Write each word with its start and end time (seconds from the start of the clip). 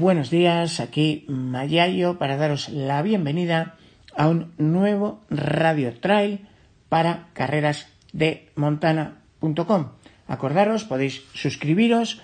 buenos 0.00 0.30
días. 0.30 0.80
Aquí 0.80 1.26
Mayayo 1.28 2.18
para 2.18 2.38
daros 2.38 2.70
la 2.70 3.02
bienvenida 3.02 3.76
a 4.16 4.28
un 4.28 4.52
nuevo 4.56 5.20
radio 5.28 5.92
trail 5.92 6.48
para 6.88 7.28
carreras 7.34 7.86
de 8.12 8.48
montana.com. 8.56 9.88
Acordaros, 10.26 10.84
podéis 10.84 11.22
suscribiros 11.34 12.22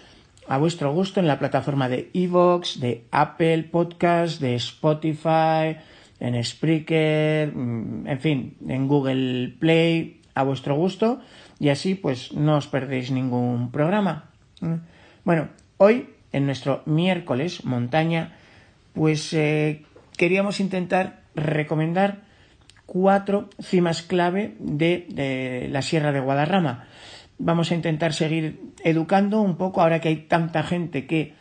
a 0.48 0.57
vuestro 0.57 0.93
gusto 0.93 1.20
en 1.20 1.27
la 1.29 1.39
plataforma 1.39 1.91
de 1.91 2.11
Evox, 2.15 2.80
de 2.80 3.05
Apple 3.11 3.65
Podcast, 3.65 4.41
de 4.41 4.55
Spotify, 4.55 5.77
en 6.19 6.43
Spreaker, 6.43 7.55
mm, 7.55 8.06
en 8.06 8.20
fin, 8.20 8.56
en 8.66 8.88
Google 8.88 9.55
Play, 9.61 10.23
a 10.34 10.45
vuestro 10.45 10.77
gusto 10.77 11.20
y 11.59 11.69
así 11.69 11.95
pues 11.95 12.33
no 12.33 12.56
os 12.56 12.66
perdéis 12.69 13.11
ningún 13.11 13.70
programa. 13.70 14.30
¿Mm? 14.61 14.77
Bueno, 15.24 15.48
hoy 15.77 16.16
en 16.33 16.47
nuestro 16.47 16.83
miércoles 16.87 17.65
montaña 17.65 18.37
pues 18.97 19.33
eh, 19.34 19.83
queríamos 20.17 20.59
intentar 20.61 21.21
recomendar 21.34 22.23
cuatro 22.87 23.51
cimas 23.61 24.03
clave 24.03 24.57
de, 24.59 25.69
la 25.70 25.83
Sierra 25.83 26.12
de 26.12 26.20
Guadarrama. 26.20 26.87
Vamos 27.39 27.70
a 27.70 27.75
intentar 27.75 28.15
seguir 28.15 28.61
educando 28.83 29.43
un 29.43 29.57
poco 29.57 29.83
ahora 29.83 30.01
que 30.01 30.09
hay 30.09 30.17
tanta 30.17 30.62
gente 30.62 31.07
que 31.07 31.34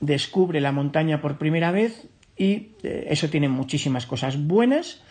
descubre 0.00 0.60
la 0.60 0.72
montaña 0.72 1.22
por 1.22 1.38
primera 1.38 1.70
vez 1.70 2.08
y 2.36 2.72
eh, 2.82 3.06
eso 3.08 3.30
tiene 3.30 3.48
muchísimas 3.48 4.04
cosas 4.04 4.46
buenas 4.46 5.02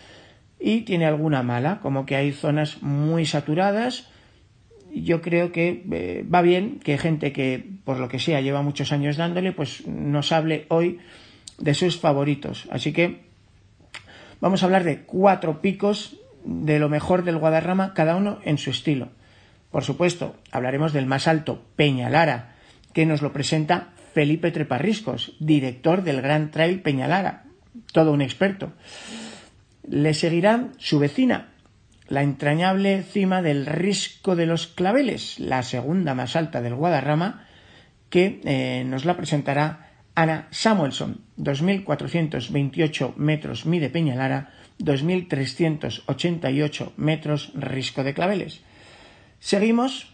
y 0.60 0.82
tiene 0.82 1.08
alguna 1.08 1.41
mala, 1.41 1.80
como 1.82 2.05
que 2.05 2.16
hay 2.16 2.32
zonas 2.34 2.84
muy 2.84 3.26
saturadas. 3.26 4.11
Yo 4.94 5.22
creo 5.22 5.52
que 5.52 5.84
eh, 5.91 6.26
va 6.34 6.41
bien 6.41 6.80
que 6.84 6.98
gente 6.98 7.32
que, 7.32 7.66
por 7.84 7.99
lo 7.99 8.10
que 8.10 8.20
sea, 8.20 8.41
lleva 8.41 8.62
muchos 8.62 8.91
años 8.91 9.18
dándole, 9.18 9.52
pues 9.52 9.88
nos 9.88 10.32
hable 10.32 10.66
hoy 10.70 10.99
de 11.57 11.74
sus 11.74 11.99
favoritos. 11.99 12.68
Así 12.71 12.91
que 12.91 13.21
vamos 14.41 14.62
a 14.62 14.66
hablar 14.66 14.84
de 14.84 15.01
cuatro 15.04 15.62
picos 15.62 16.18
de 16.43 16.79
lo 16.79 16.90
mejor 16.90 17.24
del 17.24 17.38
Guadarrama, 17.38 17.93
cada 17.93 18.16
uno 18.16 18.40
en 18.43 18.57
su 18.57 18.70
estilo. 18.70 19.10
Por 19.71 19.84
supuesto, 19.84 20.35
hablaremos 20.51 20.91
del 20.91 21.05
más 21.05 21.27
alto, 21.27 21.63
Peñalara, 21.76 22.55
que 22.94 23.05
nos 23.05 23.21
lo 23.21 23.32
presenta 23.32 23.94
Felipe 24.13 24.51
Treparriscos, 24.51 25.34
director 25.40 26.04
del 26.04 26.21
Gran 26.21 26.51
Trail 26.51 26.82
Peñalara, 26.82 27.46
todo 27.94 28.12
un 28.12 28.21
experto. 28.21 28.73
Le 29.88 30.13
seguirá 30.13 30.68
su 30.77 30.99
vecina, 30.99 31.51
la 32.12 32.21
entrañable 32.23 33.04
cima 33.04 33.41
del 33.41 33.65
Risco 33.65 34.35
de 34.35 34.45
los 34.45 34.67
Claveles, 34.67 35.40
la 35.40 35.63
segunda 35.63 36.13
más 36.13 36.35
alta 36.35 36.62
del 36.62 36.76
Guadarrama, 36.76 37.48
que 38.09 38.41
eh, 38.43 38.84
nos 38.85 39.05
la 39.05 39.15
presentará 39.15 39.93
Ana 40.13 40.49
Samuelson, 40.51 41.21
2.428 41.37 43.15
metros 43.15 43.65
mide 43.65 43.89
Peñalara, 43.89 44.51
2.388 44.79 46.91
metros 46.98 47.54
Risco 47.55 48.04
de 48.04 48.13
Claveles. 48.13 48.59
Seguimos 49.39 50.13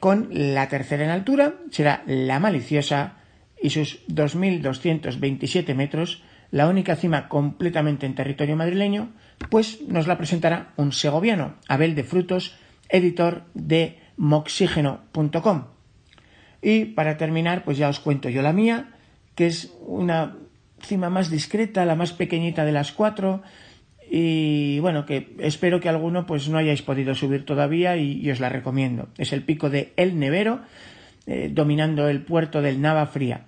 con 0.00 0.28
la 0.30 0.68
tercera 0.68 1.04
en 1.04 1.10
altura, 1.10 1.54
será 1.70 2.02
la 2.06 2.40
Maliciosa 2.40 3.14
y 3.62 3.70
sus 3.70 4.06
2.227 4.08 5.74
metros, 5.74 6.22
la 6.50 6.68
única 6.68 6.94
cima 6.94 7.30
completamente 7.30 8.04
en 8.04 8.14
territorio 8.14 8.54
madrileño, 8.54 9.14
pues 9.50 9.80
nos 9.88 10.06
la 10.06 10.18
presentará 10.18 10.72
un 10.76 10.92
segoviano, 10.92 11.54
Abel 11.68 11.94
de 11.94 12.04
Frutos, 12.04 12.56
editor 12.88 13.44
de 13.54 13.98
moxígeno.com. 14.16 15.64
Y 16.60 16.86
para 16.86 17.16
terminar, 17.16 17.64
pues 17.64 17.78
ya 17.78 17.88
os 17.88 18.00
cuento 18.00 18.28
yo 18.28 18.42
la 18.42 18.52
mía, 18.52 18.90
que 19.34 19.46
es 19.46 19.72
una 19.80 20.36
cima 20.80 21.10
más 21.10 21.30
discreta, 21.30 21.84
la 21.84 21.94
más 21.94 22.12
pequeñita 22.12 22.64
de 22.64 22.72
las 22.72 22.92
cuatro, 22.92 23.42
y 24.10 24.78
bueno, 24.80 25.04
que 25.04 25.34
espero 25.38 25.80
que 25.80 25.88
alguno 25.88 26.24
pues 26.24 26.48
no 26.48 26.58
hayáis 26.58 26.82
podido 26.82 27.14
subir 27.14 27.44
todavía 27.44 27.96
y, 27.96 28.30
os 28.30 28.40
la 28.40 28.48
recomiendo. 28.48 29.08
Es 29.18 29.32
el 29.32 29.42
pico 29.42 29.68
de 29.68 29.92
El 29.96 30.18
Nevero, 30.18 30.60
eh, 31.26 31.50
dominando 31.52 32.08
el 32.08 32.22
puerto 32.22 32.62
del 32.62 32.80
Nava 32.80 33.06
Fría, 33.06 33.46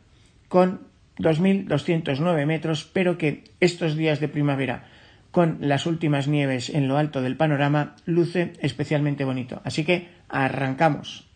con 0.49 0.83
2.209 1.19 2.47
metros, 2.47 2.85
pero 2.93 3.17
que 3.17 3.45
estos 3.61 3.97
días 3.97 4.21
de 4.21 4.29
primavera, 4.29 4.85
con 5.31 5.59
las 5.61 5.87
últimas 5.87 6.29
nieves 6.29 6.71
en 6.71 6.89
lo 6.89 6.99
alto 6.99 7.23
del 7.23 7.37
panorama, 7.37 7.95
luce 8.05 8.53
especialmente 8.61 9.25
bonito. 9.25 9.61
Así 9.65 9.85
que 9.85 10.09
arrancamos. 10.29 11.29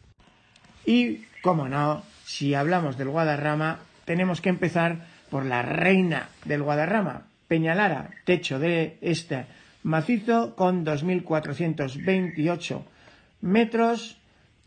Y, 0.84 1.22
como 1.42 1.68
no, 1.68 2.02
si 2.24 2.54
hablamos 2.54 2.98
del 2.98 3.08
Guadarrama, 3.08 3.78
tenemos 4.04 4.40
que 4.40 4.48
empezar 4.48 5.06
por 5.30 5.46
la 5.46 5.62
reina 5.62 6.28
del 6.44 6.62
Guadarrama, 6.62 7.26
Peñalara, 7.48 8.10
techo 8.24 8.58
de 8.58 8.98
este 9.00 9.46
macizo 9.82 10.56
con 10.56 10.84
2.428 10.84 12.82
metros 13.42 14.16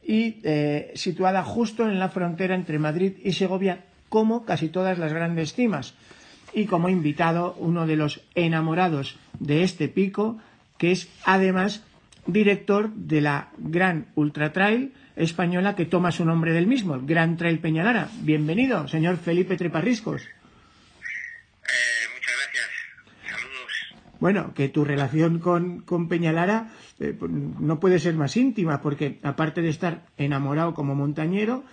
y 0.03 0.39
eh, 0.43 0.91
situada 0.95 1.43
justo 1.43 1.83
en 1.83 1.99
la 1.99 2.09
frontera 2.09 2.55
entre 2.55 2.79
Madrid 2.79 3.13
y 3.23 3.33
Segovia, 3.33 3.85
como 4.09 4.45
casi 4.45 4.69
todas 4.69 4.97
las 4.99 5.11
grandes 5.11 5.53
cimas. 5.53 5.95
Y 6.57 6.65
como 6.65 6.89
invitado, 6.89 7.53
uno 7.59 7.85
de 7.85 7.95
los 7.95 8.19
enamorados 8.33 9.15
de 9.37 9.61
este 9.61 9.87
pico, 9.89 10.39
que 10.79 10.91
es 10.91 11.07
además 11.23 11.83
director 12.25 12.89
de 12.95 13.21
la 13.21 13.49
Gran 13.59 14.07
Ultra 14.15 14.53
Trail 14.53 14.91
española 15.15 15.75
que 15.75 15.85
toma 15.85 16.11
su 16.11 16.25
nombre 16.25 16.53
del 16.53 16.65
mismo, 16.65 16.95
el 16.95 17.05
Gran 17.05 17.37
Trail 17.37 17.59
Peñalara. 17.59 18.09
Bienvenido, 18.21 18.87
señor 18.87 19.17
Felipe 19.17 19.55
Treparriscos. 19.55 20.23
Bueno, 24.19 24.55
que 24.55 24.67
tu 24.67 24.83
relación 24.83 25.37
con, 25.37 25.81
con 25.81 26.07
Peñalara 26.07 26.69
eh, 26.99 27.13
pues, 27.13 27.31
no 27.31 27.79
puede 27.79 27.99
ser 27.99 28.15
más 28.15 28.35
íntima, 28.35 28.81
porque 28.81 29.19
aparte 29.21 29.61
de 29.61 29.69
estar 29.69 30.07
enamorado 30.17 30.73
como 30.73 30.95
montañero, 30.95 31.63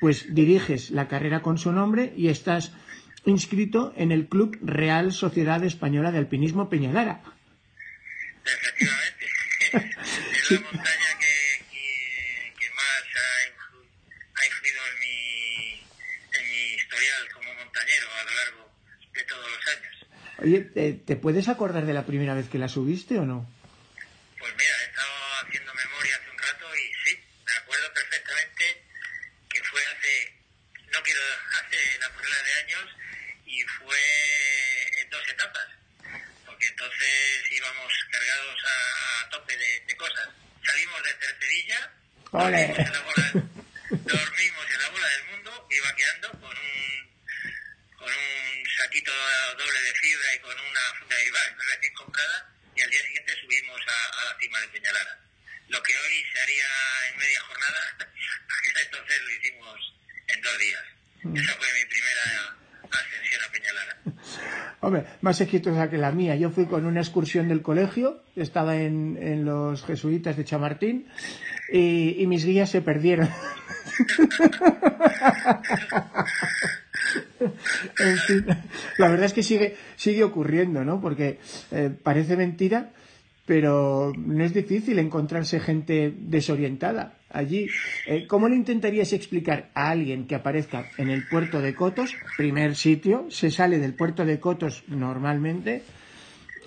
pues 0.00 0.34
diriges 0.34 0.90
la 0.90 1.06
carrera 1.06 1.42
con 1.42 1.58
su 1.58 1.70
nombre 1.70 2.12
y 2.16 2.26
estás 2.26 2.72
inscrito 3.30 3.92
en 3.96 4.12
el 4.12 4.28
Club 4.28 4.58
Real 4.62 5.12
Sociedad 5.12 5.62
Española 5.64 6.10
de 6.10 6.18
Alpinismo 6.18 6.68
Peñalara. 6.68 7.22
Efectivamente. 8.44 9.26
es 9.72 10.50
la 10.50 10.60
montaña 10.60 11.18
que, 11.20 12.54
que, 12.58 12.70
más 12.70 13.04
ha 14.34 14.46
influido, 14.46 14.80
en, 14.92 14.98
mi, 15.00 15.86
en 16.32 16.50
mi 16.50 16.74
historial 16.74 17.28
como 17.32 17.54
montañero 17.54 18.06
a 18.20 18.24
lo 18.24 18.34
largo 18.34 18.72
de 19.14 19.22
todos 19.24 19.50
los 19.50 19.68
años. 19.68 20.06
Oye, 20.42 20.60
¿te, 21.06 21.16
puedes 21.16 21.48
acordar 21.48 21.86
de 21.86 21.92
la 21.92 22.04
primera 22.04 22.34
vez 22.34 22.48
que 22.48 22.58
la 22.58 22.68
subiste 22.68 23.18
o 23.18 23.24
no? 23.24 23.46
Pues 24.38 24.52
mira, 24.58 24.74
he 24.80 24.84
estado 24.90 25.14
haciendo 25.46 25.72
memoria 25.72 26.16
hace 26.16 26.30
un 26.30 26.38
rato 26.38 26.66
y 26.74 26.86
sí, 27.04 27.18
me 27.46 27.52
acuerdo 27.52 27.94
perfectamente 27.94 28.82
que 29.48 29.62
fue 29.62 29.80
hace, 29.86 30.34
no 30.90 30.98
quiero, 31.02 31.20
hace 31.62 31.78
la 32.00 32.10
prueba 32.10 32.42
de 32.42 32.52
años 32.64 32.86
y 33.46 33.62
fue 33.78 34.02
en 35.00 35.10
dos 35.10 35.28
etapas, 35.28 35.68
porque 36.46 36.66
entonces 36.66 37.52
íbamos 37.52 37.92
cargados 38.10 38.58
a, 38.66 39.28
tope 39.30 39.56
de, 39.56 39.96
cosas. 39.96 40.28
Salimos 40.66 41.02
de 41.04 41.12
Tercerilla, 42.32 42.64
dormimos 42.72 42.72
en, 42.80 42.92
la 42.92 43.00
bola, 43.04 43.28
dormimos 43.92 44.66
en 44.72 44.80
la 44.80 44.88
bola 44.88 45.08
del 45.08 45.24
mundo 45.28 45.68
y 45.68 45.78
vaqueando 45.84 46.30
con 46.40 46.56
un 46.56 46.92
con 47.92 48.08
un 48.08 48.64
saquito 48.80 49.12
doble 49.58 49.80
de 49.84 49.92
fibra 50.00 50.34
y 50.34 50.38
con 50.40 50.56
una 50.56 50.80
funda 50.98 51.16
de 51.16 51.28
recién 51.28 51.92
comprada 51.92 52.48
y 52.74 52.80
al 52.80 52.88
día 52.88 53.02
siguiente 53.02 53.32
subimos 53.36 53.80
a, 53.84 54.32
la 54.32 54.38
cima 54.40 54.60
de 54.60 54.68
Peñalara. 54.68 55.18
Lo 55.68 55.82
que 55.82 55.92
hoy 55.92 56.24
se 56.32 56.40
haría 56.40 56.68
en 57.12 57.18
media 57.18 57.40
jornada, 57.42 57.80
entonces 58.80 59.22
lo 59.22 59.30
hicimos 59.36 59.94
en 60.28 60.40
dos 60.40 60.58
días. 60.58 60.84
Mm. 61.24 61.36
Esa 61.36 61.52
fue 61.52 61.68
mi 61.76 61.84
primera 61.84 62.24
ascensión 62.92 63.42
a 63.44 63.52
Peñalara. 63.52 63.96
Hombre, 64.80 65.04
más 65.20 65.38
exitosa 65.42 65.90
que 65.90 65.98
la 65.98 66.10
mía. 66.12 66.34
Yo 66.36 66.48
fui 66.50 66.64
con 66.64 66.86
una 66.86 67.00
excursión 67.00 67.48
del 67.48 67.60
colegio, 67.60 68.24
estaba 68.36 68.76
en, 68.76 69.18
en 69.20 69.44
los 69.44 69.84
jesuitas 69.84 70.38
de 70.38 70.46
Chamartín 70.46 71.12
y, 71.72 72.26
mis 72.26 72.44
guías 72.44 72.70
se 72.70 72.82
perdieron. 72.82 73.28
en 77.98 78.18
fin, 78.18 78.46
la 78.98 79.08
verdad 79.08 79.26
es 79.26 79.32
que 79.32 79.42
sigue, 79.42 79.76
sigue 79.96 80.24
ocurriendo, 80.24 80.84
¿no? 80.84 81.00
Porque 81.00 81.38
eh, 81.70 81.90
parece 82.02 82.36
mentira, 82.36 82.90
pero 83.46 84.12
no 84.16 84.44
es 84.44 84.54
difícil 84.54 84.98
encontrarse 84.98 85.60
gente 85.60 86.14
desorientada 86.16 87.18
allí. 87.30 87.68
Eh, 88.06 88.26
¿Cómo 88.26 88.48
le 88.48 88.56
intentarías 88.56 89.12
explicar 89.12 89.70
a 89.74 89.90
alguien 89.90 90.26
que 90.26 90.34
aparezca 90.34 90.86
en 90.98 91.10
el 91.10 91.26
puerto 91.26 91.60
de 91.60 91.74
Cotos, 91.74 92.14
primer 92.36 92.76
sitio, 92.76 93.26
se 93.30 93.50
sale 93.50 93.78
del 93.78 93.94
puerto 93.94 94.24
de 94.24 94.38
Cotos 94.38 94.84
normalmente? 94.88 95.82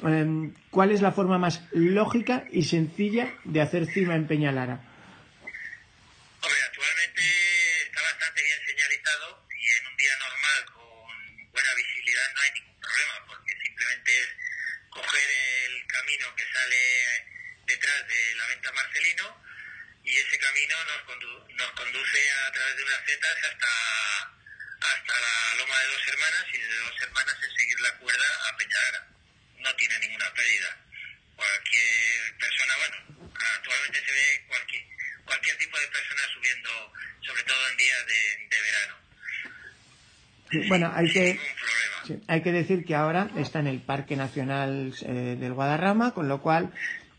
Em, 0.03 0.51
¿Cuál 0.69 0.91
es 0.91 1.01
la 1.01 1.11
forma 1.11 1.37
más 1.37 1.65
lógica 1.71 2.43
y 2.51 2.63
sencilla 2.63 3.29
de 3.45 3.61
hacer 3.61 3.85
cima 3.85 4.15
en 4.15 4.27
Peñalara? 4.27 4.94
sale 16.65 17.25
detrás 17.67 18.07
de 18.07 18.35
la 18.35 18.45
venta 18.47 18.71
Marcelino 18.71 19.43
y 20.03 20.17
ese 20.17 20.37
camino 20.39 20.75
nos, 20.85 21.01
condu 21.03 21.47
nos 21.53 21.71
conduce 21.71 22.31
a 22.31 22.51
través 22.51 22.75
de 22.77 22.83
unas 22.83 23.05
zetas 23.05 23.37
hasta, 23.43 24.33
hasta 24.81 25.19
la 25.19 25.55
Loma 25.57 25.79
de 25.79 25.87
Dos 25.87 26.07
Hermanas 26.07 26.45
y 26.53 26.57
de 26.57 26.77
Dos 26.77 27.01
Hermanas 27.01 27.35
es 27.43 27.53
seguir 27.55 27.79
la 27.81 27.97
cuerda 27.97 28.49
a 28.49 28.57
Peñalara. 28.57 29.07
No 29.59 29.75
tiene 29.75 29.99
ninguna 29.99 30.33
pérdida. 30.33 30.77
Cualquier 31.35 32.37
persona, 32.37 32.75
bueno, 32.77 33.31
actualmente 33.35 34.05
se 34.05 34.11
ve 34.11 34.45
cualquier, 34.47 34.83
cualquier 35.25 35.57
tipo 35.57 35.79
de 35.79 35.87
persona 35.87 36.21
subiendo, 36.33 36.93
sobre 37.25 37.43
todo 37.43 37.67
en 37.69 37.77
días 37.77 38.05
de 38.07 38.61
verano 38.61 39.04
bueno, 40.67 40.91
hay 40.93 41.07
que, 41.09 41.39
hay 42.27 42.41
que 42.41 42.51
decir 42.51 42.85
que 42.85 42.95
ahora 42.95 43.29
está 43.35 43.59
en 43.59 43.67
el 43.67 43.79
Parque 43.79 44.15
Nacional 44.15 44.93
eh, 45.01 45.37
del 45.39 45.53
Guadarrama, 45.53 46.13
con 46.13 46.27
lo 46.27 46.41
cual 46.41 46.71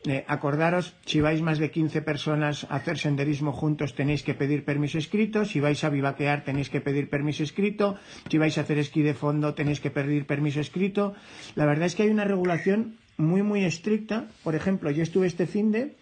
eh, 0.09 0.25
acordaros, 0.29 0.95
si 1.05 1.21
vais 1.21 1.43
más 1.43 1.59
de 1.59 1.73
15 1.73 2.01
personas 2.03 2.63
a 2.71 2.77
hacer 2.77 2.97
senderismo 2.97 3.51
juntos 3.51 3.95
tenéis 3.95 4.23
que 4.23 4.35
pedir 4.35 4.63
permiso 4.65 4.99
escrito, 4.99 5.45
si 5.45 5.59
vais 5.59 5.83
a 5.83 5.91
vivaquear 5.91 6.45
tenéis 6.45 6.71
que 6.71 6.81
pedir 6.81 7.11
permiso 7.11 7.43
escrito, 7.43 7.99
si 8.31 8.39
vais 8.39 8.55
a 8.57 8.61
hacer 8.63 8.79
esquí 8.79 9.03
de 9.03 9.19
fondo 9.19 9.55
tenéis 9.55 9.81
que 9.81 9.91
pedir 9.91 10.27
permiso 10.27 10.61
escrito. 10.61 11.15
La 11.57 11.67
verdad 11.67 11.87
es 11.87 11.97
que 11.97 12.05
hay 12.05 12.11
una 12.11 12.25
regulación 12.25 12.99
muy 13.17 13.43
muy 13.43 13.65
estricta. 13.65 14.29
Por 14.45 14.55
ejemplo, 14.55 14.93
yo 14.93 15.03
estuve 15.03 15.27
este 15.27 15.47
fin 15.47 15.73
de 15.73 15.97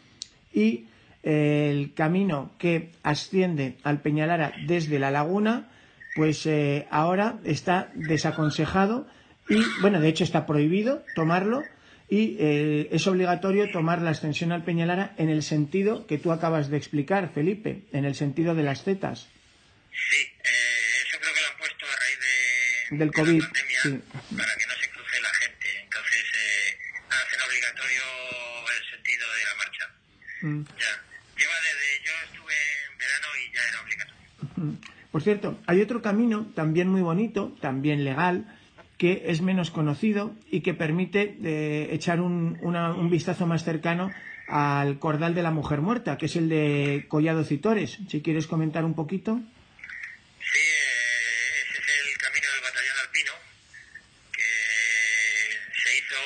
y 0.52 0.84
eh, 1.22 1.70
el 1.72 1.94
camino 1.94 2.52
que 2.58 2.90
asciende 3.02 3.78
al 3.84 4.02
Peñalara 4.02 4.52
desde 4.66 4.98
la 4.98 5.10
laguna, 5.10 5.70
pues 6.14 6.46
eh, 6.46 6.86
ahora 6.90 7.38
está 7.44 7.90
desaconsejado 7.94 9.06
y, 9.48 9.62
bueno, 9.80 10.00
de 10.00 10.08
hecho 10.08 10.24
está 10.24 10.46
prohibido 10.46 11.04
tomarlo 11.14 11.64
y 12.08 12.36
eh, 12.38 12.88
es 12.92 13.06
obligatorio 13.06 13.70
tomar 13.72 14.02
la 14.02 14.10
extensión 14.10 14.52
al 14.52 14.64
Peñalara 14.64 15.14
en 15.18 15.28
el 15.30 15.42
sentido 15.42 16.06
que 16.06 16.18
tú 16.18 16.32
acabas 16.32 16.68
de 16.70 16.76
explicar, 16.76 17.32
Felipe, 17.32 17.82
en 17.92 18.04
el 18.04 18.14
sentido 18.14 18.54
de 18.54 18.62
las 18.62 18.84
zetas. 18.84 19.28
Sí, 19.90 20.16
eh, 20.16 21.02
eso 21.06 21.18
creo 21.20 21.34
que 21.34 21.40
lo 21.40 21.48
han 21.48 21.58
puesto 21.58 21.86
a 21.86 21.96
raíz 21.96 22.18
de, 22.20 22.98
del 22.98 23.12
COVID, 23.12 23.42
la 23.42 23.48
pandemia, 23.48 24.02
para 24.36 24.54
que 24.54 24.66
no 24.66 24.74
se 24.74 24.90
cruce 24.90 25.20
la 25.22 25.28
gente. 25.28 25.68
Entonces, 25.82 26.24
eh, 26.34 26.78
hacen 27.08 27.40
obligatorio 27.48 28.02
el 28.78 28.84
sentido 28.90 29.26
de 29.32 29.44
la 29.44 29.54
marcha. 29.54 29.84
Mm. 30.42 30.62
Ya. 30.78 30.92
Lleva 31.36 31.56
desde 31.66 32.04
yo 32.04 32.12
estuve 32.30 32.54
en 32.54 32.98
verano 32.98 33.28
y 33.40 33.54
ya 33.54 33.62
era 33.68 33.80
obligatorio. 33.80 34.94
Por 35.14 35.22
cierto, 35.22 35.62
hay 35.68 35.80
otro 35.80 36.02
camino 36.02 36.50
también 36.56 36.88
muy 36.88 37.00
bonito, 37.00 37.56
también 37.60 38.02
legal, 38.02 38.58
que 38.98 39.26
es 39.26 39.42
menos 39.42 39.70
conocido 39.70 40.34
y 40.50 40.62
que 40.62 40.74
permite 40.74 41.38
eh, 41.44 41.86
echar 41.92 42.20
un, 42.20 42.58
un, 42.60 43.10
vistazo 43.10 43.46
más 43.46 43.62
cercano 43.62 44.10
al 44.48 44.98
cordal 44.98 45.36
de 45.36 45.44
la 45.44 45.52
mujer 45.52 45.82
muerta, 45.82 46.18
que 46.18 46.26
es 46.26 46.34
el 46.34 46.48
de 46.48 47.04
Collado 47.06 47.44
Citores. 47.44 47.96
Si 48.10 48.22
quieres 48.22 48.48
comentar 48.48 48.84
un 48.84 48.96
poquito. 48.96 49.38
Sí, 50.40 50.58
eh, 50.58 51.62
ese 51.62 51.78
es 51.78 52.10
el 52.10 52.18
camino 52.18 52.48
del 52.50 52.62
batallón 52.62 52.98
alpino, 53.06 53.32
que 54.32 54.50
se 55.78 55.96
hizo 55.96 56.18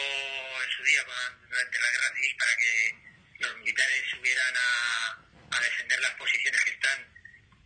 en 0.64 0.70
su 0.72 0.82
día 0.84 1.04
durante 1.04 1.76
la 1.78 1.90
guerra 1.92 2.14
civil 2.16 2.36
para 2.40 2.56
que 2.56 3.44
los 3.44 3.58
militares 3.58 4.00
subieran 4.16 4.54
a, 4.56 5.58
a 5.58 5.60
defender 5.60 6.00
las 6.00 6.14
posiciones 6.14 6.64
que 6.64 6.70
están 6.70 7.04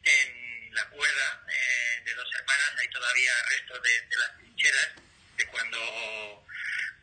en 0.03 0.53
la 0.75 0.89
cuerda 0.89 1.45
eh, 1.49 2.03
de 2.05 2.15
dos 2.15 2.29
hermanas. 2.35 2.73
Hay 2.81 2.89
todavía 2.89 3.33
restos 3.51 3.83
de, 3.83 4.01
de 4.09 4.17
las 4.17 4.31
de 5.37 5.47
cuando 5.47 6.47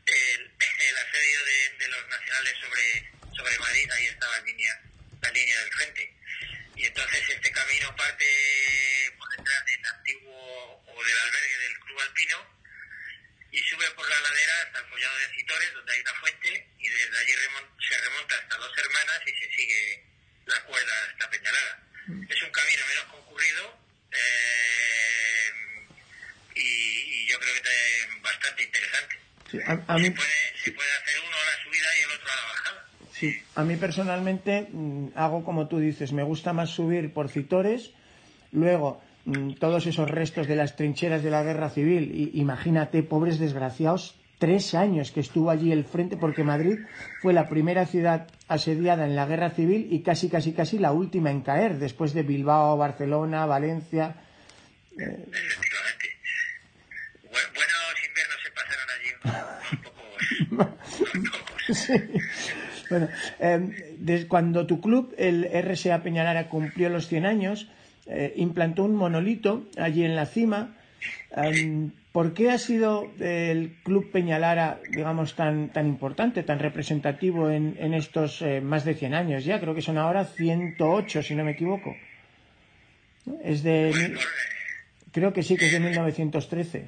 el, 0.06 0.42
el 0.42 0.98
asedio 0.98 1.46
de, 1.46 1.88
los 1.90 2.08
nacionales 2.08 2.54
sobre, 2.62 3.12
sobre 3.36 3.60
Madrid, 3.60 3.92
ahí 3.92 4.06
estaba 4.06 4.38
la 4.38 4.46
línea, 4.46 4.82
la 5.22 5.32
línea 5.32 5.60
del 5.60 5.74
frente. 5.74 6.14
Y 6.76 6.86
entonces 6.86 7.30
este 7.30 7.52
camino 7.52 7.96
parte 7.96 8.26
por 9.18 9.30
detrás 9.30 9.66
del 9.66 9.86
antiguo 9.86 10.84
o 10.86 11.04
del 11.04 11.18
albergue 11.20 11.58
del 11.58 11.80
Club 11.80 12.00
Alpino 12.00 12.60
y 13.52 13.60
sube 13.64 13.90
por 13.92 14.08
la 14.08 14.20
ladera 14.20 14.62
hasta 14.64 14.80
el 14.80 14.90
collado 14.90 15.18
de 15.18 15.36
Citores, 15.36 15.74
donde 15.74 15.92
hay 15.92 16.02
una 16.02 16.14
fuente, 16.14 16.68
y 16.78 16.88
desde 16.88 17.20
allí 17.20 17.34
se 17.90 17.98
remonta 17.98 18.36
hasta 18.38 18.58
Dos 18.58 18.78
Hermanas 18.78 19.22
y 19.26 19.32
se 19.32 19.52
sigue 19.56 20.06
la 20.46 20.64
cuerda 20.64 21.06
hasta 21.10 21.30
Peñalada. 21.30 21.90
Mm. 22.10 22.32
Es 22.32 22.42
un 22.42 22.52
camino 22.52 22.88
menos 22.88 23.06
concurrido, 23.06 23.80
eh, 24.12 25.52
y, 26.56 27.28
yo 27.28 27.40
creo 27.40 27.54
que 27.54 27.60
es 27.60 28.22
bastante 28.22 28.64
interesante. 28.64 29.16
a, 29.88 29.98
mí... 29.98 30.06
se, 30.64 30.72
puede, 30.72 30.92
hacer 30.98 31.20
uno 31.20 31.38
a 31.38 31.46
la 31.46 31.64
subida 31.64 31.98
y 31.98 32.02
el 32.02 32.12
otro 32.12 32.32
a 32.32 32.36
la 32.36 32.42
bajada. 32.42 32.90
Sí, 33.14 33.44
a 33.56 33.64
mí 33.64 33.76
personalmente 34.00 34.70
mm, 34.72 35.08
hago 35.16 35.44
como 35.44 35.68
tú 35.68 35.78
dices, 35.80 36.14
me 36.14 36.24
gusta 36.24 36.54
más 36.54 36.70
subir 36.70 37.12
por 37.12 37.28
Citores, 37.28 37.92
luego 38.54 39.02
mm, 39.26 39.56
todos 39.60 39.88
esos 39.88 40.10
restos 40.10 40.48
de 40.48 40.56
las 40.56 40.78
trincheras 40.78 41.22
de 41.22 41.30
la 41.30 41.44
guerra 41.44 41.70
civil, 41.70 42.12
y, 42.16 42.40
imagínate, 42.40 43.04
pobres 43.04 43.40
desgraciados, 43.40 44.16
tres 44.38 44.74
años 44.74 45.12
que 45.12 45.20
estuvo 45.20 45.50
allí 45.50 45.74
el 45.74 45.84
frente, 45.84 46.16
porque 46.16 46.46
Madrid 46.46 46.78
fue 47.22 47.34
la 47.34 47.50
primera 47.50 47.86
ciudad 47.86 48.28
asediada 48.48 49.06
en 49.06 49.18
la 49.18 49.26
guerra 49.26 49.50
civil 49.50 49.90
y 49.92 50.00
casi, 50.00 50.30
casi, 50.30 50.54
casi 50.54 50.80
la 50.80 50.94
última 50.94 51.30
en 51.30 51.42
caer, 51.42 51.78
después 51.78 52.14
de 52.14 52.24
Bilbao, 52.24 52.78
Barcelona, 52.78 53.46
Valencia. 53.46 54.16
Eh, 54.98 55.26
Bueno, 62.90 63.08
em, 63.40 63.72
cuando 64.28 64.66
tu 64.66 64.82
club, 64.82 65.14
el 65.18 65.46
RSA 65.46 66.02
Peñalara, 66.02 66.48
cumplió 66.50 66.90
los 66.90 67.08
100 67.08 67.26
años, 67.26 67.68
eh, 68.08 68.34
implantó 68.38 68.84
un 68.84 68.96
monolito 68.96 69.66
allí 69.78 70.04
en 70.04 70.16
la 70.16 70.26
cima. 70.26 70.76
Em, 71.36 71.92
¿Por 72.12 72.34
qué 72.34 72.50
ha 72.50 72.58
sido 72.58 73.12
el 73.20 73.76
club 73.84 74.12
Peñalara, 74.12 74.80
digamos, 74.90 75.36
tan, 75.36 75.70
tan 75.70 75.88
importante, 75.88 76.42
tan 76.42 76.58
representativo 76.58 77.52
en, 77.52 77.78
en 77.80 77.94
estos 77.94 78.42
eh, 78.42 78.62
más 78.62 78.84
de 78.84 78.96
100 78.96 79.14
años 79.14 79.46
ya? 79.46 79.60
Creo 79.60 79.76
que 79.76 79.84
son 79.84 80.00
ahora 80.00 80.26
108, 80.26 81.22
si 81.22 81.36
no 81.36 81.44
me 81.44 81.52
equivoco. 81.52 81.96
Es 83.44 83.62
de... 83.62 84.18
Creo 85.12 85.34
que 85.34 85.44
sí, 85.44 85.56
que 85.56 85.68
es 85.68 85.72
de 85.72 85.80
1913. 85.80 86.88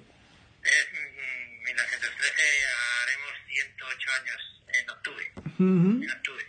En 5.62 6.12
octubre. 6.12 6.46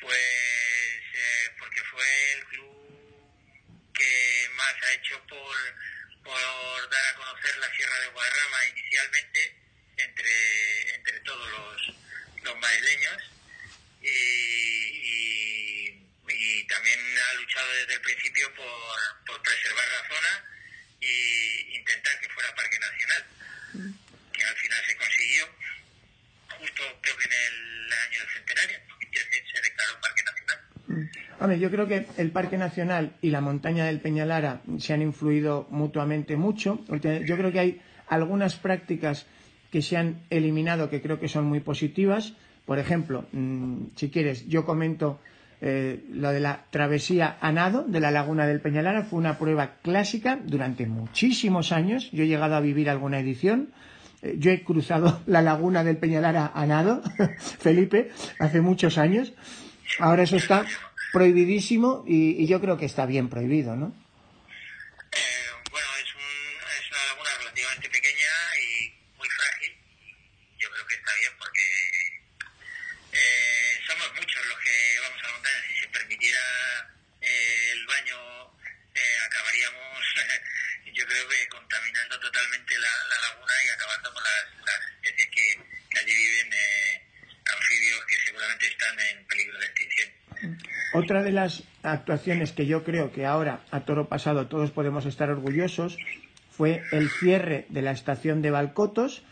Pues 0.00 0.14
eh, 0.14 1.50
porque 1.58 1.82
fue 1.90 2.32
el 2.32 2.44
club 2.46 3.92
que 3.94 4.48
más 4.56 4.74
ha 4.82 4.92
hecho 4.94 5.20
por, 5.26 5.56
por 6.22 6.90
dar 6.90 7.06
a 7.06 7.14
conocer 7.16 7.56
la 7.58 7.74
Sierra 7.74 8.00
de 8.00 8.06
Guadarrama 8.08 8.66
inicialmente 8.66 9.56
entre, 9.98 10.94
entre 10.94 11.20
todos 11.20 11.50
los, 11.50 11.96
los 12.42 12.58
madrileños. 12.58 13.22
Y, 14.00 14.08
y, 14.08 16.06
y, 16.28 16.66
también 16.66 17.00
ha 17.00 17.34
luchado 17.34 17.72
desde 17.72 17.94
el 17.94 18.00
principio 18.00 18.54
por, 18.54 18.98
por 19.26 19.42
preservar 19.42 19.84
la 19.88 20.08
zona 20.08 20.44
e 21.00 21.66
intentar 21.74 22.20
que 22.20 22.28
fuera 22.28 22.54
parque 22.54 22.78
nacional, 22.78 23.26
que 24.32 24.44
al 24.44 24.56
final 24.56 24.84
se 24.86 24.96
consiguió 24.96 25.48
justo 26.58 26.82
creo 27.02 27.16
que 27.16 27.24
en 27.24 27.32
el 27.32 27.92
año 27.92 28.20
del 28.20 28.30
centenario, 28.30 28.78
se 29.52 29.60
declaró 29.60 30.00
Parque 30.00 30.22
Nacional. 30.22 30.60
Mm. 30.86 31.23
Hombre, 31.40 31.58
yo 31.58 31.70
creo 31.70 31.86
que 31.86 32.06
el 32.16 32.30
Parque 32.30 32.58
Nacional 32.58 33.12
y 33.20 33.30
la 33.30 33.40
montaña 33.40 33.84
del 33.84 34.00
Peñalara 34.00 34.60
se 34.78 34.92
han 34.92 35.02
influido 35.02 35.66
mutuamente 35.70 36.36
mucho. 36.36 36.80
Yo 36.88 37.36
creo 37.36 37.52
que 37.52 37.60
hay 37.60 37.80
algunas 38.08 38.56
prácticas 38.56 39.26
que 39.70 39.82
se 39.82 39.96
han 39.96 40.20
eliminado 40.30 40.88
que 40.88 41.02
creo 41.02 41.18
que 41.18 41.28
son 41.28 41.44
muy 41.46 41.60
positivas. 41.60 42.34
Por 42.64 42.78
ejemplo, 42.78 43.26
mm, 43.32 43.86
si 43.96 44.10
quieres, 44.10 44.46
yo 44.48 44.64
comento 44.64 45.20
eh, 45.60 46.04
lo 46.12 46.30
de 46.30 46.40
la 46.40 46.64
travesía 46.70 47.36
a 47.40 47.52
nado 47.52 47.84
de 47.84 48.00
la 48.00 48.10
laguna 48.10 48.46
del 48.46 48.60
Peñalara. 48.60 49.02
Fue 49.02 49.18
una 49.18 49.38
prueba 49.38 49.76
clásica 49.82 50.38
durante 50.44 50.86
muchísimos 50.86 51.72
años. 51.72 52.10
Yo 52.12 52.24
he 52.24 52.26
llegado 52.28 52.54
a 52.54 52.60
vivir 52.60 52.88
alguna 52.88 53.18
edición 53.18 53.70
eh, 54.24 54.36
yo 54.38 54.50
he 54.50 54.64
cruzado 54.64 55.20
la 55.26 55.42
laguna 55.42 55.84
del 55.84 55.98
Peñalara 55.98 56.50
a 56.54 56.66
nado, 56.66 57.02
Felipe, 57.58 58.10
hace 58.40 58.60
muchos 58.60 58.98
años. 58.98 59.32
Ahora 59.98 60.22
eso 60.22 60.36
está 60.36 60.64
prohibidísimo 61.14 62.02
y, 62.08 62.44
yo 62.46 62.60
creo 62.60 62.76
que 62.76 62.86
está 62.86 63.06
bien 63.06 63.30
prohibido, 63.30 63.76
¿no? 63.76 63.94
Eh, 65.12 65.46
bueno, 65.70 65.86
es, 66.02 66.10
una 66.90 67.04
laguna 67.06 67.30
relativamente 67.38 67.88
pequeña 67.88 68.32
y 68.58 68.92
muy 69.16 69.28
frágil. 69.30 69.72
Yo 70.58 70.68
creo 70.70 70.86
que 70.88 70.94
está 70.96 71.12
bien 71.14 71.32
porque 71.38 71.66
eh, 73.12 73.80
somos 73.86 74.10
muchos 74.18 74.44
los 74.46 74.58
que 74.58 74.98
vamos 75.06 75.22
a 75.22 75.32
montar. 75.32 75.52
Si 75.68 75.80
se 75.80 75.88
permitiera 75.88 76.42
el 77.20 77.86
baño, 77.86 78.18
acabaríamos 79.30 80.02
yo 80.94 81.06
creo 81.06 81.28
que 81.28 81.48
contaminando 81.48 82.18
totalmente 82.18 82.78
la, 82.78 82.90
laguna 83.22 83.54
y 83.64 83.68
acabando 83.70 84.12
con 84.12 84.22
las, 84.22 84.80
especies 85.02 85.30
que, 85.30 85.98
allí 85.98 86.14
viven, 86.14 86.52
eh, 86.52 87.02
anfibios 87.46 88.04
que 88.06 88.16
seguramente 88.26 88.66
están 88.66 88.98
en. 88.98 89.23
Otra 90.94 91.22
de 91.22 91.32
las 91.32 91.64
actuaciones 91.82 92.52
que 92.52 92.66
yo 92.66 92.84
creo 92.84 93.12
que 93.12 93.26
ahora, 93.26 93.60
a 93.70 93.80
toro 93.80 94.08
pasado, 94.08 94.46
todos 94.46 94.70
podemos 94.70 95.06
estar 95.06 95.28
orgullosos 95.30 95.98
fue 96.56 96.82
el 96.92 97.10
cierre 97.10 97.66
de 97.68 97.82
la 97.82 97.90
estación 97.90 98.40
de 98.40 98.50
Balcotos 98.50 99.22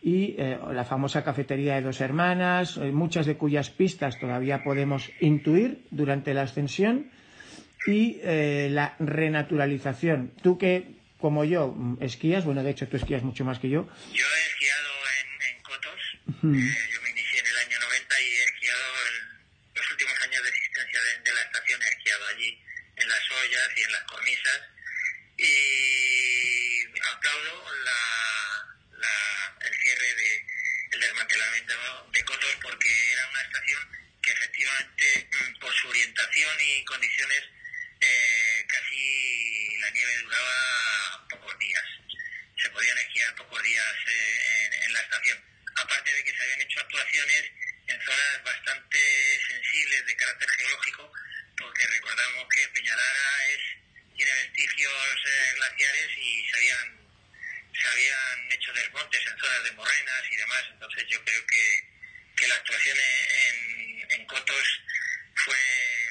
y 0.00 0.36
eh, 0.38 0.58
la 0.72 0.84
famosa 0.84 1.24
cafetería 1.24 1.74
de 1.74 1.82
dos 1.82 2.00
hermanas, 2.00 2.76
eh, 2.76 2.92
muchas 2.92 3.26
de 3.26 3.36
cuyas 3.36 3.70
pistas 3.70 4.18
todavía 4.20 4.62
podemos 4.62 5.10
intuir 5.20 5.82
durante 5.90 6.34
la 6.34 6.42
ascensión 6.42 7.10
y 7.86 8.20
eh, 8.22 8.68
la 8.70 8.94
renaturalización. 9.00 10.32
Tú 10.40 10.56
que, 10.56 10.94
como 11.18 11.42
yo, 11.44 11.74
esquías, 12.00 12.44
bueno, 12.44 12.62
de 12.62 12.70
hecho 12.70 12.86
tú 12.86 12.96
esquías 12.96 13.24
mucho 13.24 13.44
más 13.44 13.58
que 13.58 13.70
yo. 13.70 13.88
Yo 14.12 14.24
he 14.24 14.46
esquiado 14.46 14.90
en, 15.18 15.56
en 15.56 15.62
Cotos, 15.62 16.00
yo 16.42 17.00
me 17.02 17.10
inicié 17.10 17.40
en 17.40 17.46
el 17.46 17.58
año 17.66 17.76
90 17.82 18.20
y 18.20 18.24
he 18.24 18.44
esquiado 18.44 18.86
en 19.02 19.82
los 19.82 19.90
últimos 19.90 20.14
años 20.22 20.42
de 20.44 20.48
existencia 20.48 21.00
de, 21.00 21.10
de 21.26 21.34
la 21.34 21.42
estación, 21.42 21.82
he 21.82 21.88
esquiado 21.88 22.22
allí 22.36 22.58
en 23.02 23.08
las 23.08 23.24
ollas 23.42 23.68
y 23.74 23.80
en 23.82 23.92
las 23.92 24.02
cornisas 24.04 24.60
y 25.38 25.98
aplaudo 27.14 27.64
la, 27.84 28.00
la, 28.98 29.66
el 29.66 29.74
cierre 29.74 30.14
de 30.14 30.46
el 30.92 31.00
desmantelamiento 31.00 31.74
de 32.12 32.24
Cotos 32.24 32.56
porque 32.62 32.88
era 33.12 33.28
una 33.28 33.42
estación 33.42 33.82
que 34.22 34.34
efectivamente 34.68 35.58
por 35.60 35.72
su 35.74 35.88
orientación 35.88 36.56
y 36.60 36.84
condiciones 36.84 37.42
eh, 38.00 38.64
casi 38.68 39.78
la 39.78 39.90
nieve 39.90 40.18
duraba 40.18 41.26
pocos 41.30 41.58
días. 41.58 41.84
Se 42.62 42.70
podían 42.70 42.98
esquiar 42.98 43.34
pocos 43.36 43.62
días 43.62 43.94
eh, 44.06 44.66
en, 44.66 44.82
en 44.82 44.92
la 44.92 45.00
estación. 45.00 45.44
Aparte 45.76 46.12
de 46.12 46.24
que 46.24 46.36
se 46.36 46.42
habían 46.42 46.60
hecho 46.60 46.80
actuaciones 46.80 47.44
en 47.86 48.00
zonas 48.02 48.42
bastante 48.44 48.98
sensibles 49.48 50.06
de 50.06 50.16
carácter 50.16 50.50
geológico, 50.50 51.12
porque 51.56 51.86
recordamos 51.86 52.46
que 52.54 52.68
Peñalara 52.68 53.46
es 53.48 53.60
tiene 54.16 54.32
vestigios 54.32 55.14
eh, 55.26 55.52
glaciares 55.54 56.18
y 56.18 56.50
se 56.50 56.56
habían, 56.56 57.08
se 57.72 57.88
habían 57.88 58.52
hecho 58.52 58.72
desmontes 58.72 59.22
en 59.26 59.38
zonas 59.38 59.64
de 59.64 59.72
morrenas 59.72 60.22
y 60.30 60.36
demás. 60.36 60.64
Entonces 60.72 61.04
yo 61.08 61.24
creo 61.24 61.46
que, 61.46 61.84
que 62.36 62.48
la 62.48 62.56
actuación 62.56 62.98
en, 62.98 63.38
en 63.38 63.87
Cotos 64.26 64.66
fue 65.34 65.54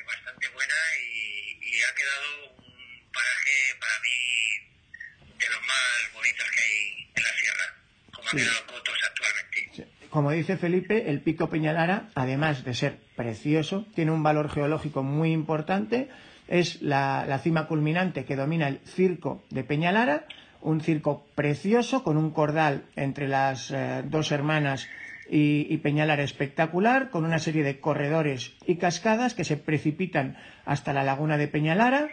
bastante 0.05 0.47
buena 0.49 0.73
y, 1.03 1.59
y 1.61 1.81
ha 1.83 1.93
quedado 1.95 2.55
un 2.57 3.11
paraje 3.11 3.75
para 3.79 3.93
mí 4.01 5.37
de 5.39 5.47
los 5.49 5.61
más 5.67 6.13
bonitos 6.13 6.45
que 6.55 6.63
hay 6.63 7.11
en 7.15 7.23
la 7.23 7.29
sierra, 7.33 7.75
como 8.13 8.29
Sí. 8.29 8.37
ha 8.37 8.41
quedado 8.41 8.67
Cotos 8.67 8.95
actualmente. 9.09 9.87
Como 10.09 10.31
dice 10.31 10.57
Felipe, 10.57 11.09
el 11.09 11.21
pico 11.21 11.49
Peñalara, 11.49 12.09
además 12.15 12.63
de 12.63 12.73
ser 12.73 12.99
precioso, 13.15 13.85
tiene 13.93 14.11
un 14.11 14.23
valor 14.23 14.49
geológico 14.49 15.03
muy 15.03 15.31
importante. 15.31 16.09
Es 16.47 16.81
la, 16.81 17.25
la 17.27 17.39
cima 17.39 17.67
culminante 17.67 18.23
que 18.25 18.35
domina 18.37 18.67
el 18.69 18.79
circo 18.85 19.43
de 19.49 19.63
Peñalara, 19.65 20.25
un 20.61 20.81
circo 20.81 21.27
precioso 21.35 22.03
con 22.03 22.15
un 22.17 22.31
cordal 22.31 22.85
entre 22.95 23.27
las 23.27 23.69
eh, 23.71 24.01
dos 24.05 24.31
hermanas 24.31 24.87
y, 25.29 25.67
y 25.69 25.77
Peñalara 25.77 26.23
espectacular, 26.23 27.09
con 27.09 27.25
una 27.25 27.39
serie 27.39 27.63
de 27.63 27.79
corredores 27.79 28.53
y 28.65 28.77
cascadas 28.77 29.33
que 29.33 29.43
se 29.43 29.57
precipitan 29.57 30.37
hasta 30.65 30.93
la 30.93 31.03
laguna 31.03 31.37
de 31.37 31.47
Peñalara. 31.47 32.09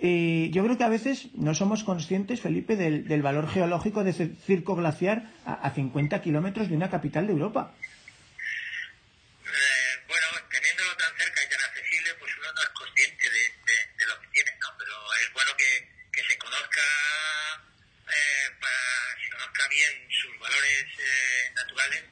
Y 0.00 0.50
yo 0.50 0.64
creo 0.64 0.76
que 0.76 0.84
a 0.84 0.88
veces 0.88 1.28
no 1.34 1.54
somos 1.54 1.84
conscientes, 1.84 2.40
Felipe, 2.40 2.76
del, 2.76 3.22
valor 3.22 3.48
geológico 3.48 4.04
de 4.04 4.10
ese 4.10 4.30
circo 4.44 4.74
glaciar 4.76 5.30
a, 5.46 5.54
a 5.54 5.70
50 5.70 6.20
kilómetros 6.20 6.68
de 6.68 6.76
una 6.76 6.90
capital 6.90 7.26
de 7.26 7.32
Europa. 7.32 7.72
Eh, 9.44 9.94
bueno, 10.08 10.26
teniéndolo 10.50 10.90
tan 10.96 11.12
cerca 11.16 11.40
y 11.44 11.48
tan 11.48 11.60
accesible, 11.62 12.10
pues 12.18 12.32
uno 12.38 12.48
no 12.52 12.60
es 12.62 12.68
consciente 12.70 13.26
de, 13.30 13.42
de- 13.64 13.86
de 13.96 14.04
lo 14.10 14.20
que 14.20 14.28
tiene, 14.34 14.50
¿no? 14.60 14.68
Pero 14.78 14.94
es 15.22 15.32
bueno 15.32 15.50
que, 15.56 15.70
que 16.12 16.22
se 16.26 16.36
conozca, 16.38 16.84
eh, 18.10 18.46
para, 18.60 18.82
se 19.22 19.28
conozca 19.30 19.62
bien 19.70 19.92
sus 20.10 20.34
valores 20.42 20.84
eh, 20.98 21.44
naturales, 21.54 22.02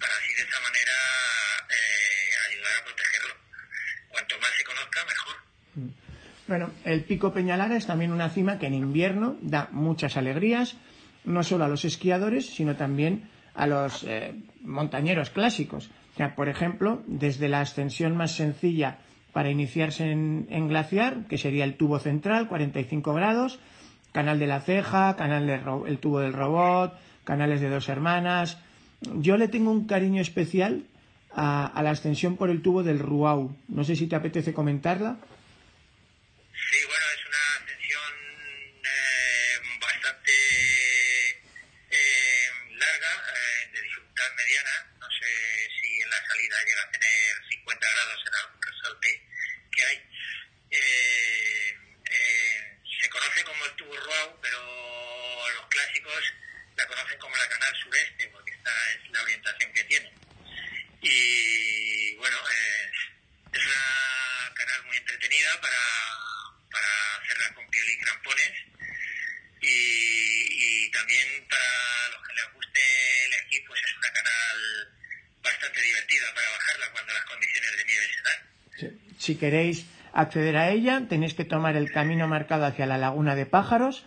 para 0.00 0.12
así 0.16 0.34
de 0.34 0.42
esa 0.42 0.60
manera 0.60 0.96
eh, 1.70 2.50
ayudar 2.50 2.72
a 2.76 2.84
protegerlo. 2.84 3.34
Cuanto 4.10 4.34
más 4.40 4.52
se 4.58 4.64
conozca, 4.64 4.98
mejor. 5.06 5.36
Bueno, 6.48 6.72
el 6.84 7.04
Pico 7.18 7.32
Peñalara 7.32 7.76
es 7.76 7.86
también 7.86 8.12
una 8.12 8.28
cima 8.30 8.60
que 8.60 8.68
en 8.68 8.74
invierno 8.74 9.34
da 9.40 9.68
muchas 9.72 10.16
alegrías, 10.16 10.76
no 11.24 11.42
solo 11.42 11.64
a 11.64 11.68
los 11.68 11.84
esquiadores, 11.84 12.46
sino 12.46 12.76
también 12.76 13.28
a 13.56 13.66
los 13.66 14.04
eh, 14.04 14.34
montañeros 14.62 15.30
clásicos. 15.30 15.90
O 16.16 16.34
por 16.36 16.48
ejemplo, 16.48 17.02
desde 17.08 17.48
la 17.48 17.60
ascensión 17.60 18.16
más 18.16 18.36
sencilla 18.36 18.98
para 19.32 19.50
iniciarse 19.50 20.12
en, 20.12 20.46
en 20.48 20.68
glaciar, 20.68 21.26
que 21.28 21.38
sería 21.38 21.64
el 21.64 21.74
tubo 21.74 21.98
central, 21.98 22.46
45 22.46 23.12
grados, 23.12 23.58
canal 24.12 24.38
de 24.38 24.46
la 24.46 24.60
ceja, 24.60 25.16
canal 25.16 25.44
del 25.48 25.62
el 25.88 25.98
tubo 25.98 26.20
del 26.20 26.32
robot, 26.32 26.96
canales 27.24 27.60
de 27.60 27.68
dos 27.68 27.88
hermanas. 27.88 28.58
Yo 29.00 29.36
le 29.38 29.48
tengo 29.48 29.72
un 29.72 29.88
cariño 29.88 30.22
especial 30.22 30.84
a, 31.34 31.66
a 31.66 31.82
la 31.82 31.90
ascensión 31.90 32.36
por 32.36 32.48
el 32.48 32.62
tubo 32.62 32.84
del 32.84 33.00
Ruau. 33.00 33.56
No 33.66 33.82
sé 33.82 33.96
si 33.96 34.06
te 34.06 34.14
apetece 34.14 34.54
comentarla. 34.54 35.16
Sí, 36.58 36.78
bueno, 36.90 37.06
es 37.14 37.22
una 37.24 37.44
ascensión 37.62 38.12
eh, 38.82 39.78
bastante 39.80 40.32
eh, 41.88 42.50
larga, 42.76 43.12
eh, 43.14 43.70
de 43.72 43.82
dificultad 43.82 44.30
mediana. 44.36 44.74
No 44.98 45.06
sé 45.06 45.30
si 45.80 46.02
en 46.02 46.10
la 46.10 46.18
salida 46.26 46.56
llega 46.66 46.82
a 46.82 46.90
tener 46.90 47.30
50 47.48 47.86
grados 47.94 48.20
en 48.26 48.34
algún 48.42 48.60
resalte 48.60 49.10
que 49.70 49.82
hay. 49.86 49.96
Eh, 50.72 51.78
eh, 52.10 52.58
se 53.00 53.08
conoce 53.08 53.44
como 53.44 53.64
el 53.64 53.72
tubo 53.78 53.94
Ruau, 53.94 54.28
pero 54.42 54.58
los 55.54 55.66
clásicos 55.70 56.22
la 56.76 56.86
conocen 56.86 57.18
como 57.20 57.36
la 57.36 57.48
canal 57.48 57.72
sureste, 57.86 58.28
porque 58.34 58.50
esta 58.50 58.72
es 58.98 59.10
la 59.12 59.22
orientación 59.22 59.72
que 59.72 59.84
tiene. 59.84 60.10
Y 61.00 62.16
bueno, 62.16 62.36
es, 62.50 63.58
es 63.60 63.66
una 63.66 64.52
canal 64.54 64.82
muy 64.86 64.96
entretenida 64.96 65.60
para, 65.60 65.78
para 66.70 66.88
hacerla 67.22 67.54
con 67.54 67.68
piel 67.70 67.88
y 67.90 67.98
crampones. 67.98 68.52
Y, 69.60 70.86
y 70.86 70.90
también 70.90 71.46
para 71.48 72.08
los 72.10 72.26
que 72.26 72.34
les 72.34 72.52
guste 72.54 72.80
el 73.26 73.32
esquí, 73.34 73.60
pues 73.66 73.80
es 73.84 73.96
una 73.96 74.10
canal 74.12 74.88
bastante 75.42 75.82
divertida 75.82 76.34
para 76.34 76.50
bajarla 76.50 76.92
cuando 76.92 77.12
las 77.14 77.24
condiciones 77.24 77.76
de 77.76 77.84
nieve 77.84 78.06
se 78.14 78.22
dan. 78.22 78.98
Si 79.18 79.27
queréis 79.38 79.86
acceder 80.12 80.56
a 80.56 80.70
ella, 80.70 81.02
tenéis 81.08 81.34
que 81.34 81.44
tomar 81.44 81.76
el 81.76 81.90
camino 81.90 82.28
marcado 82.28 82.66
hacia 82.66 82.86
la 82.86 82.98
laguna 82.98 83.34
de 83.34 83.46
pájaros, 83.46 84.04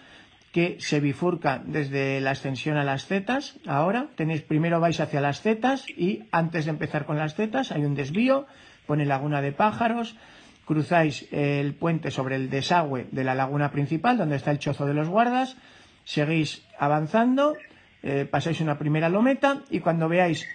que 0.51 0.77
se 0.79 0.99
bifurca 0.99 1.61
desde 1.65 2.19
la 2.19 2.31
ascensión 2.31 2.77
a 2.77 2.83
las 2.83 3.05
zetas. 3.05 3.55
Ahora 3.65 4.07
tenéis 4.15 4.41
primero 4.41 4.79
vais 4.79 4.99
hacia 4.99 5.21
las 5.21 5.41
zetas 5.41 5.87
y 5.87 6.23
antes 6.31 6.65
de 6.65 6.71
empezar 6.71 7.05
con 7.05 7.17
las 7.17 7.35
zetas 7.35 7.71
hay 7.71 7.85
un 7.85 7.95
desvío, 7.95 8.47
pone 8.85 9.05
laguna 9.05 9.41
de 9.41 9.53
pájaros, 9.53 10.17
cruzáis 10.65 11.27
el 11.31 11.73
puente 11.73 12.11
sobre 12.11 12.35
el 12.35 12.49
desagüe 12.49 13.07
de 13.11 13.23
la 13.23 13.35
laguna 13.35 13.71
principal, 13.71 14.17
donde 14.17 14.35
está 14.35 14.51
el 14.51 14.59
chozo 14.59 14.85
de 14.85 14.93
los 14.93 15.07
guardas, 15.07 15.55
seguís 16.03 16.63
avanzando, 16.77 17.55
eh, 18.03 18.27
pasáis 18.29 18.59
una 18.59 18.77
primera 18.77 19.07
lometa 19.07 19.61
y 19.69 19.79
cuando 19.79 20.09
veáis 20.09 20.45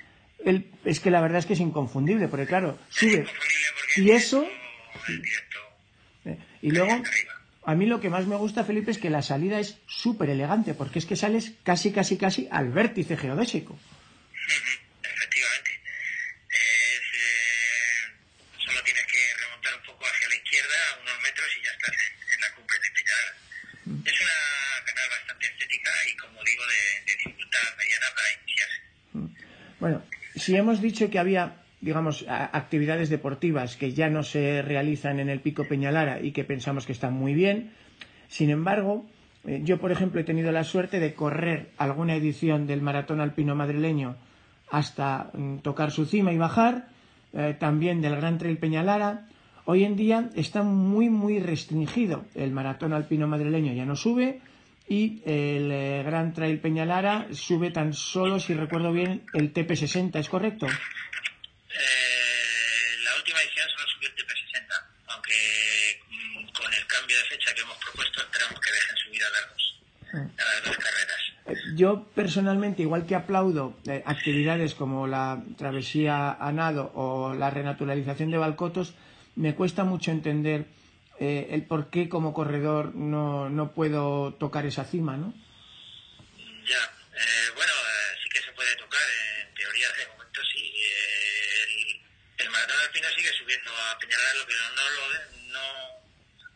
el, 0.45 0.71
es 0.85 1.01
que 1.01 1.11
la 1.11 1.23
verdad 1.23 1.39
es 1.39 1.47
que 1.47 1.55
es 1.55 1.61
inconfundible, 1.61 2.29
porque 2.29 2.47
claro, 2.47 2.77
porque 3.01 3.25
y 3.97 4.11
eso 4.11 4.45
eh, 6.25 6.39
y 6.63 6.71
luego 6.71 7.03
a 7.65 7.75
mí 7.75 7.87
lo 7.87 8.01
que 8.01 8.11
más 8.11 8.27
me 8.27 8.37
gusta 8.37 8.65
Felipe 8.65 8.91
es 8.91 8.99
que 8.99 9.11
la 9.11 9.23
salida 9.23 9.59
es 9.59 9.79
súper 9.87 10.31
elegante 10.31 10.75
porque 10.75 10.99
es 10.99 11.07
que 11.07 11.17
sales 11.17 11.53
casi 11.63 11.93
casi 11.93 12.17
casi 12.17 12.49
al 12.51 12.71
vértice 12.71 13.17
geodésico 13.17 13.79
Efectivamente. 15.03 15.71
Es, 16.51 17.03
eh, 17.15 18.03
solo 18.59 18.83
tienes 18.83 19.07
que 19.07 19.19
remontar 19.43 19.75
un 19.75 19.83
poco 19.87 20.05
hacia 20.07 20.29
la 20.29 20.35
izquierda, 20.37 20.77
unos 21.03 21.21
metros, 21.23 21.49
y 21.59 21.65
ya 21.65 21.71
estás 21.73 21.95
en, 21.95 22.33
en 22.35 22.41
la 22.41 22.55
cumbre 22.55 22.77
de 22.79 22.91
Peñalara. 22.91 23.35
Es 24.07 24.21
una 24.21 24.85
canal 24.85 25.09
bastante 25.11 25.47
estética 25.47 25.91
y, 26.11 26.17
como 26.17 26.45
digo, 26.45 26.63
de, 26.67 26.83
de 27.07 27.17
dificultad 27.17 27.77
mediana 27.79 28.07
para 28.15 28.29
iniciarse. 28.33 28.81
Bueno, 29.81 30.05
si 30.37 30.57
hemos 30.57 30.81
dicho 30.81 31.11
que 31.11 31.19
había, 31.19 31.57
digamos, 31.87 32.27
actividades 32.29 33.11
deportivas 33.11 33.77
que 33.77 33.93
ya 33.93 34.11
no 34.11 34.25
se 34.25 34.61
realizan 34.61 35.21
en 35.21 35.29
el 35.29 35.41
Pico 35.41 35.63
Peñalara 35.69 36.21
y 36.21 36.33
que 36.33 36.43
pensamos 36.43 36.85
que 36.85 36.91
están 36.91 37.15
muy 37.15 37.33
bien, 37.33 37.71
sin 38.27 38.51
embargo, 38.51 39.07
eh, 39.45 39.61
yo, 39.63 39.79
por 39.79 39.93
ejemplo, 39.93 40.21
he 40.21 40.25
tenido 40.25 40.51
la 40.51 40.65
suerte 40.65 40.99
de 40.99 41.15
correr 41.15 41.71
alguna 41.79 42.17
edición 42.17 42.67
del 42.67 42.83
Maratón 42.83 43.21
Alpino 43.21 43.55
Madrileño 43.55 44.17
hasta 44.69 45.31
mm, 45.33 45.59
tocar 45.59 45.93
su 45.93 46.07
cima 46.07 46.33
y 46.33 46.39
bajar, 46.39 46.89
eh, 47.33 47.55
también 47.57 48.01
del 48.01 48.17
Gran 48.17 48.39
Trail 48.39 48.59
Peñalara. 48.59 49.29
Hoy 49.65 49.85
en 49.85 49.95
día 49.95 50.31
está 50.35 50.65
muy, 50.65 51.09
muy 51.09 51.39
restringido. 51.39 52.25
El 52.35 52.51
Maratón 52.51 52.93
Alpino 52.93 53.29
Madrileño 53.29 53.73
ya 53.75 53.85
no 53.85 53.95
sube 53.95 54.41
y 54.89 55.23
el 55.25 55.71
eh, 55.71 56.03
Gran 56.05 56.33
Trail 56.33 56.59
Peñalara 56.59 57.29
sube 57.31 57.71
tan 57.71 57.93
solo, 57.93 58.41
si 58.41 58.55
recuerdo 58.55 58.93
bien, 58.93 59.23
el 59.33 59.53
TP60, 59.53 60.19
¿es 60.19 60.29
correcto? 60.29 60.67
Eh, 61.79 62.97
la 63.05 63.17
última 63.17 63.41
edición 63.43 63.69
solo 63.71 63.87
subió 63.89 64.09
convierte 64.09 64.23
en 64.23 64.29
P60, 64.29 64.69
aunque 65.09 66.03
mm, 66.09 66.53
con 66.53 66.73
el 66.75 66.87
cambio 66.87 67.17
de 67.19 67.25
fecha 67.25 67.55
que 67.55 67.61
hemos 67.61 67.77
propuesto 67.79 68.21
esperamos 68.21 68.61
que 68.61 68.73
dejen 68.73 68.97
subir 68.97 69.23
a 69.25 69.31
las 69.31 69.49
dos, 69.51 69.81
a 70.13 70.45
las 70.45 70.65
dos 70.65 70.77
carreras. 70.77 71.67
Yo 71.77 72.09
personalmente, 72.15 72.83
igual 72.83 73.07
que 73.07 73.15
aplaudo 73.15 73.79
eh, 73.87 74.03
actividades 74.07 74.75
como 74.75 75.07
la 75.07 75.43
travesía 75.59 76.33
a 76.33 76.53
nado 76.53 76.93
o 76.95 77.35
la 77.35 77.51
renaturalización 77.51 78.31
de 78.31 78.39
balcotos, 78.39 78.95
me 79.37 79.55
cuesta 79.55 79.85
mucho 79.85 80.11
entender 80.11 80.67
eh, 81.21 81.49
el 81.51 81.63
por 81.63 81.91
qué 81.91 82.09
como 82.09 82.33
corredor 82.35 82.95
no, 82.95 83.49
no 83.49 83.73
puedo 83.73 84.35
tocar 84.35 84.67
esa 84.67 84.85
cima, 84.85 85.17
¿no? 85.17 85.33
Ya, 86.67 86.83
eh, 87.15 87.51
bueno, 87.55 87.73
eh, 87.73 88.19
sí 88.23 88.29
que 88.29 88.43
se 88.43 88.53
puede 88.53 88.75
tocar, 88.77 89.01
en 89.47 89.55
teoría 89.55 89.89
de 89.93 90.07
momento 90.09 90.41
sí. 90.53 90.75
Eh, 90.75 91.63
el, 92.39 92.45
el 92.45 92.51
maratón 92.51 92.77
alpino 92.81 93.09
sigue 93.15 93.33
subiendo 93.33 93.71
a 93.71 93.99
Peñalara, 93.99 94.35
lo 94.35 94.47
que 94.47 94.55
no, 94.55 94.69
no 94.75 94.83
lo, 94.91 95.05
no, 95.53 95.67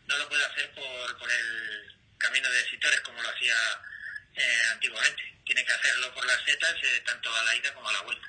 no 0.07 0.17
lo 0.17 0.29
puede 0.29 0.45
hacer 0.45 0.71
por, 0.75 1.17
por 1.17 1.31
el 1.31 1.91
camino 2.17 2.49
de 2.49 2.69
Sitores 2.69 3.01
como 3.01 3.21
lo 3.21 3.29
eh, 3.47 4.41
antiguamente. 4.73 5.21
Tiene 5.45 5.63
que 5.63 5.73
hacerlo 5.73 6.13
por 6.13 6.25
las 6.25 6.37
setas, 6.45 6.75
eh, 6.75 7.01
tanto 7.05 7.29
a 7.29 7.43
la 7.43 7.55
ida 7.55 7.73
como 7.73 7.89
a 7.89 7.93
la 7.93 8.01
vuelta. 8.03 8.27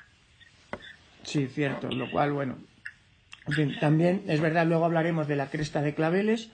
Sí, 1.23 1.47
cierto, 1.47 1.89
lo 1.89 2.09
cual, 2.11 2.33
bueno. 2.33 2.57
En 3.47 3.53
fin, 3.53 3.79
también 3.79 4.23
es 4.27 4.39
verdad, 4.39 4.65
luego 4.65 4.85
hablaremos 4.85 5.27
de 5.27 5.35
la 5.35 5.49
cresta 5.49 5.81
de 5.81 5.95
claveles, 5.95 6.49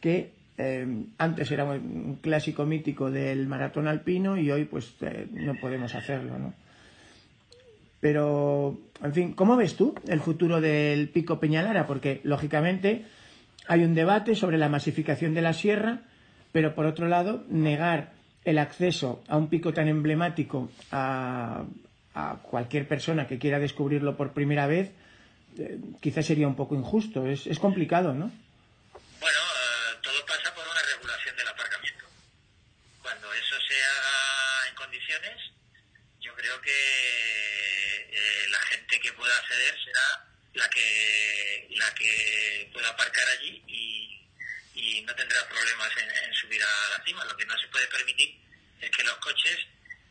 que 0.00 0.32
eh, 0.58 0.86
antes 1.18 1.50
era 1.50 1.64
un 1.64 2.18
clásico 2.22 2.64
mítico 2.64 3.10
del 3.10 3.46
maratón 3.46 3.88
alpino 3.88 4.38
y 4.38 4.50
hoy 4.50 4.64
pues 4.64 4.94
no 5.32 5.54
podemos 5.60 5.94
hacerlo, 5.94 6.38
¿no? 6.38 6.54
Pero, 8.00 8.78
en 9.02 9.14
fin, 9.14 9.32
¿cómo 9.32 9.56
ves 9.56 9.76
tú 9.76 9.94
el 10.06 10.20
futuro 10.20 10.60
del 10.60 11.08
pico 11.08 11.40
Peñalara? 11.40 11.86
Porque, 11.86 12.20
lógicamente, 12.24 13.04
hay 13.66 13.82
un 13.82 13.94
debate 13.94 14.34
sobre 14.34 14.58
la 14.58 14.68
masificación 14.68 15.34
de 15.34 15.42
la 15.42 15.52
sierra, 15.52 16.02
pero 16.56 16.74
por 16.74 16.86
otro 16.86 17.06
lado, 17.06 17.44
negar 17.50 18.14
el 18.42 18.56
acceso 18.56 19.22
a 19.28 19.36
un 19.36 19.50
pico 19.50 19.74
tan 19.74 19.88
emblemático 19.88 20.70
a, 20.90 21.66
a 22.14 22.36
cualquier 22.40 22.88
persona 22.88 23.26
que 23.26 23.38
quiera 23.38 23.58
descubrirlo 23.58 24.16
por 24.16 24.32
primera 24.32 24.66
vez, 24.66 24.90
eh, 25.58 25.76
quizás 26.00 26.24
sería 26.24 26.48
un 26.48 26.56
poco 26.56 26.74
injusto. 26.74 27.26
Es, 27.26 27.46
es 27.46 27.58
complicado, 27.58 28.14
¿no? 28.14 28.32
Bueno, 29.20 29.38
eh, 29.38 30.00
todo 30.00 30.16
pasa 30.24 30.48
por 30.54 30.64
una 30.64 30.80
regulación 30.96 31.36
del 31.36 31.46
aparcamiento. 31.46 32.06
Cuando 33.02 33.34
eso 33.34 33.56
se 33.60 33.74
haga 33.76 34.68
en 34.70 34.74
condiciones, 34.76 35.36
yo 36.22 36.32
creo 36.36 36.58
que 36.62 36.72
eh, 38.16 38.48
la 38.50 38.60
gente 38.70 38.98
que 38.98 39.12
pueda 39.12 39.36
acceder 39.36 39.74
será 39.84 40.24
la 40.54 40.70
que 40.70 41.68
la 41.76 41.94
que 41.94 42.70
pueda 42.72 42.88
aparcar 42.88 43.28
allí 43.38 43.62
y, 43.68 44.15
y 44.76 45.00
no 45.02 45.14
tendrá 45.14 45.48
problemas 45.48 45.90
en, 45.96 46.08
en 46.28 46.34
subir 46.34 46.62
a 46.62 46.98
la 46.98 47.04
cima. 47.04 47.24
Lo 47.24 47.36
que 47.36 47.46
no 47.46 47.58
se 47.58 47.66
puede 47.68 47.86
permitir 47.88 48.36
es 48.80 48.90
que 48.90 49.02
los 49.02 49.16
coches 49.16 49.58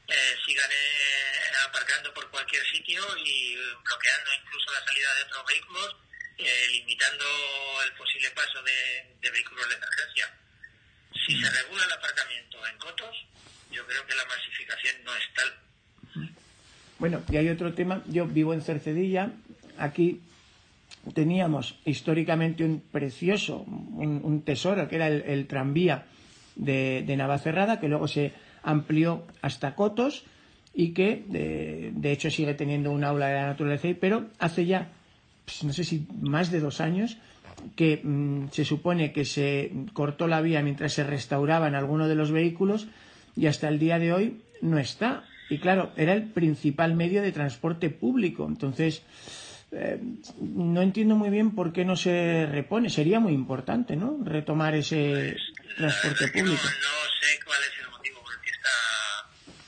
eh, 0.07 0.36
sigan 0.45 0.69
eh, 0.72 1.55
aparcando 1.67 2.13
por 2.13 2.29
cualquier 2.31 2.65
sitio 2.65 3.01
y 3.17 3.55
bloqueando 3.55 4.29
incluso 4.41 4.74
la 4.74 4.84
salida 4.84 5.13
de 5.15 5.24
otros 5.24 5.45
vehículos, 5.48 5.95
eh, 6.38 6.67
limitando 6.72 7.25
el 7.86 7.93
posible 7.93 8.31
paso 8.31 8.62
de, 8.63 9.15
de 9.22 9.31
vehículos 9.31 9.69
de 9.69 9.75
emergencia. 9.75 10.34
Si 11.25 11.39
se 11.41 11.50
regula 11.50 11.86
el 11.86 11.93
aparcamiento 11.93 12.67
en 12.67 12.78
cotos, 12.78 13.15
yo 13.71 13.86
creo 13.86 14.06
que 14.06 14.15
la 14.15 14.25
masificación 14.25 15.04
no 15.04 15.15
es 15.15 15.34
tal. 15.34 15.60
Bueno, 16.97 17.23
y 17.30 17.38
hay 17.38 17.49
otro 17.49 17.73
tema. 17.73 18.01
Yo 18.08 18.25
vivo 18.25 18.54
en 18.54 18.62
Cercedilla. 18.62 19.30
Aquí 19.78 20.21
teníamos 21.13 21.80
históricamente 21.86 22.63
un 22.63 22.82
precioso, 22.91 23.63
un, 23.68 24.22
un 24.24 24.41
tesoro, 24.41 24.88
que 24.88 24.96
era 24.96 25.08
el, 25.08 25.48
tranvía 25.48 26.06
de, 26.56 27.04
de, 27.06 27.18
Navacerrada, 27.18 27.80
que 27.80 27.88
luego 27.88 28.08
se 28.08 28.34
amplió 28.63 29.24
hasta 29.41 29.76
Cotos 29.76 30.26
y 30.74 30.91
que 30.91 31.24
de, 31.28 32.12
hecho 32.12 32.30
sigue 32.30 32.54
teniendo 32.54 32.91
un 32.91 33.04
aula 33.04 33.28
de 33.28 33.36
la 33.36 33.48
naturaleza, 33.48 33.88
pero 34.00 34.26
hace 34.39 34.65
ya, 34.65 34.89
pues, 35.46 35.63
no 35.63 35.74
sé 35.74 35.84
si 35.84 36.08
más 36.22 36.52
de 36.52 36.60
dos 36.60 36.82
años, 36.82 37.18
que 37.76 38.02
mmm, 38.04 38.48
se 38.52 38.65
supone 38.65 39.13
que 39.13 39.26
se 39.26 39.72
cortó 39.94 40.28
la 40.28 40.41
vía 40.41 40.62
mientras 40.62 40.94
se 40.94 41.04
restauraban 41.04 41.76
algunos 41.76 42.10
de 42.10 42.15
los 42.15 42.32
vehículos 42.32 42.88
y 43.36 43.48
hasta 43.48 43.70
el 43.70 43.80
día 43.80 44.00
de 44.00 44.13
hoy 44.13 44.41
no 44.62 44.78
está. 44.78 45.24
Y 45.50 45.60
claro, 45.60 45.91
era 45.96 46.13
el 46.13 46.24
principal 46.24 46.96
medio 46.96 47.22
de 47.22 47.32
transporte 47.32 47.89
público. 47.89 48.46
Entonces, 48.48 49.04
eh, 49.71 49.99
no 50.39 50.82
entiendo 50.82 51.15
muy 51.15 51.30
bien 51.30 51.56
por 51.56 51.73
qué 51.73 51.86
no 51.86 51.95
se 51.95 52.45
repone. 52.45 52.89
Sería 52.89 53.19
muy 53.19 53.34
importante, 53.34 53.95
¿no? 53.95 54.17
Retomar 54.23 54.75
ese 54.75 55.36
pues, 55.36 55.78
transporte 55.78 56.28
público. 56.30 56.63
No, 56.63 56.69
no, 56.69 57.10
sé 57.21 57.39
cuál 57.45 57.62
es 57.63 57.80
el 57.80 57.89
motivo 57.89 58.21
por 58.21 58.34
el 58.34 58.41
que 58.41 58.49
está 58.49 58.69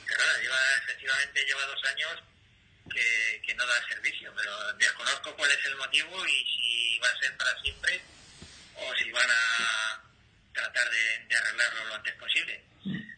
cerrada. 0.06 0.42
Lleva, 0.42 0.56
efectivamente, 0.84 1.44
lleva 1.46 1.66
dos 1.66 1.82
años 1.92 2.22
que, 2.90 3.42
que 3.46 3.54
no 3.54 3.66
da 3.66 3.74
servicio, 3.88 4.32
pero 4.36 4.72
desconozco 4.78 5.34
cuál 5.36 5.50
es 5.50 5.66
el 5.66 5.76
motivo 5.76 6.26
y 6.26 6.44
si 6.44 6.98
va 6.98 7.08
a 7.08 7.18
ser 7.22 7.36
para 7.36 7.60
siempre 7.62 8.00
o 8.76 8.94
si 8.96 9.10
van 9.10 9.30
a 9.30 10.02
tratar 10.52 10.90
de, 10.90 11.26
de 11.28 11.36
arreglarlo 11.36 11.84
lo 11.86 11.94
antes 11.94 12.14
posible. 12.14 12.60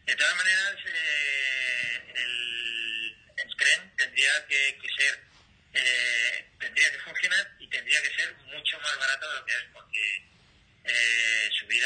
De 0.05 0.15
todas 0.15 0.35
maneras, 0.35 0.75
eh, 0.85 2.13
el, 2.15 3.15
el, 3.37 3.55
tren 3.55 3.91
tendría 3.97 4.45
que, 4.47 4.77
que 4.81 4.89
ser, 4.97 5.19
eh, 5.73 6.45
tendría 6.59 6.91
que 6.91 6.99
funcionar 6.99 7.55
y 7.59 7.67
tendría 7.67 8.01
que 8.01 8.15
ser 8.15 8.35
mucho 8.47 8.79
más 8.79 8.97
barato 8.97 9.29
de 9.29 9.35
lo 9.35 9.45
que 9.45 9.53
es, 9.53 9.63
porque 9.73 10.23
eh, 10.85 11.49
subir 11.59 11.83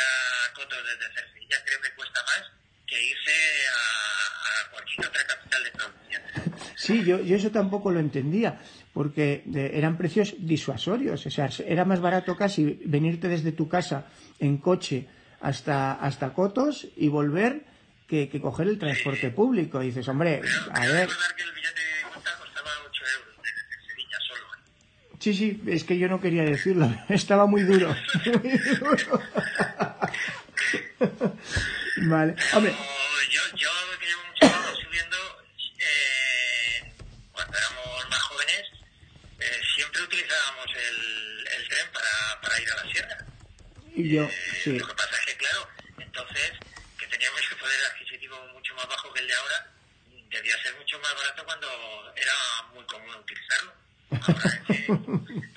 a 0.65 0.67
Cotos 0.67 0.79
desde 0.83 1.13
Cercilla 1.13 1.57
creo 1.65 1.81
que 1.81 1.95
cuesta 1.95 2.19
más 2.23 2.51
que 2.87 3.01
irse 3.01 3.67
a, 3.69 4.67
a 4.67 4.71
cualquier 4.71 5.07
otra 5.07 5.25
capital 5.25 5.63
de 5.63 5.71
provincia. 5.71 6.73
Sí, 6.75 7.03
yo, 7.03 7.21
yo 7.21 7.35
eso 7.35 7.51
tampoco 7.51 7.91
lo 7.91 7.99
entendía, 7.99 8.59
porque 8.93 9.43
de, 9.45 9.77
eran 9.77 9.97
precios 9.97 10.35
disuasorios, 10.39 11.25
o 11.25 11.29
sea, 11.31 11.49
era 11.65 11.85
más 11.85 11.99
barato 11.99 12.35
casi 12.35 12.79
venirte 12.85 13.27
desde 13.27 13.51
tu 13.51 13.67
casa 13.67 14.07
en 14.39 14.57
coche 14.57 15.07
hasta, 15.41 15.93
hasta 15.93 16.33
Cotos 16.33 16.87
y 16.95 17.07
volver 17.07 17.63
que, 18.07 18.29
que 18.29 18.39
coger 18.41 18.67
el 18.67 18.79
transporte 18.79 19.29
sí. 19.29 19.29
público. 19.29 19.81
Y 19.81 19.87
dices, 19.87 20.07
hombre, 20.07 20.41
Pero, 20.41 20.53
a 20.71 20.79
ver. 20.81 21.09
que 21.35 21.43
el 21.43 21.51
billete 21.53 21.81
de 21.81 22.09
vuelta 22.09 22.31
costaba 22.39 22.69
8 22.87 23.03
euros 23.19 23.35
desde 23.43 23.87
Sevilla 23.89 24.17
solo. 24.27 24.41
¿eh? 24.53 25.17
Sí, 25.19 25.33
sí, 25.33 25.61
es 25.67 25.83
que 25.83 25.97
yo 25.97 26.07
no 26.07 26.21
quería 26.21 26.43
decirlo. 26.43 26.89
Estaba 27.09 27.45
muy 27.45 27.63
duro. 27.63 27.95
Muy 28.43 28.57
duro. 28.79 29.21
vale. 32.09 32.35
Hombre. 32.53 32.75
Yo, 33.29 33.41
yo 33.55 33.69
que 33.99 34.05
llevo 34.05 34.23
mucho 34.23 34.39
tiempo 34.39 34.75
subiendo, 34.81 35.17
eh, 35.79 36.93
cuando 37.31 37.57
éramos 37.57 38.09
más 38.09 38.21
jóvenes, 38.23 38.63
eh, 39.39 39.61
siempre 39.75 40.01
utilizábamos 40.01 40.67
el, 40.75 41.47
el 41.47 41.67
tren 41.67 41.87
para, 41.91 42.41
para, 42.41 42.61
ir 42.61 42.71
a 42.71 42.75
la 42.75 42.91
sierra. 42.91 43.17
Y 43.95 44.15
yo, 44.15 44.23
eh, 44.23 44.59
sí. 44.63 44.79
Lo 44.79 44.87
que 44.87 44.93
pasa 44.93 45.15
es 45.19 45.25
que, 45.25 45.37
claro, 45.37 45.67
entonces, 45.97 46.51
que 46.97 47.07
teníamos 47.07 47.41
un 47.51 47.57
poder 47.57 47.79
adquisitivo 47.91 48.37
mucho 48.53 48.75
más 48.75 48.87
bajo 48.87 49.11
que 49.13 49.19
el 49.19 49.27
de 49.27 49.33
ahora, 49.33 49.71
debía 50.29 50.61
ser 50.63 50.75
mucho 50.75 50.99
más 50.99 51.13
barato 51.15 51.43
cuando 51.45 52.13
era 52.15 52.33
muy 52.73 52.85
común 52.85 53.15
utilizarlo. 53.15 53.73
Ahora 54.15 55.54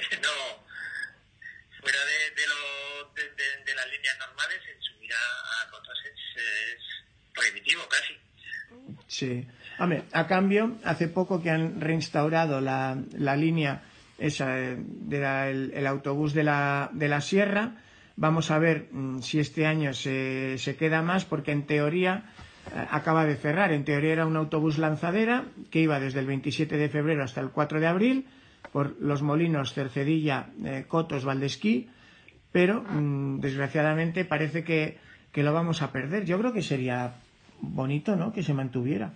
Sí. 9.07 9.47
A 10.13 10.27
cambio, 10.27 10.77
hace 10.85 11.07
poco 11.09 11.41
que 11.43 11.51
han 11.51 11.81
reinstaurado 11.81 12.61
la, 12.61 12.99
la 13.17 13.37
línea 13.37 13.83
esa 14.19 14.49
de 14.57 15.19
la, 15.21 15.49
el, 15.49 15.87
autobús 15.87 16.35
de 16.35 16.43
la, 16.43 16.91
de 16.93 17.07
la 17.09 17.21
Sierra, 17.21 17.77
vamos 18.17 18.51
a 18.51 18.59
ver 18.59 18.89
mmm, 18.91 19.21
si 19.21 19.39
este 19.39 19.67
año 19.67 19.95
se, 19.95 20.59
se 20.59 20.75
queda 20.77 21.03
más, 21.03 21.25
porque 21.25 21.53
en 21.53 21.67
teoría 21.67 22.25
eh, 22.75 22.87
acaba 22.91 23.25
de 23.25 23.37
cerrar. 23.37 23.73
En 23.73 23.85
teoría 23.85 24.13
era 24.13 24.27
un 24.27 24.37
autobús 24.37 24.79
lanzadera 24.79 25.45
que 25.71 25.81
iba 25.81 26.01
desde 26.01 26.19
el 26.21 26.27
27 26.27 26.77
de 26.77 26.89
febrero 26.89 27.23
hasta 27.23 27.41
el 27.41 27.51
4 27.51 27.79
de 27.79 27.87
abril 27.87 28.27
por 28.73 28.97
los 29.01 29.23
molinos 29.23 29.73
Cercedilla, 29.73 30.49
eh, 30.65 30.85
Cotos, 30.89 31.25
Valdesquí, 31.25 31.89
pero 32.51 32.83
mmm, 32.83 33.39
desgraciadamente 33.39 34.25
parece 34.25 34.65
que, 34.65 34.99
que, 35.31 35.45
lo 35.45 35.53
vamos 35.53 35.83
a 35.83 35.93
perder. 35.93 36.25
Yo 36.25 36.37
creo 36.39 36.53
que 36.53 36.63
sería 36.63 37.15
bonito, 37.61 38.17
¿no? 38.17 38.33
Que 38.33 38.43
se 38.43 38.55
mantuviera 38.55 39.13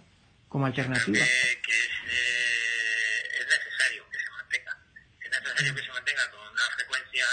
como 0.48 0.66
alternativa. 0.66 1.18
Que, 1.18 1.60
que 1.62 1.72
es, 1.72 1.92
eh, 2.06 3.40
es, 3.40 3.46
necesario 3.46 4.04
que 4.10 4.18
se 4.18 4.30
mantenga. 4.30 4.78
Es 5.20 5.30
necesario 5.30 5.74
que 5.74 5.82
se 5.82 5.92
mantenga 5.92 6.30
con 6.30 6.40
una 6.40 6.66
frecuencia 6.76 7.26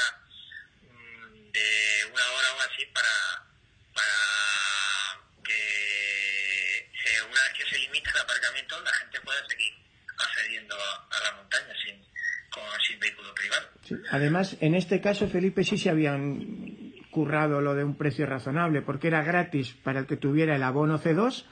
mmm, 0.84 1.52
de 1.52 2.06
una 2.14 2.26
hora 2.32 2.48
o 2.56 2.60
así 2.62 2.86
para, 2.94 3.46
para 3.94 5.20
que 5.44 6.92
se, 7.04 7.22
una 7.24 7.42
vez 7.44 7.54
que 7.58 7.66
se 7.66 7.80
limita 7.80 8.12
el 8.12 8.22
aparcamiento 8.22 8.82
la 8.82 8.94
gente 8.94 9.22
pueda 9.22 9.48
seguir 9.48 9.74
accediendo 10.18 10.76
a, 10.76 11.08
a 11.18 11.24
la 11.24 11.32
montaña 11.38 11.74
sin 11.84 12.10
sin 12.86 13.00
vehículo 13.00 13.34
privado. 13.34 13.68
Además, 14.12 14.58
en 14.60 14.76
este 14.76 15.02
caso, 15.02 15.28
Felipe, 15.28 15.64
sí 15.64 15.78
se 15.78 15.90
habían 15.90 16.79
currado 17.12 17.62
lo 17.62 17.76
de 17.76 17.84
un 17.84 17.96
precio 17.96 18.26
razonable, 18.26 18.82
porque 18.82 19.08
era 19.08 19.24
gratis 19.24 19.76
para 19.84 20.00
el 20.00 20.06
que 20.06 20.18
tuviera 20.18 20.56
el 20.56 20.64
abono 20.64 21.00
C2 21.00 21.46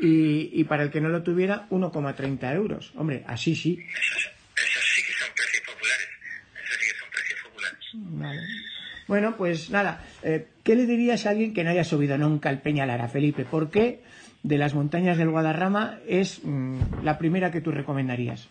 y, 0.00 0.64
para 0.64 0.82
el 0.82 0.90
que 0.90 1.00
no 1.00 1.08
lo 1.08 1.22
tuviera 1.22 1.66
1,30 1.70 2.54
euros. 2.54 2.92
Hombre, 2.96 3.24
así 3.26 3.54
sí. 3.54 3.78
Bueno, 9.08 9.36
pues 9.36 9.70
nada, 9.70 10.04
eh, 10.22 10.48
¿qué 10.64 10.74
le 10.74 10.86
dirías 10.86 11.26
a 11.26 11.30
alguien 11.30 11.54
que 11.54 11.62
no 11.62 11.70
haya 11.70 11.84
subido 11.84 12.18
nunca 12.18 12.48
al 12.48 12.60
Peñalara, 12.60 13.08
Felipe? 13.08 13.44
¿Por 13.44 13.70
qué 13.70 14.00
de 14.42 14.58
las 14.58 14.74
montañas 14.74 15.16
del 15.16 15.30
Guadarrama 15.30 16.00
es 16.08 16.40
mm, 16.42 17.04
la 17.04 17.16
primera 17.16 17.52
que 17.52 17.60
tú 17.60 17.70
recomendarías? 17.70 18.48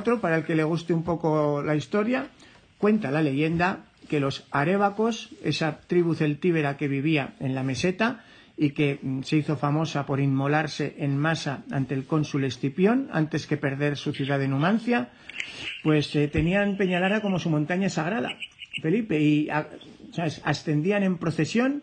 Otro 0.00 0.20
para 0.20 0.36
el 0.36 0.44
que 0.44 0.56
le 0.56 0.64
guste 0.64 0.92
un 0.92 1.04
poco 1.04 1.62
la 1.62 1.76
historia. 1.76 2.28
Cuenta 2.78 3.10
la 3.10 3.22
leyenda 3.22 3.84
que 4.08 4.18
los 4.18 4.46
arébacos, 4.50 5.30
esa 5.44 5.80
tribu 5.86 6.14
celtíbera 6.14 6.76
que 6.76 6.88
vivía 6.88 7.34
en 7.38 7.54
la 7.54 7.62
meseta 7.62 8.24
y 8.56 8.70
que 8.70 8.98
mm, 9.00 9.22
se 9.22 9.36
hizo 9.36 9.56
famosa 9.56 10.04
por 10.04 10.18
inmolarse 10.20 10.96
en 10.98 11.16
masa 11.16 11.62
ante 11.70 11.94
el 11.94 12.04
cónsul 12.04 12.44
Escipión 12.44 13.08
antes 13.12 13.46
que 13.46 13.56
perder 13.56 13.96
su 13.96 14.12
ciudad 14.12 14.38
de 14.38 14.48
Numancia, 14.48 15.10
pues 15.82 16.14
eh, 16.16 16.28
tenían 16.28 16.76
Peñalara 16.76 17.22
como 17.22 17.38
su 17.38 17.48
montaña 17.50 17.88
sagrada, 17.88 18.30
Felipe, 18.82 19.20
y 19.20 19.48
ascendían 20.44 21.04
en 21.04 21.16
procesión 21.16 21.82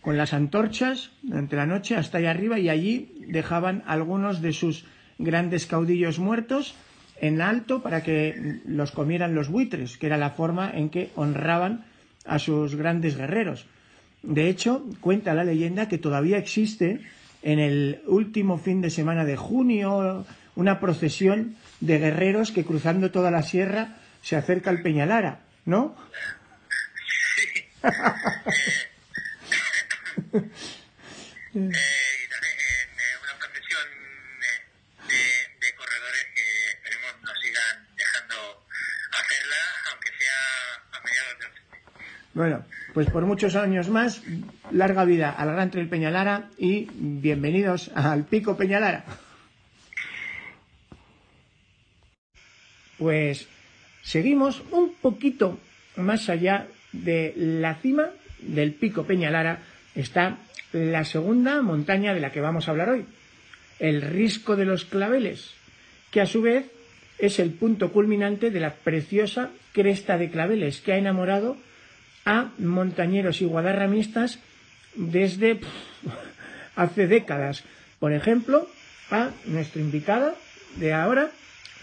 con 0.00 0.16
las 0.16 0.32
antorchas 0.32 1.12
durante 1.22 1.56
la 1.56 1.66
noche 1.66 1.96
hasta 1.96 2.18
allá 2.18 2.30
arriba 2.30 2.58
y 2.58 2.68
allí 2.68 3.12
dejaban 3.28 3.82
algunos 3.86 4.42
de 4.42 4.52
sus 4.52 4.84
grandes 5.18 5.66
caudillos 5.66 6.18
muertos 6.18 6.74
en 7.20 7.40
alto 7.40 7.82
para 7.82 8.02
que 8.02 8.60
los 8.66 8.90
comieran 8.92 9.34
los 9.34 9.48
buitres, 9.48 9.96
que 9.98 10.06
era 10.06 10.16
la 10.16 10.30
forma 10.30 10.70
en 10.70 10.90
que 10.90 11.10
honraban 11.14 11.84
a 12.24 12.38
sus 12.38 12.74
grandes 12.74 13.16
guerreros. 13.16 13.66
De 14.22 14.48
hecho, 14.48 14.84
cuenta 15.00 15.34
la 15.34 15.44
leyenda 15.44 15.88
que 15.88 15.98
todavía 15.98 16.38
existe 16.38 17.00
en 17.42 17.58
el 17.58 18.02
último 18.06 18.58
fin 18.58 18.80
de 18.80 18.90
semana 18.90 19.24
de 19.24 19.36
junio 19.36 20.26
una 20.56 20.80
procesión 20.80 21.56
de 21.80 21.98
guerreros 21.98 22.50
que 22.52 22.64
cruzando 22.64 23.10
toda 23.10 23.30
la 23.30 23.42
sierra 23.42 23.96
se 24.22 24.36
acerca 24.36 24.70
al 24.70 24.82
Peñalara, 24.82 25.40
¿no? 25.64 25.94
Bueno, 42.40 42.64
pues 42.94 43.10
por 43.10 43.26
muchos 43.26 43.54
años 43.54 43.90
más, 43.90 44.22
larga 44.70 45.04
vida 45.04 45.28
al 45.28 45.52
Gran 45.52 45.70
Trail 45.70 45.90
Peñalara 45.90 46.48
y 46.56 46.88
bienvenidos 46.94 47.90
al 47.94 48.24
Pico 48.24 48.56
Peñalara. 48.56 49.04
Pues 52.96 53.46
seguimos 54.00 54.62
un 54.70 54.94
poquito 55.02 55.58
más 55.96 56.30
allá 56.30 56.66
de 56.92 57.34
la 57.36 57.74
cima 57.74 58.08
del 58.40 58.72
Pico 58.72 59.04
Peñalara 59.04 59.58
está 59.94 60.38
la 60.72 61.04
segunda 61.04 61.60
montaña 61.60 62.14
de 62.14 62.20
la 62.20 62.32
que 62.32 62.40
vamos 62.40 62.68
a 62.68 62.70
hablar 62.70 62.88
hoy, 62.88 63.04
el 63.80 64.00
Risco 64.00 64.56
de 64.56 64.64
los 64.64 64.86
Claveles, 64.86 65.50
que 66.10 66.22
a 66.22 66.26
su 66.26 66.40
vez 66.40 66.70
es 67.18 67.38
el 67.38 67.50
punto 67.50 67.92
culminante 67.92 68.50
de 68.50 68.60
la 68.60 68.72
preciosa 68.72 69.50
cresta 69.74 70.16
de 70.16 70.30
claveles 70.30 70.80
que 70.80 70.94
ha 70.94 70.96
enamorado 70.96 71.58
a 72.24 72.50
montañeros 72.58 73.40
y 73.40 73.44
guadarramistas 73.44 74.38
desde 74.94 75.60
hace 76.76 77.06
décadas. 77.06 77.64
Por 77.98 78.12
ejemplo, 78.12 78.68
a 79.10 79.30
nuestra 79.46 79.80
invitada 79.80 80.34
de 80.76 80.92
ahora, 80.92 81.30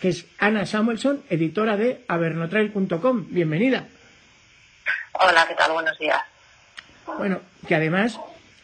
que 0.01 0.09
es 0.09 0.25
Ana 0.37 0.65
Samuelson, 0.65 1.23
editora 1.29 1.77
de 1.77 2.03
avernotrail.com. 2.07 3.25
Bienvenida. 3.29 3.87
Hola, 5.13 5.45
¿qué 5.47 5.55
tal? 5.55 5.71
Buenos 5.73 5.97
días. 5.97 6.21
Bueno, 7.17 7.41
que 7.67 7.75
además, 7.75 8.19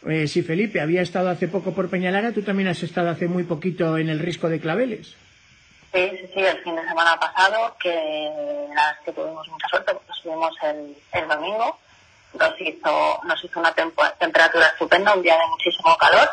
eh, 0.07 0.27
si 0.27 0.43
Felipe 0.43 0.81
había 0.81 1.01
estado 1.01 1.29
hace 1.29 1.47
poco 1.47 1.73
por 1.73 1.89
Peñalara, 1.89 2.31
tú 2.31 2.41
también 2.41 2.69
has 2.69 2.83
estado 2.83 3.09
hace 3.09 3.27
muy 3.27 3.43
poquito 3.43 3.97
en 3.97 4.09
el 4.09 4.19
Risco 4.19 4.49
de 4.49 4.59
Claveles. 4.59 5.15
Sí, 5.93 6.09
sí, 6.09 6.31
sí, 6.33 6.39
el 6.39 6.57
fin 6.63 6.75
de 6.75 6.87
semana 6.87 7.19
pasado, 7.19 7.75
que 7.79 8.31
que 9.05 9.11
tuvimos 9.11 9.47
mucha 9.47 9.67
suerte, 9.67 9.93
porque 9.93 10.11
subimos 10.21 10.55
el, 10.63 10.97
el 11.11 11.27
domingo, 11.27 11.77
nos 12.33 12.61
hizo, 12.61 13.19
nos 13.23 13.43
hizo 13.43 13.59
una 13.59 13.73
temperatura 13.73 14.67
estupenda, 14.67 15.13
un 15.13 15.21
día 15.21 15.35
de 15.35 15.47
muchísimo 15.47 15.95
calor, 15.97 16.29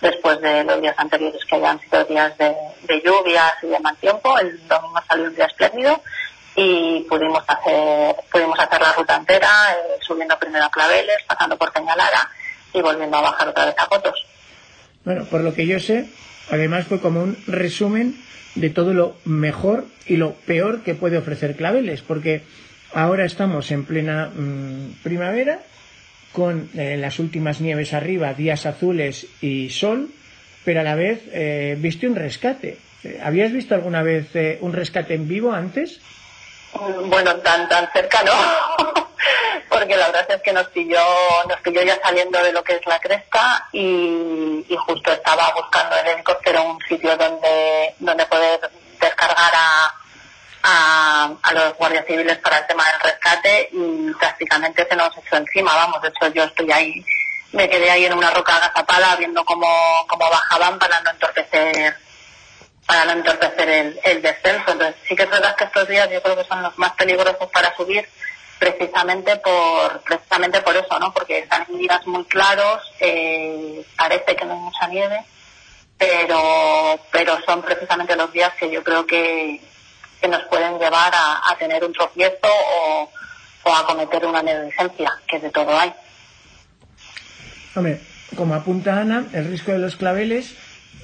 después 0.00 0.40
de 0.40 0.62
los 0.62 0.80
días 0.80 0.94
anteriores 0.98 1.44
que 1.44 1.56
habían 1.56 1.80
sido 1.80 2.04
días 2.04 2.32
de, 2.38 3.02
lluvias 3.04 3.54
y 3.62 3.66
de 3.68 3.80
mal 3.80 3.96
tiempo, 3.96 4.38
el 4.38 4.68
domingo 4.68 5.00
salió 5.08 5.24
un 5.24 5.34
día 5.34 5.46
espléndido 5.46 6.00
y 6.54 7.00
pudimos 7.08 7.42
hacer, 7.46 8.14
pudimos 8.30 8.58
hacer 8.60 8.80
la 8.80 8.92
ruta 8.92 9.16
entera, 9.16 9.48
eh, 9.72 9.98
subiendo 10.00 10.38
primero 10.38 10.66
a 10.66 10.70
Claveles, 10.70 11.18
pasando 11.26 11.56
por 11.56 11.72
Peñalara 11.72 12.30
y 12.72 12.80
volviendo 12.80 13.16
a 13.16 13.22
bajar 13.22 13.48
otra 13.48 13.66
vez 13.66 13.74
a 13.78 13.86
Cotos. 13.86 14.26
Bueno, 15.04 15.24
por 15.24 15.40
lo 15.40 15.52
que 15.54 15.66
yo 15.66 15.80
sé, 15.80 16.08
además 16.50 16.86
fue 16.86 17.00
como 17.00 17.20
un 17.20 17.36
resumen 17.48 18.22
de 18.54 18.70
todo 18.70 18.92
lo 18.92 19.16
mejor 19.24 19.86
y 20.06 20.16
lo 20.16 20.32
peor 20.32 20.82
que 20.82 20.94
puede 20.94 21.18
ofrecer 21.18 21.56
Claveles, 21.56 22.02
porque 22.02 22.42
ahora 22.92 23.24
estamos 23.24 23.70
en 23.70 23.84
plena 23.84 24.30
mm, 24.34 25.02
primavera, 25.02 25.60
con 26.32 26.70
eh, 26.74 26.96
las 26.96 27.18
últimas 27.18 27.60
nieves 27.60 27.92
arriba, 27.92 28.34
días 28.34 28.66
azules 28.66 29.26
y 29.40 29.70
sol, 29.70 30.10
pero 30.64 30.80
a 30.80 30.84
la 30.84 30.94
vez 30.94 31.22
eh, 31.32 31.76
viste 31.78 32.06
un 32.06 32.16
rescate. 32.16 32.78
Eh, 33.04 33.20
¿Habías 33.22 33.52
visto 33.52 33.74
alguna 33.74 34.02
vez 34.02 34.28
un 34.60 34.72
rescate 34.72 35.14
en 35.14 35.28
vivo 35.28 35.52
antes? 35.52 36.00
Bueno, 37.06 37.36
tan 37.36 37.68
tan 37.68 37.86
cerca 37.92 38.22
no, 38.22 38.91
porque 39.82 39.96
la 39.96 40.06
verdad 40.06 40.30
es 40.30 40.42
que 40.42 40.52
nos 40.52 40.68
pilló, 40.68 41.04
nos 41.48 41.60
pilló 41.60 41.82
ya 41.82 41.98
saliendo 42.00 42.40
de 42.40 42.52
lo 42.52 42.62
que 42.62 42.74
es 42.74 42.86
la 42.86 43.00
cresta 43.00 43.66
y, 43.72 44.64
justo 44.86 45.10
estaba 45.10 45.52
buscando 45.54 45.96
en 45.96 46.06
el 46.06 46.12
helicóptero 46.14 46.62
un 46.62 46.78
sitio 46.88 47.16
donde, 47.16 47.92
donde 47.98 48.24
poder 48.26 48.60
descargar 49.00 49.52
a, 49.52 49.92
a, 50.62 51.52
los 51.52 51.76
guardias 51.76 52.06
civiles 52.06 52.38
para 52.38 52.58
el 52.58 52.66
tema 52.68 52.84
del 52.84 53.00
rescate 53.00 53.70
y 53.72 54.12
prácticamente 54.14 54.86
se 54.88 54.94
nos 54.94 55.18
echó 55.18 55.36
encima, 55.36 55.74
vamos, 55.74 56.00
de 56.00 56.08
hecho 56.08 56.28
yo 56.28 56.44
estoy 56.44 56.70
ahí, 56.70 57.04
me 57.50 57.68
quedé 57.68 57.90
ahí 57.90 58.04
en 58.04 58.14
una 58.14 58.30
roca 58.30 58.56
agazapada 58.56 59.16
viendo 59.16 59.44
cómo, 59.44 59.66
cómo 60.06 60.30
bajaban 60.30 60.78
para 60.78 61.00
no 61.00 61.10
entorpecer 61.10 61.96
para 62.86 63.04
no 63.06 63.12
entorpecer 63.12 63.68
el, 63.68 64.00
el 64.04 64.22
descenso. 64.22 64.72
Entonces 64.72 64.96
sí 65.08 65.16
que 65.16 65.22
es 65.22 65.30
verdad 65.30 65.56
que 65.56 65.64
estos 65.64 65.88
días 65.88 66.08
yo 66.10 66.20
creo 66.22 66.36
que 66.36 66.44
son 66.44 66.62
los 66.62 66.76
más 66.78 66.92
peligrosos 66.92 67.48
para 67.52 67.74
subir 67.76 68.08
precisamente 68.62 69.36
por 69.38 70.02
precisamente 70.02 70.60
por 70.60 70.76
eso, 70.76 70.96
¿no? 71.00 71.12
Porque 71.12 71.40
están 71.40 71.66
en 71.68 71.78
días 71.78 72.06
muy 72.06 72.22
claros, 72.26 72.80
eh, 73.00 73.84
parece 73.96 74.36
que 74.36 74.44
no 74.44 74.52
hay 74.52 74.60
mucha 74.60 74.86
nieve, 74.86 75.24
pero 75.98 77.00
pero 77.10 77.40
son 77.44 77.60
precisamente 77.60 78.14
los 78.14 78.32
días 78.32 78.52
que 78.54 78.70
yo 78.70 78.84
creo 78.84 79.04
que, 79.04 79.60
que 80.20 80.28
nos 80.28 80.44
pueden 80.44 80.78
llevar 80.78 81.12
a, 81.12 81.56
tener 81.58 81.84
un 81.84 81.92
tropiezo 81.92 82.46
o, 83.64 83.74
a 83.74 83.84
cometer 83.84 84.24
una 84.26 84.42
negligencia, 84.44 85.10
que 85.26 85.40
de 85.40 85.50
todo 85.50 85.76
hay. 85.76 85.92
Hombre, 87.74 88.00
como 88.36 88.54
apunta 88.54 89.00
Ana, 89.00 89.24
el 89.32 89.48
riesgo 89.48 89.72
de 89.72 89.78
los 89.80 89.96
claveles 89.96 90.54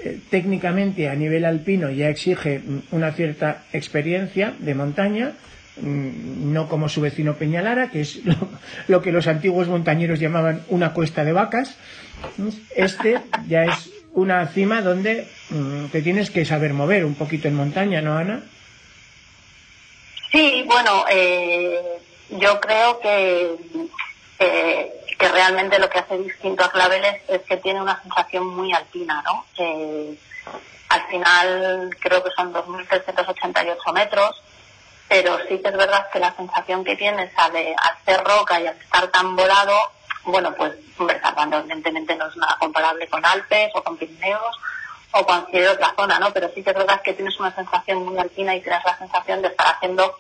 eh, 0.05 0.21
técnicamente 0.31 1.09
a 1.09 1.16
nivel 1.16 1.44
alpino 1.44 1.90
ya 1.90 2.09
exige 2.09 2.62
una 2.92 3.11
cierta 3.14 3.64
experiencia 3.73 4.55
de 4.61 4.75
montaña 4.77 5.33
no 5.83 6.69
como 6.69 6.88
su 6.88 7.01
vecino 7.01 7.35
Peñalara, 7.35 7.91
que 7.91 8.01
es 8.01 8.21
lo, 8.88 9.03
que 9.03 9.12
los 9.12 9.27
antiguos 9.27 9.69
montañeros 9.69 10.21
llamaban 10.21 10.62
una 10.69 10.93
cuesta 10.93 11.25
de 11.25 11.33
vacas. 11.33 11.77
Este 12.75 13.21
ya 13.47 13.64
es 13.64 13.91
una 14.12 14.47
cima 14.49 14.83
donde 14.83 15.29
mm, 15.51 15.87
te 15.87 16.03
tienes 16.03 16.31
que 16.31 16.45
saber 16.45 16.75
mover 16.75 17.05
un 17.05 17.14
poquito 17.14 17.49
en 17.49 17.55
montaña, 17.55 18.01
¿no, 18.01 18.17
Ana? 18.17 18.43
Sí, 20.33 20.64
bueno, 20.67 21.05
eh, 21.11 21.81
yo 22.31 22.61
creo 22.61 23.01
que, 23.01 23.57
que 24.38 25.29
realmente 25.29 25.79
lo 25.79 25.88
que 25.88 25.99
hace 25.99 26.19
distinto 26.19 26.64
a 26.64 26.71
Claveles 26.71 27.23
es 27.29 27.41
que 27.43 27.57
tiene 27.57 27.81
una 27.81 28.01
sensación 28.03 28.47
muy 28.47 28.73
alpina, 28.73 29.23
¿no? 29.25 29.45
al 30.88 31.07
final 31.09 31.97
creo 32.01 32.23
que 32.25 32.31
son 32.31 32.53
2.388 32.53 33.93
metros, 33.93 34.43
pero 35.09 35.38
sí 35.49 35.59
que 35.59 35.68
es 35.68 35.77
verdad 35.77 36.09
que 36.12 36.21
la 36.21 36.35
sensación 36.35 36.85
que 36.85 36.97
tienes 36.97 37.33
al, 37.37 37.57
al 37.57 38.05
ser 38.05 38.23
roca 38.25 38.61
y 38.61 38.66
al 38.66 38.77
estar 38.77 39.09
tan 39.09 39.35
volado, 39.35 39.75
bueno, 40.25 40.55
pues, 40.55 40.75
hombre, 40.99 41.21
evidentemente 41.53 42.14
no 42.16 42.27
es 42.27 42.37
nada 42.37 42.57
comparable 42.61 43.09
con 43.09 43.25
Alpes 43.25 43.71
o 43.75 43.83
con 43.83 43.97
Pirineos 43.97 44.61
o 45.12 45.25
cualquier 45.25 45.68
otra 45.68 45.94
zona, 45.97 46.18
¿no? 46.18 46.31
Pero 46.33 46.51
sí 46.55 46.62
que 46.62 46.71
es 46.71 46.77
verdad 46.77 47.01
que 47.01 47.14
tienes 47.14 47.38
una 47.40 47.55
sensación 47.55 48.05
muy 48.05 48.18
alpina 48.18 48.55
y 48.55 48.61
tienes 48.61 48.85
la 48.85 48.99
sensación 48.99 49.40
de 49.40 49.49
estar 49.49 49.75
haciendo, 49.75 50.18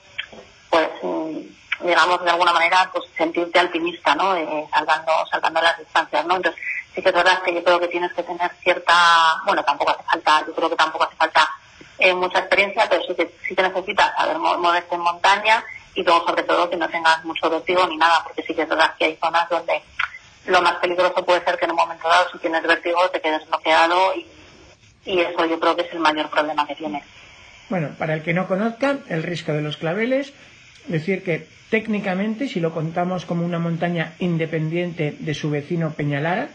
pues, 0.70 0.88
mm, 1.02 1.38
digamos, 1.80 2.24
de 2.24 2.30
alguna 2.30 2.52
manera, 2.54 2.90
pues 2.92 3.04
sentirte 3.16 3.58
alpinista, 3.58 4.14
¿no? 4.14 4.34
Eh, 4.34 4.66
salvando, 4.72 5.12
salvando 5.30 5.60
las 5.60 5.78
distancias, 5.78 6.24
¿no? 6.24 6.36
Entonces, 6.36 6.60
sí 6.94 7.02
que 7.02 7.08
es 7.10 7.14
verdad 7.14 7.42
que 7.42 7.54
yo 7.54 7.62
creo 7.62 7.78
que 7.78 7.88
tienes 7.88 8.12
que 8.14 8.22
tener 8.22 8.50
cierta, 8.62 8.94
bueno, 9.44 9.62
tampoco 9.62 9.90
hace 9.90 10.02
falta, 10.04 10.44
yo 10.46 10.54
creo 10.54 10.70
que 10.70 10.76
tampoco 10.76 11.04
hace 11.04 11.16
falta 11.16 11.57
eh, 11.98 12.14
mucha 12.14 12.40
experiencia, 12.40 12.86
pero 12.88 13.02
sí 13.02 13.14
sí 13.48 13.54
que 13.54 13.62
necesitas 13.62 14.14
saber 14.16 14.38
moverte 14.38 14.94
en 14.94 15.00
montaña 15.00 15.64
y 15.94 16.02
luego 16.02 16.26
sobre 16.26 16.44
todo 16.44 16.70
que 16.70 16.76
no 16.76 16.88
tengas 16.88 17.24
mucho 17.24 17.50
vértigo 17.50 17.86
ni 17.88 17.96
nada, 17.96 18.22
porque 18.24 18.42
sí 18.42 18.54
que 18.54 18.62
es 18.62 18.68
verdad 18.68 18.94
que 18.98 19.06
hay 19.06 19.16
zonas 19.16 19.48
donde 19.48 19.82
lo 20.46 20.62
más 20.62 20.74
peligroso 20.76 21.24
puede 21.24 21.44
ser 21.44 21.58
que 21.58 21.64
en 21.64 21.72
un 21.72 21.76
momento 21.76 22.08
dado 22.08 22.30
si 22.30 22.38
tienes 22.38 22.62
vértigo 22.62 23.08
te 23.10 23.20
quedes 23.20 23.46
bloqueado 23.48 24.14
y, 24.14 24.26
y 25.04 25.20
eso 25.20 25.44
yo 25.44 25.58
creo 25.58 25.76
que 25.76 25.82
es 25.82 25.92
el 25.92 26.00
mayor 26.00 26.30
problema 26.30 26.66
que 26.66 26.74
tienes. 26.74 27.02
Bueno, 27.68 27.90
para 27.98 28.14
el 28.14 28.22
que 28.22 28.32
no 28.32 28.46
conozca, 28.46 28.98
el 29.08 29.22
risco 29.22 29.52
de 29.52 29.60
los 29.60 29.76
claveles, 29.76 30.32
decir 30.86 31.22
que 31.22 31.46
técnicamente, 31.70 32.48
si 32.48 32.60
lo 32.60 32.72
contamos 32.72 33.26
como 33.26 33.44
una 33.44 33.58
montaña 33.58 34.14
independiente 34.20 35.14
de 35.18 35.34
su 35.34 35.50
vecino 35.50 35.90
Peñalara, 35.90 36.48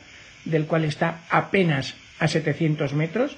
del 0.45 0.65
cual 0.65 0.85
está 0.85 1.19
apenas 1.29 1.95
a 2.19 2.27
700 2.27 2.93
metros, 2.93 3.37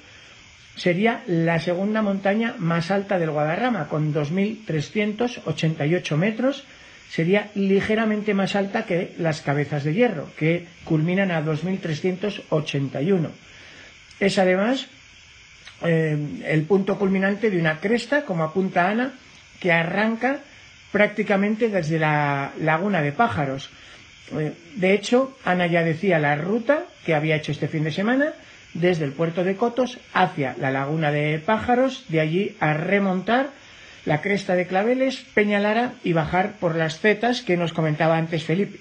sería 0.76 1.22
la 1.26 1.58
segunda 1.58 2.02
montaña 2.02 2.54
más 2.58 2.90
alta 2.90 3.18
del 3.18 3.30
Guadarrama, 3.30 3.88
con 3.88 4.12
2.388 4.14 6.16
metros. 6.16 6.64
Sería 7.10 7.50
ligeramente 7.54 8.34
más 8.34 8.54
alta 8.56 8.84
que 8.84 9.14
las 9.18 9.40
cabezas 9.40 9.84
de 9.84 9.94
hierro, 9.94 10.28
que 10.36 10.66
culminan 10.84 11.30
a 11.30 11.42
2.381. 11.42 13.28
Es 14.20 14.38
además 14.38 14.88
eh, 15.82 16.16
el 16.44 16.62
punto 16.62 16.98
culminante 16.98 17.50
de 17.50 17.58
una 17.58 17.80
cresta, 17.80 18.24
como 18.24 18.44
apunta 18.44 18.90
Ana, 18.90 19.12
que 19.60 19.72
arranca 19.72 20.40
prácticamente 20.92 21.68
desde 21.68 21.98
la 21.98 22.52
laguna 22.60 23.02
de 23.02 23.12
pájaros. 23.12 23.70
Eh, 24.32 24.52
de 24.74 24.92
hecho, 24.92 25.38
Ana 25.44 25.68
ya 25.68 25.82
decía 25.82 26.18
la 26.18 26.36
ruta 26.36 26.84
que 27.04 27.14
había 27.14 27.36
hecho 27.36 27.52
este 27.52 27.68
fin 27.68 27.84
de 27.84 27.92
semana 27.92 28.32
desde 28.80 29.04
el 29.04 29.12
puerto 29.12 29.44
de 29.44 29.56
Cotos 29.56 29.98
hacia 30.12 30.54
la 30.58 30.70
laguna 30.70 31.10
de 31.10 31.38
pájaros, 31.38 32.04
de 32.08 32.20
allí 32.20 32.56
a 32.60 32.74
remontar 32.74 33.50
la 34.04 34.20
cresta 34.20 34.54
de 34.54 34.66
Claveles, 34.66 35.24
Peñalara 35.34 35.94
y 36.04 36.12
bajar 36.12 36.54
por 36.60 36.76
las 36.76 37.00
zetas 37.00 37.42
que 37.42 37.56
nos 37.56 37.72
comentaba 37.72 38.16
antes 38.16 38.44
Felipe. 38.44 38.78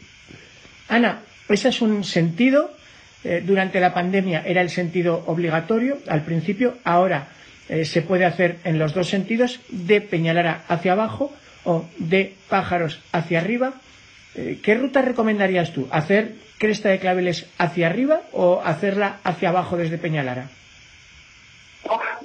Ana, 0.87 1.21
ese 1.49 1.69
es 1.69 1.81
un 1.81 2.03
sentido, 2.03 2.71
eh, 3.23 3.43
durante 3.45 3.79
la 3.79 3.93
pandemia 3.93 4.43
era 4.45 4.61
el 4.61 4.69
sentido 4.69 5.23
obligatorio 5.25 5.97
al 6.07 6.21
principio, 6.21 6.77
ahora 6.83 7.29
eh, 7.67 7.85
se 7.85 8.03
puede 8.03 8.25
hacer 8.25 8.57
en 8.63 8.77
los 8.77 8.93
dos 8.93 9.09
sentidos, 9.09 9.59
de 9.69 10.01
Peñalara 10.01 10.63
hacia 10.67 10.93
abajo 10.93 11.33
o 11.63 11.89
de 11.97 12.35
pájaros 12.47 13.01
hacia 13.11 13.39
arriba. 13.39 13.73
Eh, 14.35 14.59
¿Qué 14.61 14.75
ruta 14.75 15.01
recomendarías 15.01 15.73
tú? 15.73 15.87
¿Hacer 15.89 16.35
cresta 16.57 16.89
de 16.89 16.99
claveles 16.99 17.45
hacia 17.57 17.87
arriba 17.87 18.21
o 18.31 18.61
hacerla 18.63 19.17
hacia 19.23 19.49
abajo 19.49 19.77
desde 19.77 19.97
Peñalara? 19.97 20.47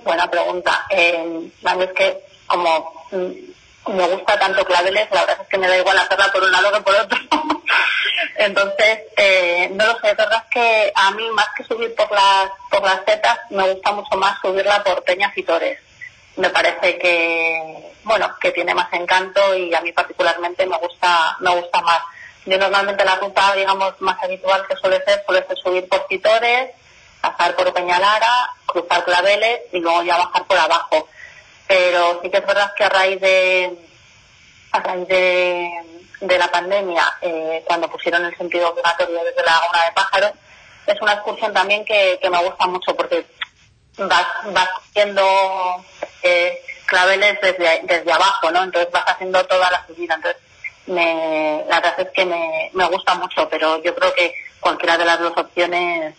buena 0.04 0.30
pregunta. 0.30 0.86
Eh, 0.90 1.50
es 1.80 1.92
que 1.92 2.18
como 2.46 3.06
mm, 3.10 3.92
me 3.96 4.08
gusta 4.08 4.38
tanto 4.38 4.64
claveles, 4.64 5.08
la 5.10 5.20
verdad 5.20 5.42
es 5.42 5.48
que 5.48 5.58
me 5.58 5.68
da 5.68 5.78
igual 5.78 5.98
hacerla 5.98 6.32
por 6.32 6.42
un 6.42 6.52
lado 6.52 6.72
que 6.72 6.80
por 6.80 6.94
otro. 6.94 7.18
Entonces, 8.36 9.00
eh, 9.16 9.70
no 9.72 9.86
lo 9.86 9.98
sé, 10.00 10.10
es 10.10 10.16
verdad 10.16 10.44
que 10.50 10.92
a 10.94 11.10
mí 11.12 11.28
más 11.30 11.48
que 11.56 11.64
subir 11.64 11.94
por 11.94 12.10
las, 12.10 12.50
por 12.70 12.82
las 12.82 13.00
setas, 13.06 13.38
me 13.50 13.70
gusta 13.72 13.92
mucho 13.92 14.16
más 14.16 14.38
subirla 14.40 14.82
por 14.82 15.02
peñas 15.04 15.36
y 15.36 15.42
tores. 15.42 15.78
Me 16.36 16.50
parece 16.50 16.98
que, 16.98 17.92
bueno, 18.04 18.34
que 18.40 18.52
tiene 18.52 18.74
más 18.74 18.92
encanto 18.92 19.54
y 19.54 19.74
a 19.74 19.80
mí 19.80 19.92
particularmente 19.92 20.64
me 20.66 20.78
gusta, 20.78 21.36
me 21.40 21.54
gusta 21.54 21.80
más. 21.82 22.00
Yo 22.46 22.58
normalmente 22.58 23.04
la 23.04 23.16
ruta, 23.16 23.54
digamos, 23.54 24.00
más 24.00 24.22
habitual 24.22 24.66
que 24.66 24.76
suele 24.76 25.02
ser, 25.04 25.22
suele 25.26 25.46
ser 25.46 25.56
subir 25.58 25.88
por 25.88 26.06
Titores, 26.06 26.70
pasar 27.20 27.54
por 27.54 27.72
Peñalara, 27.72 28.50
cruzar 28.66 29.04
Claveles 29.04 29.60
y 29.72 29.80
luego 29.80 30.02
ya 30.02 30.16
bajar 30.16 30.44
por 30.46 30.58
abajo. 30.58 31.08
Pero 31.68 32.20
sí 32.22 32.30
que 32.30 32.38
es 32.38 32.46
verdad 32.46 32.72
que 32.76 32.84
a 32.84 32.88
raíz 32.88 33.20
de, 33.20 33.78
a 34.72 34.80
raíz 34.80 35.06
de, 35.08 35.70
de 36.20 36.38
la 36.38 36.50
pandemia, 36.50 37.04
eh, 37.20 37.62
cuando 37.66 37.90
pusieron 37.90 38.24
el 38.24 38.36
sentido 38.36 38.70
obligatorio 38.70 39.22
desde 39.22 39.42
la 39.44 39.52
Laguna 39.52 39.84
de 39.84 39.92
Pájaros, 39.92 40.32
es 40.86 41.00
una 41.00 41.12
excursión 41.12 41.52
también 41.52 41.84
que, 41.84 42.18
que 42.20 42.30
me 42.30 42.42
gusta 42.42 42.66
mucho 42.66 42.96
porque 42.96 43.26
vas, 43.98 44.26
vas 44.46 44.68
haciendo 44.88 45.22
eh, 46.22 46.58
claveles 46.86 47.40
desde, 47.40 47.82
desde 47.84 48.12
abajo, 48.12 48.50
¿no? 48.50 48.64
Entonces 48.64 48.90
vas 48.90 49.04
haciendo 49.06 49.44
toda 49.46 49.70
la 49.70 49.86
subida. 49.86 50.14
Entonces 50.14 50.42
me, 50.86 51.64
la 51.68 51.80
verdad 51.80 52.00
es 52.00 52.08
que 52.10 52.24
me, 52.24 52.70
me 52.74 52.86
gusta 52.88 53.14
mucho, 53.14 53.48
pero 53.48 53.82
yo 53.82 53.94
creo 53.94 54.12
que 54.14 54.34
cualquiera 54.60 54.98
de 54.98 55.04
las 55.04 55.18
dos 55.18 55.32
opciones 55.36 56.14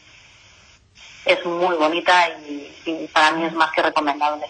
es 1.26 1.46
muy 1.46 1.76
bonita 1.76 2.30
y, 2.48 3.08
para 3.14 3.32
mí 3.32 3.46
es 3.46 3.54
más 3.54 3.72
que 3.72 3.82
recomendable. 3.82 4.46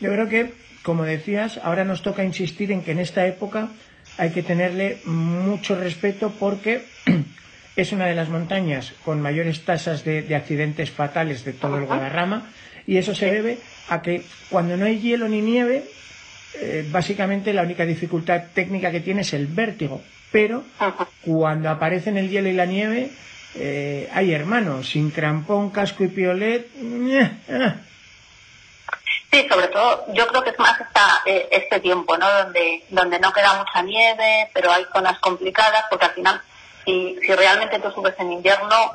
Yo 0.00 0.12
creo 0.12 0.28
que, 0.28 0.54
como 0.82 1.04
decías, 1.04 1.58
ahora 1.62 1.84
nos 1.84 2.02
toca 2.02 2.24
insistir 2.24 2.70
en 2.72 2.82
que 2.82 2.92
en 2.92 2.98
esta 2.98 3.26
época 3.26 3.68
hay 4.16 4.30
que 4.30 4.42
tenerle 4.42 5.00
mucho 5.04 5.74
respeto 5.74 6.32
porque 6.38 6.86
es 7.76 7.92
una 7.92 8.06
de 8.06 8.14
las 8.14 8.28
montañas 8.28 8.92
con 9.04 9.20
mayores 9.22 9.64
tasas 9.64 10.04
de, 10.04 10.22
de 10.22 10.36
accidentes 10.36 10.90
fatales 10.90 11.44
de 11.44 11.52
todo 11.52 11.78
el 11.78 11.86
Guadarrama 11.86 12.50
y 12.86 12.96
eso 12.96 13.14
se 13.14 13.30
debe 13.30 13.58
a 13.88 14.02
que 14.02 14.22
cuando 14.50 14.76
no 14.76 14.86
hay 14.86 15.00
hielo 15.00 15.28
ni 15.28 15.40
nieve 15.40 15.84
eh, 16.60 16.86
básicamente 16.90 17.52
la 17.52 17.62
única 17.62 17.84
dificultad 17.84 18.42
técnica 18.54 18.90
que 18.90 19.00
tiene 19.00 19.22
es 19.22 19.32
el 19.32 19.46
vértigo. 19.46 20.02
Pero 20.30 20.64
cuando 21.24 21.70
aparecen 21.70 22.18
el 22.18 22.28
hielo 22.28 22.48
y 22.48 22.52
la 22.52 22.66
nieve, 22.66 23.10
eh, 23.54 24.08
hay 24.12 24.32
hermanos, 24.32 24.90
sin 24.90 25.10
crampón, 25.10 25.70
casco 25.70 26.04
y 26.04 26.08
piolet. 26.08 26.68
Sí, 29.30 29.46
sobre 29.48 29.68
todo, 29.68 30.06
yo 30.14 30.26
creo 30.26 30.42
que 30.42 30.50
es 30.50 30.58
más 30.58 30.80
esta, 30.80 31.22
eh, 31.24 31.48
este 31.50 31.80
tiempo, 31.80 32.16
¿no? 32.16 32.30
Donde, 32.30 32.84
donde 32.90 33.18
no 33.18 33.32
queda 33.32 33.54
mucha 33.54 33.82
nieve, 33.82 34.50
pero 34.52 34.72
hay 34.72 34.84
zonas 34.92 35.18
complicadas, 35.20 35.84
porque 35.90 36.06
al 36.06 36.12
final, 36.12 36.40
si, 36.84 37.18
si 37.20 37.34
realmente 37.34 37.78
tú 37.78 37.90
subes 37.90 38.14
en 38.18 38.32
invierno, 38.32 38.92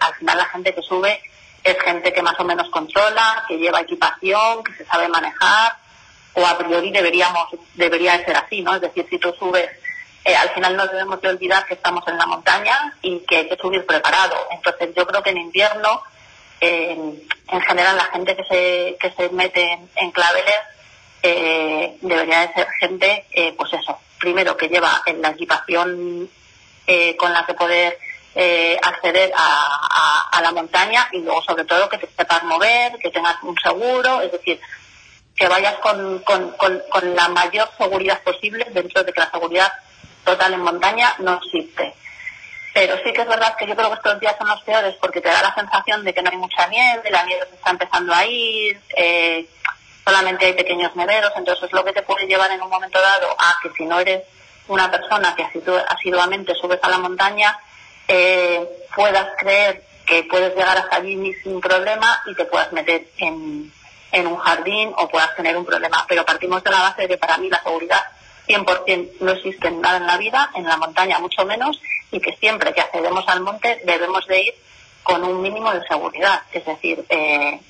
al 0.00 0.14
final 0.14 0.38
la 0.38 0.46
gente 0.46 0.74
que 0.74 0.82
sube 0.82 1.20
es 1.62 1.80
gente 1.80 2.12
que 2.12 2.22
más 2.22 2.38
o 2.38 2.44
menos 2.44 2.68
controla, 2.68 3.44
que 3.48 3.56
lleva 3.56 3.80
equipación, 3.80 4.62
que 4.64 4.74
se 4.74 4.84
sabe 4.84 5.08
manejar, 5.08 5.76
o 6.34 6.46
a 6.46 6.58
priori 6.58 6.90
deberíamos, 6.90 7.48
debería 7.74 8.22
ser 8.24 8.36
así, 8.36 8.60
¿no? 8.60 8.74
Es 8.74 8.80
decir, 8.80 9.06
si 9.08 9.18
tú 9.18 9.32
subes, 9.38 9.70
eh, 10.24 10.34
al 10.34 10.50
final 10.50 10.76
no 10.76 10.86
debemos 10.86 11.20
de 11.20 11.28
olvidar 11.28 11.64
que 11.66 11.74
estamos 11.74 12.06
en 12.08 12.18
la 12.18 12.26
montaña 12.26 12.94
y 13.02 13.20
que 13.20 13.38
hay 13.38 13.48
que 13.48 13.56
subir 13.56 13.86
preparado. 13.86 14.36
Entonces 14.50 14.90
yo 14.96 15.06
creo 15.06 15.22
que 15.22 15.30
en 15.30 15.38
invierno, 15.38 16.02
en 16.60 17.60
general 17.68 17.96
la 17.96 18.06
gente 18.06 18.34
que 18.34 18.44
se, 18.44 18.96
que 18.98 19.10
se 19.10 19.28
mete 19.28 19.78
en, 19.96 20.10
claveles 20.12 20.54
eh, 21.22 21.98
debería 22.00 22.40
de 22.40 22.54
ser 22.54 22.68
gente, 22.80 23.26
eh, 23.32 23.52
pues 23.56 23.70
eso, 23.74 23.98
primero 24.18 24.56
que 24.56 24.68
lleva 24.68 25.02
en 25.04 25.20
la 25.20 25.30
equipación 25.30 26.30
con 27.18 27.32
la 27.32 27.46
que 27.46 27.54
poder 27.54 27.98
acceder 28.82 29.32
a, 29.36 30.28
a, 30.32 30.40
la 30.42 30.52
montaña 30.52 31.08
y 31.12 31.20
luego 31.20 31.42
sobre 31.42 31.64
todo 31.64 31.88
que 31.88 31.98
te 31.98 32.08
sepas 32.08 32.42
mover, 32.44 32.98
que 32.98 33.10
tengas 33.10 33.42
un 33.42 33.56
seguro, 33.58 34.20
es 34.20 34.32
decir, 34.32 34.60
que 35.36 35.48
vayas 35.48 35.74
con, 35.74 36.20
con, 36.20 36.50
con, 36.52 37.14
la 37.14 37.28
mayor 37.28 37.68
seguridad 37.76 38.22
posible 38.22 38.66
dentro 38.70 39.02
de 39.02 39.12
que 39.12 39.20
la 39.20 39.30
seguridad 39.30 39.72
total 40.24 40.54
en 40.54 40.60
montaña 40.60 41.14
no 41.18 41.34
existe. 41.34 41.94
Pero 42.72 42.96
sí 43.04 43.12
que 43.12 43.22
es 43.22 43.28
verdad 43.28 43.56
que 43.56 43.66
yo 43.66 43.76
creo 43.76 43.88
que 43.88 43.96
estos 43.96 44.20
días 44.20 44.36
son 44.38 44.48
los 44.48 44.62
peores 44.62 44.94
porque 45.00 45.20
te 45.20 45.28
da 45.28 45.42
la 45.42 45.54
sensación 45.54 46.04
de 46.04 46.14
que 46.14 46.22
no 46.22 46.30
hay 46.30 46.36
mucha 46.36 46.66
nieve, 46.68 47.10
la 47.10 47.24
nieve 47.24 47.46
se 47.48 47.54
está 47.56 47.70
empezando 47.70 48.14
a 48.14 48.26
ir, 48.26 48.80
eh, 48.96 49.46
solamente 50.04 50.46
hay 50.46 50.52
pequeños 50.54 50.94
neveros, 50.96 51.32
entonces 51.36 51.64
es 51.64 51.72
lo 51.72 51.84
que 51.84 51.92
te 51.92 52.02
puede 52.02 52.26
llevar 52.26 52.50
en 52.50 52.62
un 52.62 52.70
momento 52.70 53.00
dado 53.00 53.30
a 53.38 53.58
que 53.62 53.70
si 53.76 53.84
no 53.86 53.98
eres 54.00 54.22
una 54.68 54.90
persona 54.90 55.34
que 55.34 55.46
asiduamente 55.88 56.54
subes 56.54 56.78
a 56.82 56.88
la 56.88 56.98
montaña, 56.98 57.58
eh, 58.08 58.66
puedas 58.94 59.28
creer 59.38 59.84
que 60.06 60.24
puedes 60.24 60.54
llegar 60.54 60.76
hasta 60.76 60.96
allí 60.96 61.32
sin 61.42 61.60
problema 61.60 62.22
y 62.26 62.34
te 62.34 62.44
puedas 62.44 62.72
meter 62.72 63.06
en, 63.18 63.72
en 64.14 64.26
un 64.26 64.36
jardín 64.36 64.92
o 64.96 65.08
puedas 65.08 65.34
tener 65.36 65.56
un 65.56 65.64
problema. 65.64 66.04
Pero 66.08 66.24
partimos 66.24 66.62
de 66.62 66.70
la 66.70 66.80
base 66.80 67.02
de 67.02 67.08
que 67.08 67.18
para 67.18 67.36
mí 67.38 67.48
la 67.48 67.62
seguridad 67.62 68.02
100% 68.48 69.20
no 69.20 69.32
existe 69.32 69.70
nada 69.70 69.96
en 69.98 70.06
la 70.06 70.16
vida, 70.16 70.50
en 70.54 70.64
la 70.64 70.76
montaña 70.76 71.18
mucho 71.18 71.44
menos, 71.44 71.80
y 72.10 72.20
que 72.20 72.36
siempre 72.36 72.72
que 72.72 72.80
accedemos 72.80 73.26
al 73.28 73.40
monte 73.40 73.80
debemos 73.84 74.26
de 74.26 74.42
ir 74.42 74.54
con 75.02 75.24
un 75.24 75.42
mínimo 75.42 75.72
de 75.72 75.86
seguridad. 75.86 76.42
Es 76.52 76.64
decir, 76.64 77.04
eh, 77.08 77.60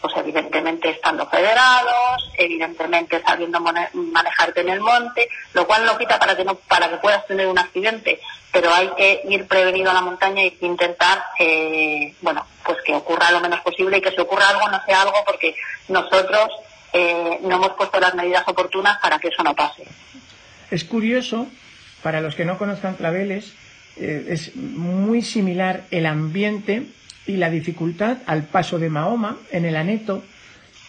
pues 0.00 0.14
evidentemente 0.16 0.90
estando 0.90 1.26
federados, 1.28 2.30
evidentemente 2.36 3.20
sabiendo 3.26 3.60
manejarte 3.60 4.60
en 4.60 4.68
el 4.68 4.80
monte, 4.80 5.28
lo 5.54 5.66
cual 5.66 5.84
no 5.84 5.98
quita 5.98 6.18
para 6.18 6.36
que 6.36 6.44
no 6.44 6.54
para 6.54 6.88
que 6.88 6.96
puedas 6.98 7.26
tener 7.26 7.46
un 7.46 7.58
accidente, 7.58 8.20
pero 8.52 8.72
hay 8.72 8.90
que 8.96 9.22
ir 9.28 9.46
prevenido 9.46 9.90
a 9.90 9.94
la 9.94 10.00
montaña 10.00 10.44
y 10.44 10.56
intentar, 10.60 11.24
eh, 11.38 12.14
bueno, 12.20 12.46
pues 12.64 12.78
que 12.84 12.94
ocurra 12.94 13.30
lo 13.30 13.40
menos 13.40 13.60
posible 13.60 13.98
y 13.98 14.00
que 14.00 14.12
si 14.12 14.20
ocurra 14.20 14.48
algo 14.50 14.68
no 14.68 14.80
sea 14.84 15.02
algo 15.02 15.16
porque 15.26 15.54
nosotros 15.88 16.50
eh, 16.92 17.38
no 17.42 17.56
hemos 17.56 17.72
puesto 17.72 17.98
las 18.00 18.14
medidas 18.14 18.44
oportunas 18.46 18.98
para 18.98 19.18
que 19.18 19.28
eso 19.28 19.42
no 19.42 19.54
pase. 19.54 19.84
Es 20.70 20.84
curioso, 20.84 21.48
para 22.02 22.20
los 22.20 22.34
que 22.34 22.44
no 22.44 22.58
conozcan 22.58 22.94
Claveles, 22.94 23.54
eh, 23.96 24.26
es 24.28 24.54
muy 24.54 25.22
similar 25.22 25.84
el 25.90 26.06
ambiente 26.06 26.86
y 27.28 27.36
la 27.36 27.50
dificultad 27.50 28.18
al 28.26 28.44
paso 28.44 28.78
de 28.78 28.90
Mahoma 28.90 29.36
en 29.52 29.64
el 29.64 29.76
Aneto, 29.76 30.24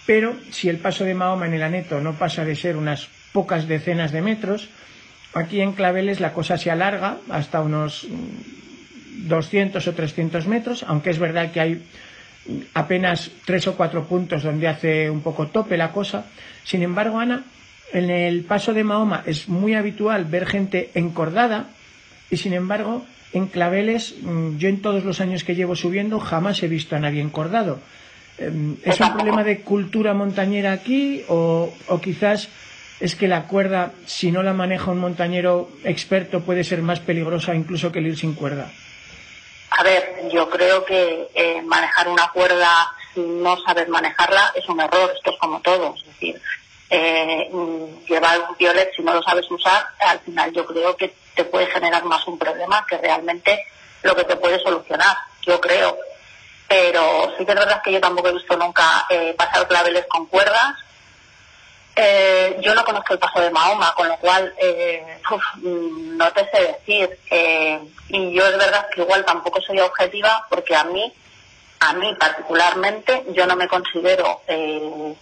pero 0.05 0.35
si 0.51 0.69
el 0.69 0.77
paso 0.77 1.03
de 1.03 1.13
Mahoma 1.13 1.45
en 1.45 1.53
el 1.53 1.63
Aneto 1.63 1.99
no 1.99 2.13
pasa 2.13 2.45
de 2.45 2.55
ser 2.55 2.77
unas 2.77 3.09
pocas 3.33 3.67
decenas 3.67 4.11
de 4.11 4.21
metros, 4.21 4.69
aquí 5.33 5.61
en 5.61 5.73
Claveles 5.73 6.19
la 6.19 6.33
cosa 6.33 6.57
se 6.57 6.71
alarga 6.71 7.17
hasta 7.29 7.61
unos 7.61 8.07
200 9.27 9.85
o 9.85 9.93
300 9.93 10.47
metros, 10.47 10.83
aunque 10.87 11.11
es 11.11 11.19
verdad 11.19 11.51
que 11.51 11.59
hay 11.59 11.83
apenas 12.73 13.31
tres 13.45 13.67
o 13.67 13.75
cuatro 13.75 14.05
puntos 14.05 14.43
donde 14.43 14.67
hace 14.67 15.09
un 15.09 15.21
poco 15.21 15.47
tope 15.47 15.77
la 15.77 15.91
cosa. 15.91 16.25
Sin 16.63 16.81
embargo, 16.81 17.19
Ana, 17.19 17.43
en 17.91 18.09
el 18.09 18.43
paso 18.43 18.73
de 18.73 18.83
Mahoma 18.83 19.23
es 19.25 19.49
muy 19.49 19.73
habitual 19.73 20.25
ver 20.25 20.47
gente 20.47 20.89
encordada 20.93 21.67
y 22.31 22.37
sin 22.37 22.53
embargo 22.53 23.05
en 23.33 23.47
Claveles, 23.47 24.15
mm, 24.21 24.57
yo 24.57 24.69
en 24.69 24.81
todos 24.81 25.03
los 25.03 25.21
años 25.21 25.43
que 25.43 25.55
llevo 25.55 25.75
subiendo 25.75 26.19
jamás 26.19 26.63
he 26.63 26.67
visto 26.67 26.95
a 26.95 26.99
nadie 26.99 27.21
encordado. 27.21 27.79
Em, 28.37 28.77
¿Es 28.83 28.99
un 28.99 29.13
problema 29.13 29.43
de 29.43 29.61
cultura 29.61 30.13
montañera 30.13 30.71
aquí 30.71 31.23
o, 31.27 31.73
o 31.87 32.01
quizás 32.01 32.49
es 32.99 33.15
que 33.15 33.27
la 33.27 33.43
cuerda, 33.43 33.93
si 34.05 34.31
no 34.31 34.43
la 34.43 34.53
maneja 34.53 34.91
un 34.91 34.99
montañero 34.99 35.69
experto, 35.83 36.41
puede 36.41 36.63
ser 36.63 36.81
más 36.81 36.99
peligrosa 36.99 37.55
incluso 37.55 37.91
que 37.91 37.99
el 37.99 38.07
ir 38.07 38.17
sin 38.17 38.33
cuerda? 38.33 38.71
A 39.71 39.83
ver, 39.83 40.29
yo 40.31 40.49
creo 40.49 40.83
que 40.83 41.27
eh, 41.33 41.61
manejar 41.61 42.07
una 42.07 42.29
cuerda 42.31 42.91
sin 43.13 43.41
no 43.41 43.57
saber 43.61 43.87
manejarla 43.87 44.51
es 44.55 44.67
un 44.67 44.79
error, 44.79 45.11
esto 45.15 45.31
es 45.31 45.37
como 45.37 45.61
todo, 45.61 45.95
es 45.95 46.05
decir, 46.05 46.41
eh, 46.89 47.49
mm, 47.51 48.05
llevar 48.07 48.39
un 48.49 48.57
violet 48.57 48.91
si 48.95 49.03
no 49.03 49.13
lo 49.13 49.21
sabes 49.21 49.49
usar, 49.49 49.85
al 49.99 50.19
final 50.19 50.51
yo 50.51 50.65
creo 50.65 50.95
que 50.97 51.13
te 51.35 51.45
puede 51.45 51.67
generar 51.67 52.03
más 52.05 52.25
un 52.27 52.37
problema 52.37 52.85
que 52.87 52.97
realmente 52.97 53.65
lo 54.03 54.15
que 54.15 54.23
te 54.23 54.35
puede 54.35 54.59
solucionar, 54.59 55.15
yo 55.41 55.59
creo. 55.59 55.97
Pero 56.67 57.33
sí 57.37 57.45
que 57.45 57.51
es 57.51 57.57
verdad 57.57 57.81
que 57.81 57.91
yo 57.91 57.99
tampoco 57.99 58.29
he 58.29 58.33
visto 58.33 58.55
nunca 58.55 59.05
eh, 59.09 59.33
pasar 59.37 59.67
claveles 59.67 60.05
con 60.07 60.27
cuerdas. 60.27 60.75
Eh, 61.95 62.57
yo 62.61 62.75
no 62.75 62.85
conozco 62.85 63.13
el 63.13 63.19
paso 63.19 63.41
de 63.41 63.49
Mahoma, 63.49 63.93
con 63.95 64.07
lo 64.07 64.17
cual 64.17 64.53
eh, 64.57 65.19
no 65.63 66.31
te 66.31 66.49
sé 66.51 66.77
decir. 66.85 67.19
y 68.09 68.33
yo 68.33 68.47
es 68.47 68.57
verdad 68.57 68.87
que 68.93 69.01
igual 69.01 69.25
tampoco 69.25 69.59
soy 69.61 69.79
objetiva 69.79 70.45
porque 70.49 70.75
a 70.75 70.83
mí, 70.83 71.11
a 71.79 71.93
mí 71.93 72.15
particularmente, 72.19 73.25
yo 73.29 73.45
no 73.47 73.55
me 73.55 73.67
considero 73.67 74.41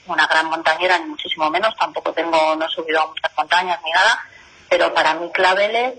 una 0.05 0.27
gran 0.27 0.47
montañera, 0.47 0.99
ni 0.99 1.05
muchísimo 1.05 1.49
menos. 1.49 1.75
Tampoco 1.77 2.11
tengo, 2.11 2.55
no 2.57 2.65
he 2.65 2.69
subido 2.69 3.01
a 3.01 3.07
muchas 3.07 3.31
montañas 3.37 3.79
ni 3.83 3.91
nada 3.91 4.19
pero 4.69 4.93
para 4.93 5.15
mí 5.15 5.29
Claveles, 5.31 5.95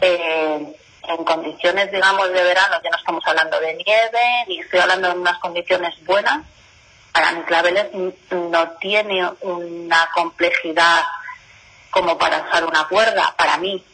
eh, 0.00 0.74
en 1.08 1.24
condiciones, 1.24 1.90
digamos, 1.90 2.32
de 2.32 2.42
verano, 2.42 2.76
ya 2.82 2.90
no 2.90 2.96
estamos 2.96 3.26
hablando 3.26 3.58
de 3.60 3.74
nieve, 3.74 4.44
ni 4.46 4.60
estoy 4.60 4.80
hablando 4.80 5.08
de 5.08 5.18
unas 5.18 5.38
condiciones 5.38 5.94
buenas, 6.04 6.44
para 7.12 7.32
mí 7.32 7.42
Claveles 7.42 7.86
no 8.30 8.70
tiene 8.80 9.28
una 9.40 10.08
complejidad 10.14 11.04
como 11.90 12.16
para 12.16 12.42
usar 12.42 12.64
una 12.64 12.88
cuerda, 12.88 13.34
para 13.36 13.58
mí. 13.58 13.84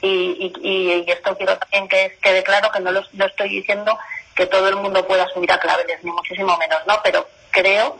Y, 0.00 0.52
y, 0.62 1.10
esto 1.10 1.36
quiero 1.36 1.58
también 1.58 1.88
que 1.88 2.18
quede 2.20 2.42
claro 2.42 2.70
que 2.72 2.80
no 2.80 2.90
lo, 2.90 3.00
estoy 3.00 3.48
diciendo 3.48 3.96
que 4.34 4.46
todo 4.46 4.68
el 4.68 4.76
mundo 4.76 5.06
pueda 5.06 5.28
subir 5.28 5.50
a 5.52 5.58
claveles, 5.58 6.02
ni 6.02 6.10
muchísimo 6.10 6.56
menos, 6.56 6.80
¿no? 6.86 7.00
Pero 7.02 7.28
creo 7.50 7.98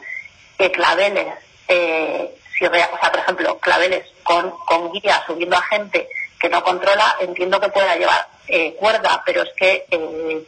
que 0.58 0.70
claveles, 0.70 1.34
eh, 1.68 2.34
si, 2.70 2.92
o 2.92 2.98
sea, 2.98 3.10
por 3.10 3.20
ejemplo, 3.20 3.58
claveles 3.58 4.06
con, 4.22 4.50
con 4.66 4.92
guía 4.92 5.22
subiendo 5.26 5.56
a 5.56 5.62
gente 5.62 6.08
que 6.40 6.48
no 6.48 6.62
controla, 6.62 7.16
entiendo 7.20 7.60
que 7.60 7.68
pueda 7.68 7.96
llevar 7.96 8.28
eh, 8.48 8.74
cuerda, 8.74 9.22
pero 9.24 9.42
es 9.42 9.50
que 9.56 9.86
eh, 9.90 10.44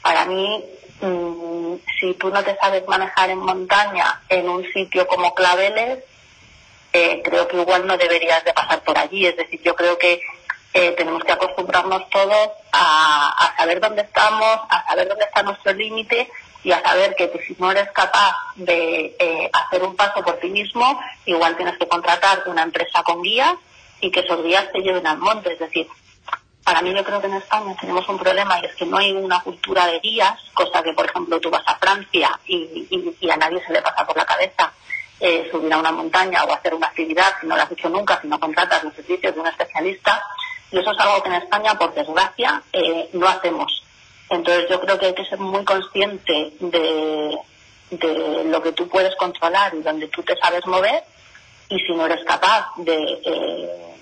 para 0.00 0.24
mí, 0.24 0.64
mm, 1.00 1.74
si 1.98 2.14
tú 2.14 2.30
no 2.30 2.42
te 2.42 2.56
sabes 2.56 2.86
manejar 2.86 3.30
en 3.30 3.38
montaña 3.38 4.22
en 4.28 4.48
un 4.48 4.64
sitio 4.72 5.06
como 5.06 5.34
Claveles, 5.34 6.04
eh, 6.92 7.20
creo 7.24 7.48
que 7.48 7.56
igual 7.56 7.86
no 7.86 7.96
deberías 7.96 8.44
de 8.44 8.52
pasar 8.52 8.82
por 8.82 8.96
allí. 8.96 9.26
Es 9.26 9.36
decir, 9.36 9.60
yo 9.62 9.74
creo 9.74 9.98
que 9.98 10.20
tenemos 10.96 11.24
que 11.24 11.32
acostumbrarnos 11.32 12.08
todos 12.08 12.50
a, 12.70 13.52
saber 13.56 13.80
dónde 13.80 14.02
estamos, 14.02 14.60
a 14.68 14.86
saber 14.86 15.08
dónde 15.08 15.24
está 15.24 15.42
nuestro 15.42 15.72
límite 15.72 16.30
y 16.64 16.72
a 16.72 16.82
saber 16.82 17.14
que 17.14 17.30
si 17.46 17.56
no 17.58 17.70
eres 17.70 17.90
capaz 17.92 18.34
de 18.56 19.16
eh, 19.18 19.50
hacer 19.52 19.82
un 19.82 19.94
paso 19.94 20.22
por 20.22 20.38
ti 20.38 20.48
mismo, 20.48 21.00
igual 21.24 21.56
tienes 21.56 21.78
que 21.78 21.86
contratar 21.86 22.42
una 22.46 22.62
empresa 22.62 23.02
con 23.02 23.22
guías 23.22 23.54
y 24.00 24.10
que 24.10 24.20
esos 24.20 24.42
guías 24.42 24.70
te 24.72 24.80
lleven 24.80 25.06
al 25.06 25.18
monte. 25.18 25.52
Es 25.52 25.58
decir, 25.58 25.86
para 26.64 26.82
mí 26.82 26.92
yo 26.94 27.04
creo 27.04 27.20
que 27.20 27.28
en 27.28 27.34
España 27.34 27.74
tenemos 27.80 28.08
un 28.08 28.18
problema 28.18 28.60
y 28.60 28.66
es 28.66 28.74
que 28.74 28.86
no 28.86 28.98
hay 28.98 29.12
una 29.12 29.40
cultura 29.40 29.86
de 29.86 30.00
guías, 30.00 30.38
cosa 30.52 30.82
que 30.82 30.92
por 30.92 31.06
ejemplo 31.06 31.40
tú 31.40 31.50
vas 31.50 31.62
a 31.66 31.76
Francia 31.76 32.38
y, 32.46 33.30
a 33.30 33.36
nadie 33.36 33.64
se 33.64 33.72
le 33.72 33.80
pasa 33.80 34.06
por 34.06 34.16
la 34.16 34.26
cabeza 34.26 34.72
eh, 35.20 35.48
subir 35.50 35.72
a 35.72 35.78
una 35.78 35.92
montaña 35.92 36.44
o 36.44 36.52
hacer 36.52 36.74
una 36.74 36.88
actividad 36.88 37.34
si 37.40 37.46
no 37.46 37.56
lo 37.56 37.62
has 37.62 37.72
hecho 37.72 37.88
nunca, 37.88 38.20
si 38.20 38.28
no 38.28 38.38
contratas 38.38 38.84
los 38.84 38.94
servicios 38.94 39.34
de 39.34 39.40
un 39.40 39.46
especialista. 39.46 40.22
Y 40.70 40.78
eso 40.78 40.92
es 40.92 40.98
algo 41.00 41.22
que 41.22 41.28
en 41.30 41.36
España, 41.36 41.78
por 41.78 41.94
desgracia, 41.94 42.62
eh, 42.72 43.08
no 43.14 43.26
hacemos. 43.26 43.82
Entonces 44.30 44.68
yo 44.68 44.80
creo 44.80 44.98
que 44.98 45.06
hay 45.06 45.14
que 45.14 45.24
ser 45.24 45.38
muy 45.38 45.64
consciente 45.64 46.52
de, 46.60 47.38
lo 48.44 48.62
que 48.62 48.72
tú 48.72 48.86
puedes 48.88 49.14
controlar 49.16 49.74
y 49.74 49.80
donde 49.80 50.08
tú 50.08 50.22
te 50.22 50.36
sabes 50.36 50.66
mover 50.66 51.02
y 51.70 51.78
si 51.78 51.92
no 51.94 52.04
eres 52.04 52.22
capaz 52.24 52.66
de, 52.76 52.96
eh, 53.24 53.94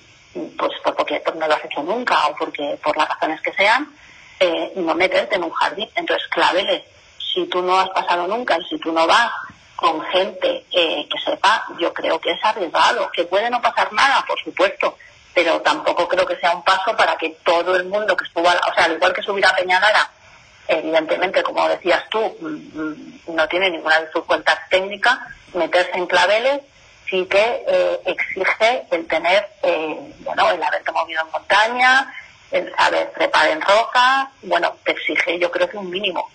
pues 0.59 0.73
porque 0.97 1.23
no 1.37 1.47
lo 1.47 1.55
has 1.55 1.65
hecho 1.65 1.83
nunca 1.83 2.27
o 2.27 2.37
porque 2.37 2.79
por 2.83 2.97
las 2.97 3.09
razones 3.09 3.41
que 3.41 3.53
sean, 3.53 3.95
eh, 4.41 4.73
no 4.77 4.95
meterte 4.95 5.37
en 5.37 5.45
un 5.45 5.51
jardín. 5.51 5.89
Entonces, 5.95 6.27
clávele, 6.29 6.85
si 7.33 7.47
tú 7.47 7.63
no 7.63 7.79
has 7.79 7.89
pasado 7.91 8.27
nunca 8.27 8.59
y 8.59 8.65
si 8.69 8.79
tú 8.79 8.93
no 8.93 9.07
vas 9.07 9.31
con 9.77 10.01
gente 10.07 10.65
eh, 10.73 11.07
que 11.09 11.19
sepa, 11.25 11.67
yo 11.79 11.93
creo 11.93 12.19
que 12.19 12.33
es 12.33 12.45
arriesgado, 12.45 13.11
que 13.13 13.25
puede 13.25 13.51
no 13.51 13.61
pasar 13.61 13.93
nada, 13.93 14.25
por 14.27 14.39
supuesto, 14.41 14.97
pero 15.35 15.61
tampoco 15.61 16.09
creo 16.09 16.27
que 16.27 16.37
sea 16.37 16.55
un 16.57 16.65
paso 16.65 16.97
para 16.97 17.17
que 17.17 17.31
todo 17.45 17.77
el 17.77 17.85
mundo 17.85 18.17
que 18.17 18.25
estuvo, 18.25 18.49
o 18.49 18.75
sea, 18.75 18.85
al 18.85 18.95
igual 18.95 19.13
que 19.13 19.23
subir 19.23 19.45
a 19.45 19.55
Peñalara 19.55 20.11
evidentemente, 20.69 21.43
como 21.43 21.69
decías 21.69 22.03
tú, 22.11 22.21
mm, 22.41 23.35
no 23.35 23.49
tiene 23.49 23.71
ninguna 23.71 24.01
dificultad 24.01 24.59
técnica, 24.71 25.29
meterse 25.55 25.97
en 25.97 26.07
claveles 26.07 26.61
sí 27.09 27.27
que 27.31 27.65
eh, 27.69 28.01
exige 28.05 28.83
el 28.91 29.07
tener, 29.07 29.47
eh, 29.63 29.97
bueno, 30.21 30.51
el 30.51 30.63
haberte 30.63 30.93
movido 30.93 31.23
en 31.25 31.31
montaña, 31.31 32.13
el 32.51 32.73
saber 32.77 33.13
trepar 33.17 33.49
en 33.51 33.61
roca, 33.61 34.31
bueno, 34.43 34.75
te 34.85 34.93
exige 34.93 35.39
yo 35.39 35.51
creo 35.51 35.69
que 35.69 35.77
un 35.77 35.91
mínimo. 35.91 36.29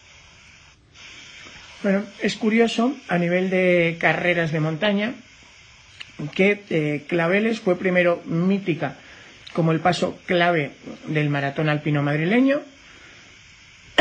Bueno, 1.83 2.05
es 2.19 2.35
curioso 2.35 2.93
a 3.07 3.17
nivel 3.17 3.49
de 3.49 3.97
carreras 3.99 4.51
de 4.51 4.59
montaña 4.59 5.13
que 6.35 6.63
eh, 6.69 7.05
Claveles 7.07 7.59
fue 7.59 7.75
primero 7.77 8.21
mítica 8.25 8.95
como 9.53 9.71
el 9.71 9.79
paso 9.79 10.17
clave 10.27 10.73
del 11.05 11.29
maratón 11.29 11.67
alpino 11.69 12.03
madrileño 12.03 12.61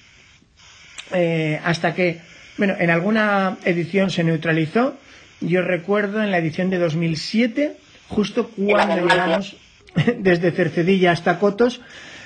Eh, 1.13 1.61
hasta 1.63 1.93
que, 1.93 2.19
bueno, 2.57 2.75
en 2.79 2.89
alguna 2.89 3.57
edición 3.63 4.09
se 4.09 4.23
neutralizó. 4.23 4.97
Yo 5.39 5.61
recuerdo 5.61 6.23
en 6.23 6.31
la 6.31 6.39
edición 6.39 6.71
de 6.71 6.79
2007, 6.79 7.77
justo 8.09 8.49
cuando 8.49 9.07
llegamos 9.07 9.55
desde 10.17 10.51
Cercedilla 10.51 11.11
hasta 11.11 11.37
Cotos, 11.39 11.81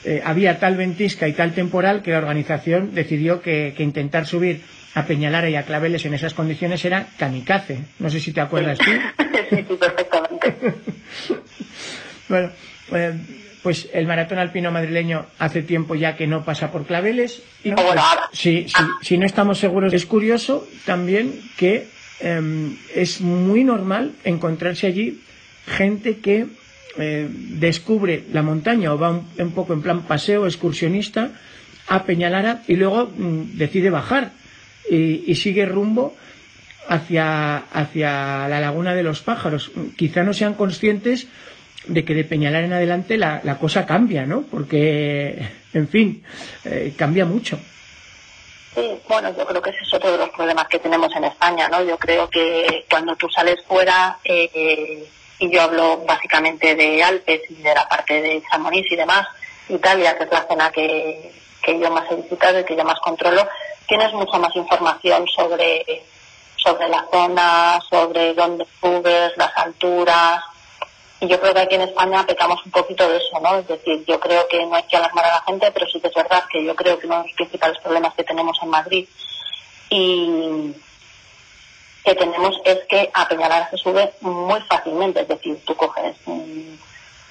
eh, 0.06 0.22
había 0.24 0.60
tal 0.60 0.78
ventisca 0.78 1.28
y 1.28 1.34
tal 1.34 1.54
temporal 1.54 2.02
que 2.02 2.12
la 2.12 2.20
organización 2.20 2.96
decidió 2.96 3.42
que, 3.42 3.76
intentar 3.80 4.26
subir 4.26 4.62
a 4.96 5.06
Peñalara 5.06 5.50
y 5.50 5.56
a 5.56 5.64
Claveles 5.64 6.06
en 6.06 6.14
esas 6.14 6.34
condiciones 6.34 6.84
era 6.86 7.08
kamikaze. 7.18 7.80
No 8.00 8.10
sé 8.10 8.20
si 8.20 8.32
te 8.32 8.42
acuerdas 8.42 8.78
tú. 8.78 8.92
Sí, 9.50 9.56
sí, 9.68 9.76
perfectamente. 9.80 10.56
bueno, 12.30 12.52
eh, 12.92 13.14
pues 13.64 13.90
el 13.94 14.08
maratón 14.08 14.40
alpino 14.40 14.72
madrileño 14.72 15.26
hace 15.38 15.62
tiempo 15.62 15.96
ya 15.96 16.16
que 16.16 16.28
no 16.28 16.46
pasa 16.46 16.72
por 16.72 16.86
Claveles. 16.86 17.42
Y 17.64 17.72
pues, 17.72 17.86
sí, 18.32 18.66
sí, 18.68 18.84
si 19.02 19.18
no 19.18 19.26
estamos 19.26 19.60
seguros, 19.60 19.94
es 19.94 20.06
curioso 20.06 20.68
también 20.86 21.42
que 21.58 21.88
em, 22.22 22.78
es 22.96 23.22
muy 23.22 23.64
normal 23.64 24.14
encontrarse 24.24 24.88
allí 24.88 25.22
gente 25.68 26.18
que 26.18 26.48
eh, 26.98 27.28
descubre 27.30 28.24
la 28.34 28.42
montaña 28.42 28.94
o 28.94 28.98
va 28.98 29.12
un, 29.12 29.52
poco 29.52 29.74
en 29.74 29.82
plan 29.82 30.02
paseo, 30.04 30.46
excursionista, 30.46 31.32
a 31.88 32.04
Peñalara 32.04 32.64
y 32.68 32.76
luego 32.76 33.08
mm, 33.08 33.58
decide 33.58 33.90
bajar 33.90 34.32
y, 34.90 35.36
sigue 35.36 35.66
rumbo 35.66 36.16
hacia, 36.88 37.58
hacia 37.58 38.48
la 38.48 38.60
laguna 38.60 38.96
de 38.96 39.04
los 39.04 39.22
pájaros. 39.22 39.72
Quizá 39.96 40.24
no 40.24 40.34
sean 40.34 40.56
conscientes 40.56 41.28
de 41.88 42.06
que 42.06 42.14
de 42.14 42.24
Peñalara 42.24 42.66
en 42.66 42.74
adelante 42.74 43.18
la, 43.18 43.58
cosa 43.60 43.86
cambia, 43.86 44.26
¿no? 44.26 44.44
Porque, 44.44 45.48
en 45.74 45.88
fin, 45.88 46.24
eh, 46.66 46.94
cambia 46.98 47.26
mucho. 47.26 47.60
Sí, 48.76 49.00
bueno, 49.08 49.36
yo 49.36 49.46
creo 49.46 49.62
que 49.62 49.72
ese 49.72 49.80
es 49.82 49.94
otro 49.94 50.12
de 50.12 50.18
los 50.18 50.30
problemas 50.30 50.68
que 50.68 50.80
tenemos 50.80 51.14
en 51.16 51.24
España, 51.24 51.68
¿no? 51.70 51.84
Yo 51.84 51.98
creo 51.98 52.30
que 52.30 52.86
cuando 52.90 53.16
tú 53.16 53.28
sales 53.30 53.64
fuera, 53.68 54.18
eh, 54.24 55.08
y 55.40 55.50
yo 55.50 55.62
hablo 55.62 56.04
básicamente 56.06 56.76
de 56.76 57.02
Alpes 57.02 57.42
y 57.50 57.56
de 57.56 57.74
la 57.74 57.88
parte 57.88 58.22
de 58.22 58.44
Chamonix 58.50 58.92
y 58.92 58.96
demás, 58.96 59.26
Italia, 59.70 60.18
que 60.18 60.26
es 60.26 60.32
la 60.32 60.48
zona 60.48 60.72
que, 60.72 61.32
que 61.62 61.80
yo 61.80 61.90
más 61.92 62.12
he 62.12 62.16
visitado 62.16 62.60
y 62.60 62.66
que 62.66 62.76
yo 62.76 62.84
más 62.84 63.00
controlo, 63.00 63.48
tienes 63.88 64.14
mucha 64.14 64.38
más 64.38 64.56
información 64.56 65.26
sobre, 65.28 66.04
sobre 66.56 66.90
la 66.90 67.06
zona, 67.12 67.80
sobre 67.90 68.34
dónde 68.34 68.66
subes, 68.80 69.36
las 69.38 69.56
alturas. 69.58 70.42
Y 71.22 71.28
yo 71.28 71.40
creo 71.40 71.54
que 71.54 71.60
aquí 71.60 71.76
en 71.76 71.82
España 71.82 72.26
pecamos 72.26 72.66
un 72.66 72.72
poquito 72.72 73.08
de 73.10 73.18
eso, 73.18 73.40
¿no? 73.42 73.58
Es 73.58 73.68
decir, 73.68 74.06
yo 74.06 74.20
creo 74.20 74.48
que 74.48 74.66
no 74.66 74.76
hay 74.76 74.84
que 74.84 74.96
alarmar 74.96 75.26
a 75.26 75.36
la 75.36 75.42
gente, 75.42 75.70
pero 75.72 75.86
sí 75.88 76.00
que 76.00 76.08
es 76.08 76.14
verdad 76.14 76.46
que 76.50 76.64
yo 76.64 76.76
creo 76.76 76.98
que 76.98 77.08
uno 77.08 77.18
de 77.18 77.24
los 77.24 77.34
principales 77.34 77.78
problemas 77.80 78.14
que 78.14 78.24
tenemos 78.24 78.58
en 78.62 78.70
Madrid 78.70 79.08
y, 79.90 80.74
que 82.04 82.16
tenemos 82.16 82.56
es 82.64 82.80
que 82.88 83.10
a 83.14 83.28
Peñalara 83.28 83.70
se 83.70 83.78
sube 83.78 84.14
muy 84.22 84.62
fácilmente, 84.62 85.22
es 85.22 85.28
decir, 85.28 85.60
tú 85.66 85.76
coges 85.76 86.16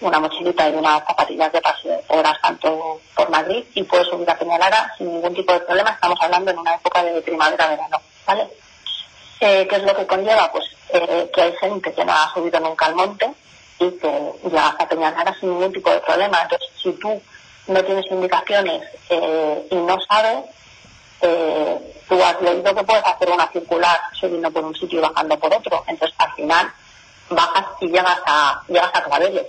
una 0.00 0.20
mochilita 0.20 0.68
y 0.68 0.74
unas 0.74 1.04
zapatillas 1.04 1.50
de 1.52 1.60
paseo 1.60 2.00
horas 2.08 2.38
tanto 2.40 3.00
por 3.16 3.30
Madrid 3.30 3.64
y 3.74 3.82
puedes 3.82 4.06
subir 4.06 4.30
a 4.30 4.38
Peñalara 4.38 4.92
sin 4.96 5.12
ningún 5.12 5.34
tipo 5.34 5.52
de 5.52 5.60
problema, 5.60 5.90
estamos 5.90 6.18
hablando 6.20 6.50
en 6.50 6.58
una 6.58 6.74
época 6.74 7.02
de 7.02 7.20
primavera-verano, 7.22 8.00
¿vale? 8.26 8.48
Eh, 9.40 9.66
¿Qué 9.68 9.76
es 9.76 9.82
lo 9.82 9.96
que 9.96 10.06
conlleva? 10.06 10.50
Pues 10.52 10.64
eh, 10.92 11.30
que 11.32 11.42
hay 11.42 11.56
gente 11.56 11.92
que 11.92 12.04
no 12.04 12.12
ha 12.12 12.32
subido 12.34 12.60
nunca 12.60 12.86
al 12.86 12.94
monte 12.94 13.32
y 13.78 13.90
que 13.92 14.32
ya 14.50 14.68
a 14.68 14.88
Peñalara 14.88 15.34
sin 15.38 15.50
ningún 15.50 15.72
tipo 15.72 15.90
de 15.90 16.00
problema. 16.00 16.42
Entonces, 16.42 16.68
si 16.82 16.92
tú 16.92 17.20
no 17.68 17.84
tienes 17.84 18.06
indicaciones 18.10 18.82
eh, 19.10 19.68
y 19.70 19.76
no 19.76 19.98
sabes, 20.00 20.44
eh, 21.20 22.02
tú 22.08 22.22
has 22.22 22.40
leído 22.40 22.74
que 22.74 22.84
puedes 22.84 23.04
hacer 23.04 23.30
una 23.30 23.46
circular 23.48 24.00
subiendo 24.12 24.50
por 24.50 24.64
un 24.64 24.74
sitio 24.74 24.98
y 24.98 25.02
bajando 25.02 25.38
por 25.38 25.54
otro. 25.54 25.84
Entonces, 25.86 26.16
al 26.18 26.32
final, 26.32 26.72
bajas 27.30 27.66
y 27.80 27.88
llegas 27.88 28.18
a, 28.26 28.62
llegas 28.68 28.90
a 28.94 29.04
claveles. 29.04 29.46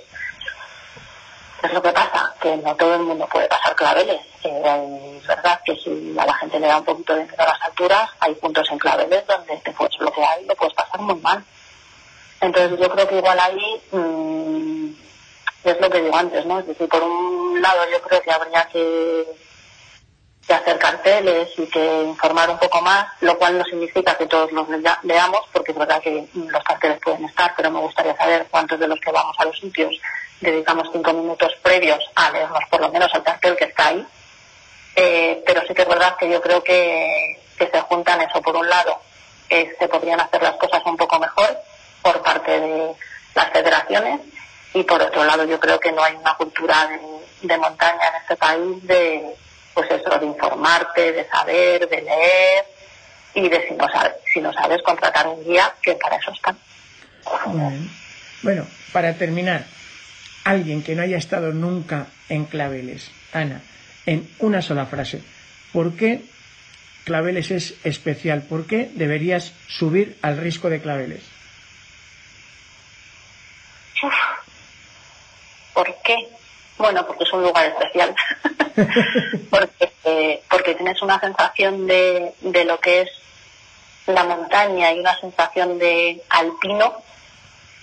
Es 1.61 1.73
lo 1.73 1.81
que 1.81 1.91
pasa, 1.91 2.33
que 2.39 2.55
no 2.57 2.73
todo 2.75 2.95
el 2.95 3.01
mundo 3.01 3.27
puede 3.27 3.47
pasar 3.47 3.75
claveles. 3.75 4.21
Eh, 4.43 5.17
es 5.19 5.27
verdad 5.27 5.59
que 5.65 5.75
si 5.75 6.15
a 6.17 6.25
la 6.25 6.33
gente 6.35 6.59
le 6.59 6.67
da 6.67 6.77
un 6.77 6.85
poquito 6.85 7.15
de 7.15 7.25
miedo 7.25 7.35
a 7.43 7.47
las 7.47 7.61
alturas, 7.63 8.09
hay 8.19 8.33
puntos 8.35 8.69
en 8.71 8.79
claveles 8.79 9.27
donde 9.27 9.57
te 9.57 9.71
puedes 9.71 9.97
bloquear 9.97 10.41
y 10.41 10.45
lo 10.45 10.55
puedes 10.55 10.73
pasar 10.73 11.01
muy 11.01 11.15
mal. 11.15 11.43
Entonces 12.41 12.79
yo 12.79 12.89
creo 12.89 13.07
que 13.07 13.17
igual 13.17 13.39
ahí 13.39 13.81
mm, 13.91 14.91
es 15.63 15.81
lo 15.81 15.89
que 15.89 16.01
digo 16.01 16.15
antes, 16.15 16.45
¿no? 16.45 16.59
Es 16.59 16.67
decir, 16.67 16.87
por 16.87 17.03
un 17.03 17.61
lado 17.61 17.81
yo 17.91 18.01
creo 18.01 18.21
que 18.21 18.31
habría 18.31 18.65
que 18.71 19.25
hacer 20.47 20.79
carteles 20.79 21.49
y 21.57 21.67
que 21.67 22.03
informar 22.03 22.49
un 22.49 22.57
poco 22.57 22.81
más, 22.81 23.05
lo 23.21 23.37
cual 23.37 23.57
no 23.57 23.63
significa 23.65 24.15
que 24.15 24.25
todos 24.25 24.51
los 24.51 24.67
leamos, 25.03 25.41
porque 25.53 25.73
es 25.73 25.77
verdad 25.77 26.01
que 26.01 26.27
los 26.33 26.63
carteles 26.63 26.99
pueden 27.03 27.25
estar, 27.25 27.53
pero 27.55 27.69
me 27.69 27.79
gustaría 27.79 28.15
saber 28.17 28.47
cuántos 28.49 28.79
de 28.79 28.87
los 28.87 28.99
que 28.99 29.11
vamos 29.11 29.35
a 29.37 29.45
los 29.45 29.59
sitios 29.59 29.93
dedicamos 30.41 30.89
cinco 30.91 31.13
minutos 31.13 31.53
previos 31.61 31.99
a 32.15 32.31
leernos 32.31 32.63
por 32.69 32.81
lo 32.81 32.89
menos 32.91 33.13
el 33.13 33.23
cartel 33.23 33.55
que 33.55 33.65
está 33.65 33.87
ahí. 33.87 34.05
Eh, 34.95 35.43
pero 35.45 35.61
sí 35.67 35.73
que 35.73 35.83
es 35.83 35.87
verdad 35.87 36.15
que 36.17 36.29
yo 36.29 36.41
creo 36.41 36.63
que, 36.63 37.39
se 37.57 37.81
juntan 37.81 38.21
eso. 38.21 38.41
Por 38.41 38.55
un 38.55 38.69
lado, 38.69 38.99
eh, 39.49 39.75
se 39.77 39.87
podrían 39.87 40.19
hacer 40.21 40.41
las 40.41 40.55
cosas 40.55 40.81
un 40.85 40.95
poco 40.95 41.19
mejor 41.19 41.57
por 42.01 42.21
parte 42.21 42.59
de 42.59 42.91
las 43.35 43.49
federaciones 43.51 44.21
y 44.73 44.83
por 44.83 45.01
otro 45.01 45.23
lado 45.23 45.45
yo 45.45 45.59
creo 45.59 45.79
que 45.79 45.91
no 45.91 46.03
hay 46.03 46.15
una 46.15 46.35
cultura 46.35 46.89
de 47.41 47.57
montaña 47.57 48.01
en 48.09 48.21
este 48.21 48.35
país 48.35 48.87
de 48.87 49.35
pues 49.73 49.89
eso, 49.91 50.19
de 50.19 50.25
informarte, 50.25 51.11
de 51.11 51.27
saber, 51.27 51.87
de 51.87 52.01
leer 52.01 52.65
y 53.33 53.47
de 53.47 53.67
si 53.67 53.73
no 53.75 53.87
sabes, 53.89 54.13
si 54.33 54.41
no 54.41 54.51
sabes 54.53 54.81
contratar 54.81 55.27
un 55.27 55.43
guía, 55.43 55.73
que 55.81 55.93
para 55.93 56.17
eso 56.17 56.31
está. 56.31 56.55
Bueno, 58.41 58.65
para 58.91 59.13
terminar, 59.13 59.65
alguien 60.43 60.83
que 60.83 60.95
no 60.95 61.03
haya 61.03 61.17
estado 61.17 61.51
nunca 61.53 62.07
en 62.27 62.45
Claveles, 62.45 63.11
Ana, 63.33 63.61
en 64.05 64.29
una 64.39 64.61
sola 64.61 64.85
frase, 64.85 65.21
¿por 65.71 65.95
qué 65.95 66.23
Claveles 67.05 67.51
es 67.51 67.75
especial? 67.83 68.41
¿Por 68.41 68.65
qué 68.65 68.89
deberías 68.93 69.53
subir 69.67 70.17
al 70.21 70.37
risco 70.37 70.69
de 70.69 70.81
Claveles? 70.81 71.23
¿Por 75.73 75.95
qué? 76.03 76.29
Bueno, 76.77 77.05
porque 77.05 77.23
es 77.25 77.33
un 77.33 77.43
lugar 77.43 77.65
especial. 77.65 78.15
porque, 79.49 79.91
eh, 80.05 80.41
porque 80.49 80.75
tienes 80.75 81.01
una 81.01 81.19
sensación 81.19 81.87
de, 81.87 82.33
de 82.41 82.65
lo 82.65 82.79
que 82.79 83.01
es 83.01 83.09
la 84.07 84.23
montaña 84.23 84.91
y 84.91 84.99
una 84.99 85.17
sensación 85.19 85.77
de 85.77 86.21
alpino 86.29 86.93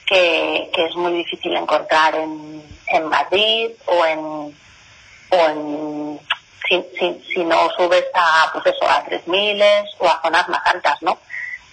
que, 0.07 0.71
que 0.73 0.87
es 0.87 0.97
muy 0.97 1.13
difícil 1.13 1.55
encontrar 1.57 2.15
en, 2.15 2.63
en 2.87 3.09
Madrid 3.09 3.71
o 3.87 4.07
en, 4.07 4.19
o 4.21 5.49
en 5.49 6.21
si, 6.69 6.85
si, 6.99 7.25
si, 7.33 7.45
no 7.45 7.69
subes 7.77 8.05
a 8.15 8.51
pues 8.53 8.67
eso, 8.75 8.89
a 8.89 9.05
3000 9.05 9.63
o 9.99 10.09
a 10.09 10.21
zonas 10.23 10.49
más 10.49 10.61
altas, 10.65 11.01
¿no? 11.03 11.19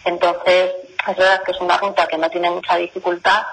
Entonces, 0.06 0.72
es 1.08 1.18
verdad 1.18 1.44
que 1.44 1.52
es 1.52 1.60
una 1.62 1.78
ruta 1.78 2.08
que 2.08 2.18
no 2.18 2.30
tiene 2.30 2.50
mucha 2.50 2.76
dificultad 2.76 3.44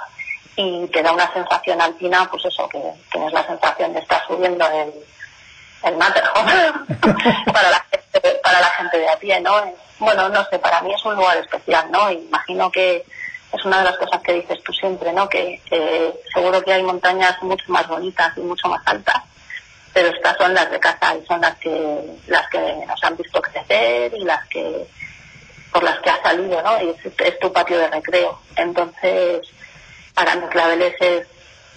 y 0.57 0.87
te 0.89 1.03
da 1.03 1.13
una 1.13 1.33
sensación 1.33 1.81
alpina, 1.81 2.29
pues 2.31 2.45
eso, 2.45 2.69
que 2.69 2.81
tienes 3.11 3.33
la 3.33 3.47
sensación 3.47 3.93
de 3.93 4.01
estar 4.01 4.23
subiendo 4.27 4.67
el, 4.67 4.93
el 5.85 5.97
Matterhorn 5.97 6.87
para, 7.53 7.71
la 7.71 7.87
gente, 7.91 8.41
para 8.43 8.61
la 8.61 8.71
gente 8.71 8.99
de 8.99 9.09
a 9.09 9.17
pie, 9.17 9.41
¿no? 9.41 9.53
Bueno, 9.99 10.29
no 10.29 10.45
sé, 10.47 10.59
para 10.59 10.83
mí 10.83 10.93
es 10.93 11.05
un 11.05 11.15
lugar 11.15 11.37
especial, 11.39 11.91
¿no? 11.91 12.11
Imagino 12.11 12.71
que 12.71 13.05
es 13.53 13.65
una 13.65 13.79
de 13.79 13.85
las 13.85 13.99
cosas 13.99 14.21
que 14.23 14.35
dices 14.35 14.63
tú 14.63 14.73
siempre, 14.73 15.13
¿no? 15.13 15.29
Que, 15.29 15.61
seguro 16.33 16.63
que 16.63 16.73
hay 16.73 16.83
montañas 16.83 17.43
mucho 17.43 17.65
más 17.69 17.87
bonitas 17.89 18.37
y 18.37 18.41
mucho 18.41 18.69
más 18.69 18.83
altas, 18.87 19.23
pero 19.93 20.09
estas 20.09 20.37
son 20.37 20.55
las 20.55 20.71
de 20.71 20.79
casa 20.79 21.15
y 21.17 21.27
son 21.27 21.41
las 21.41 21.57
que 21.57 22.01
las 22.29 22.49
que 22.49 22.59
nos 22.87 23.03
han 23.03 23.17
visto 23.17 23.43
crecer 23.43 24.15
y 24.15 24.25
las 24.25 24.47
que 24.49 24.87
por 25.73 25.83
las 25.83 25.99
que 26.01 26.11
ha 26.11 26.23
salido, 26.23 26.61
¿no? 26.63 26.83
Y 26.83 26.95
es 27.19 27.39
tu 27.39 27.53
patio 27.53 27.79
de 27.79 27.89
recreo. 27.89 28.41
Entonces, 28.57 29.47
para 30.21 30.37
mí 30.37 30.47
Claveles 30.51 30.95
es, 31.01 31.27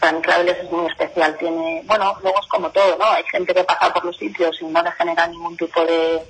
para 0.02 0.12
mí 0.12 0.22
Claveles 0.22 0.58
es 0.58 0.70
muy 0.70 0.86
especial. 0.88 1.38
Tiene, 1.38 1.82
bueno, 1.86 2.18
luego 2.22 2.42
es 2.42 2.48
como 2.48 2.70
todo, 2.72 2.98
¿no? 2.98 3.06
Hay 3.06 3.24
gente 3.32 3.54
que 3.54 3.64
pasa 3.64 3.94
por 3.94 4.04
los 4.04 4.18
sitios 4.18 4.62
y 4.62 4.66
no 4.66 4.84
le 4.84 4.92
genera 4.92 5.28
ningún 5.28 5.56
tipo 5.56 5.86
de, 5.86 6.22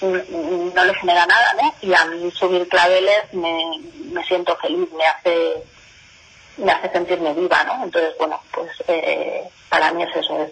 no 0.00 0.84
le 0.84 0.94
genera 0.94 1.26
nada, 1.26 1.54
¿no? 1.60 1.74
Y 1.82 1.92
a 1.92 2.06
mí 2.06 2.30
subir 2.30 2.66
Claveles 2.68 3.34
me, 3.34 3.82
me 4.12 4.24
siento 4.24 4.56
feliz, 4.56 4.88
me 4.96 5.04
hace, 5.04 5.62
me 6.56 6.72
hace 6.72 6.90
sentirme 6.90 7.34
viva, 7.34 7.64
¿no? 7.64 7.84
Entonces, 7.84 8.14
bueno, 8.18 8.40
pues 8.50 8.70
eh, 8.88 9.46
para 9.68 9.92
mí 9.92 10.04
es 10.04 10.16
eso, 10.16 10.50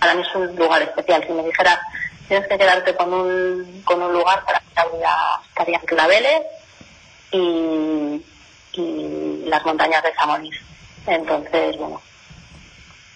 para 0.00 0.14
mí 0.14 0.22
es 0.22 0.34
un 0.34 0.56
lugar 0.56 0.82
especial. 0.82 1.24
Si 1.24 1.32
me 1.32 1.44
dijeras, 1.44 1.78
tienes 2.26 2.48
que 2.48 2.58
quedarte 2.58 2.96
con 2.96 3.14
un, 3.14 3.82
con 3.84 4.02
un 4.02 4.12
lugar 4.12 4.44
para 4.44 4.58
que 4.58 4.66
estaría 5.50 5.78
en 5.78 5.86
Claveles 5.86 6.42
y, 7.30 8.22
y 8.72 9.31
las 9.44 9.64
montañas 9.64 10.02
de 10.02 10.12
Chamonix. 10.14 10.56
Entonces, 11.06 11.76
bueno, 11.76 12.00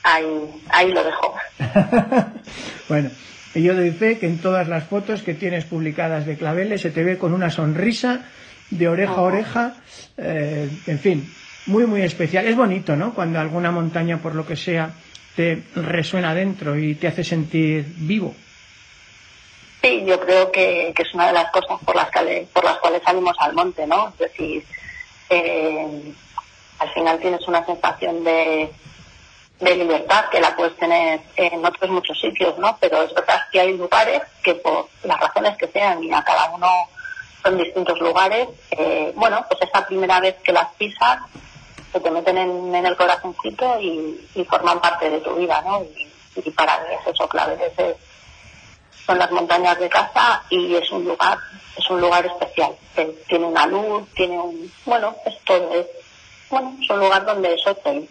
ahí, 0.02 0.26
ahí 0.68 0.92
lo 0.92 1.04
dejo. 1.04 1.34
bueno, 2.88 3.10
yo 3.54 3.74
doy 3.74 3.90
fe 3.90 4.18
que 4.18 4.26
en 4.26 4.38
todas 4.38 4.68
las 4.68 4.84
fotos 4.84 5.22
que 5.22 5.34
tienes 5.34 5.64
publicadas 5.64 6.26
de 6.26 6.36
Claveles 6.36 6.80
se 6.80 6.90
te 6.90 7.04
ve 7.04 7.18
con 7.18 7.32
una 7.32 7.50
sonrisa 7.50 8.26
de 8.70 8.88
oreja 8.88 9.14
a 9.14 9.22
oreja, 9.22 9.74
eh, 10.16 10.68
en 10.86 10.98
fin, 10.98 11.32
muy, 11.66 11.86
muy 11.86 12.02
especial. 12.02 12.46
Es 12.46 12.56
bonito, 12.56 12.96
¿no? 12.96 13.14
Cuando 13.14 13.40
alguna 13.40 13.70
montaña, 13.70 14.18
por 14.18 14.34
lo 14.34 14.46
que 14.46 14.56
sea, 14.56 14.90
te 15.36 15.62
resuena 15.74 16.34
dentro 16.34 16.78
y 16.78 16.94
te 16.94 17.08
hace 17.08 17.22
sentir 17.22 17.84
vivo. 17.98 18.34
Sí, 19.82 20.04
yo 20.04 20.18
creo 20.18 20.50
que, 20.50 20.92
es 20.96 21.14
una 21.14 21.28
de 21.28 21.34
las 21.34 21.50
cosas 21.52 21.78
por 21.84 21.94
las, 21.94 22.10
que, 22.10 22.46
por 22.52 22.64
las 22.64 22.78
cuales 22.78 23.02
salimos 23.04 23.36
al 23.38 23.54
monte, 23.54 23.86
¿no? 23.86 24.08
Es 24.08 24.18
decir, 24.18 24.64
eh, 25.30 26.12
al 26.78 26.92
final 26.92 27.18
tienes 27.18 27.46
una 27.48 27.64
sensación 27.64 28.24
de, 28.24 28.70
de 29.60 29.74
libertad 29.74 30.26
que 30.30 30.40
la 30.40 30.54
puedes 30.54 30.76
tener 30.76 31.20
en 31.36 31.64
otros 31.64 31.90
muchos 31.90 32.20
sitios, 32.20 32.58
¿no? 32.58 32.76
Pero 32.80 33.02
es 33.02 33.14
verdad 33.14 33.40
que 33.50 33.60
hay 33.60 33.76
lugares 33.76 34.22
que 34.42 34.54
por 34.54 34.88
las 35.02 35.18
razones 35.18 35.56
que 35.56 35.68
sean 35.68 36.02
y 36.04 36.12
a 36.12 36.22
cada 36.22 36.50
uno 36.50 36.68
son 37.42 37.56
distintos 37.56 37.98
lugares, 38.00 38.48
eh, 38.72 39.12
bueno, 39.14 39.44
pues 39.48 39.62
esa 39.62 39.86
primera 39.86 40.20
vez 40.20 40.36
que 40.42 40.52
las 40.52 40.68
pisas 40.74 41.20
se 41.92 42.00
te 42.00 42.10
meten 42.10 42.36
en, 42.36 42.74
el 42.74 42.96
corazoncito 42.96 43.80
y, 43.80 44.44
forman 44.48 44.80
parte 44.80 45.08
de 45.08 45.20
tu 45.20 45.34
vida, 45.34 45.62
¿no? 45.62 45.82
Y, 45.82 46.50
para 46.50 46.78
mí 46.80 46.94
es 47.00 47.14
eso, 47.14 47.26
clave, 47.28 47.56
es, 47.78 47.96
son 49.06 49.18
las 49.18 49.30
montañas 49.30 49.78
de 49.78 49.88
casa 49.88 50.42
y 50.50 50.74
es 50.74 50.90
un 50.90 51.04
lugar, 51.04 51.38
es 51.78 51.88
un 51.88 52.00
lugar 52.00 52.26
especial. 52.26 52.72
Tiene 53.28 53.44
una 53.44 53.66
luz, 53.66 54.08
tiene 54.14 54.38
un, 54.38 54.70
bueno, 54.84 55.14
es 55.24 55.38
todo, 55.44 55.72
es, 55.74 55.86
bueno, 56.50 56.76
es 56.82 56.90
un 56.90 56.98
lugar 56.98 57.24
donde 57.24 57.56
soy 57.58 57.74
feliz. 57.82 58.10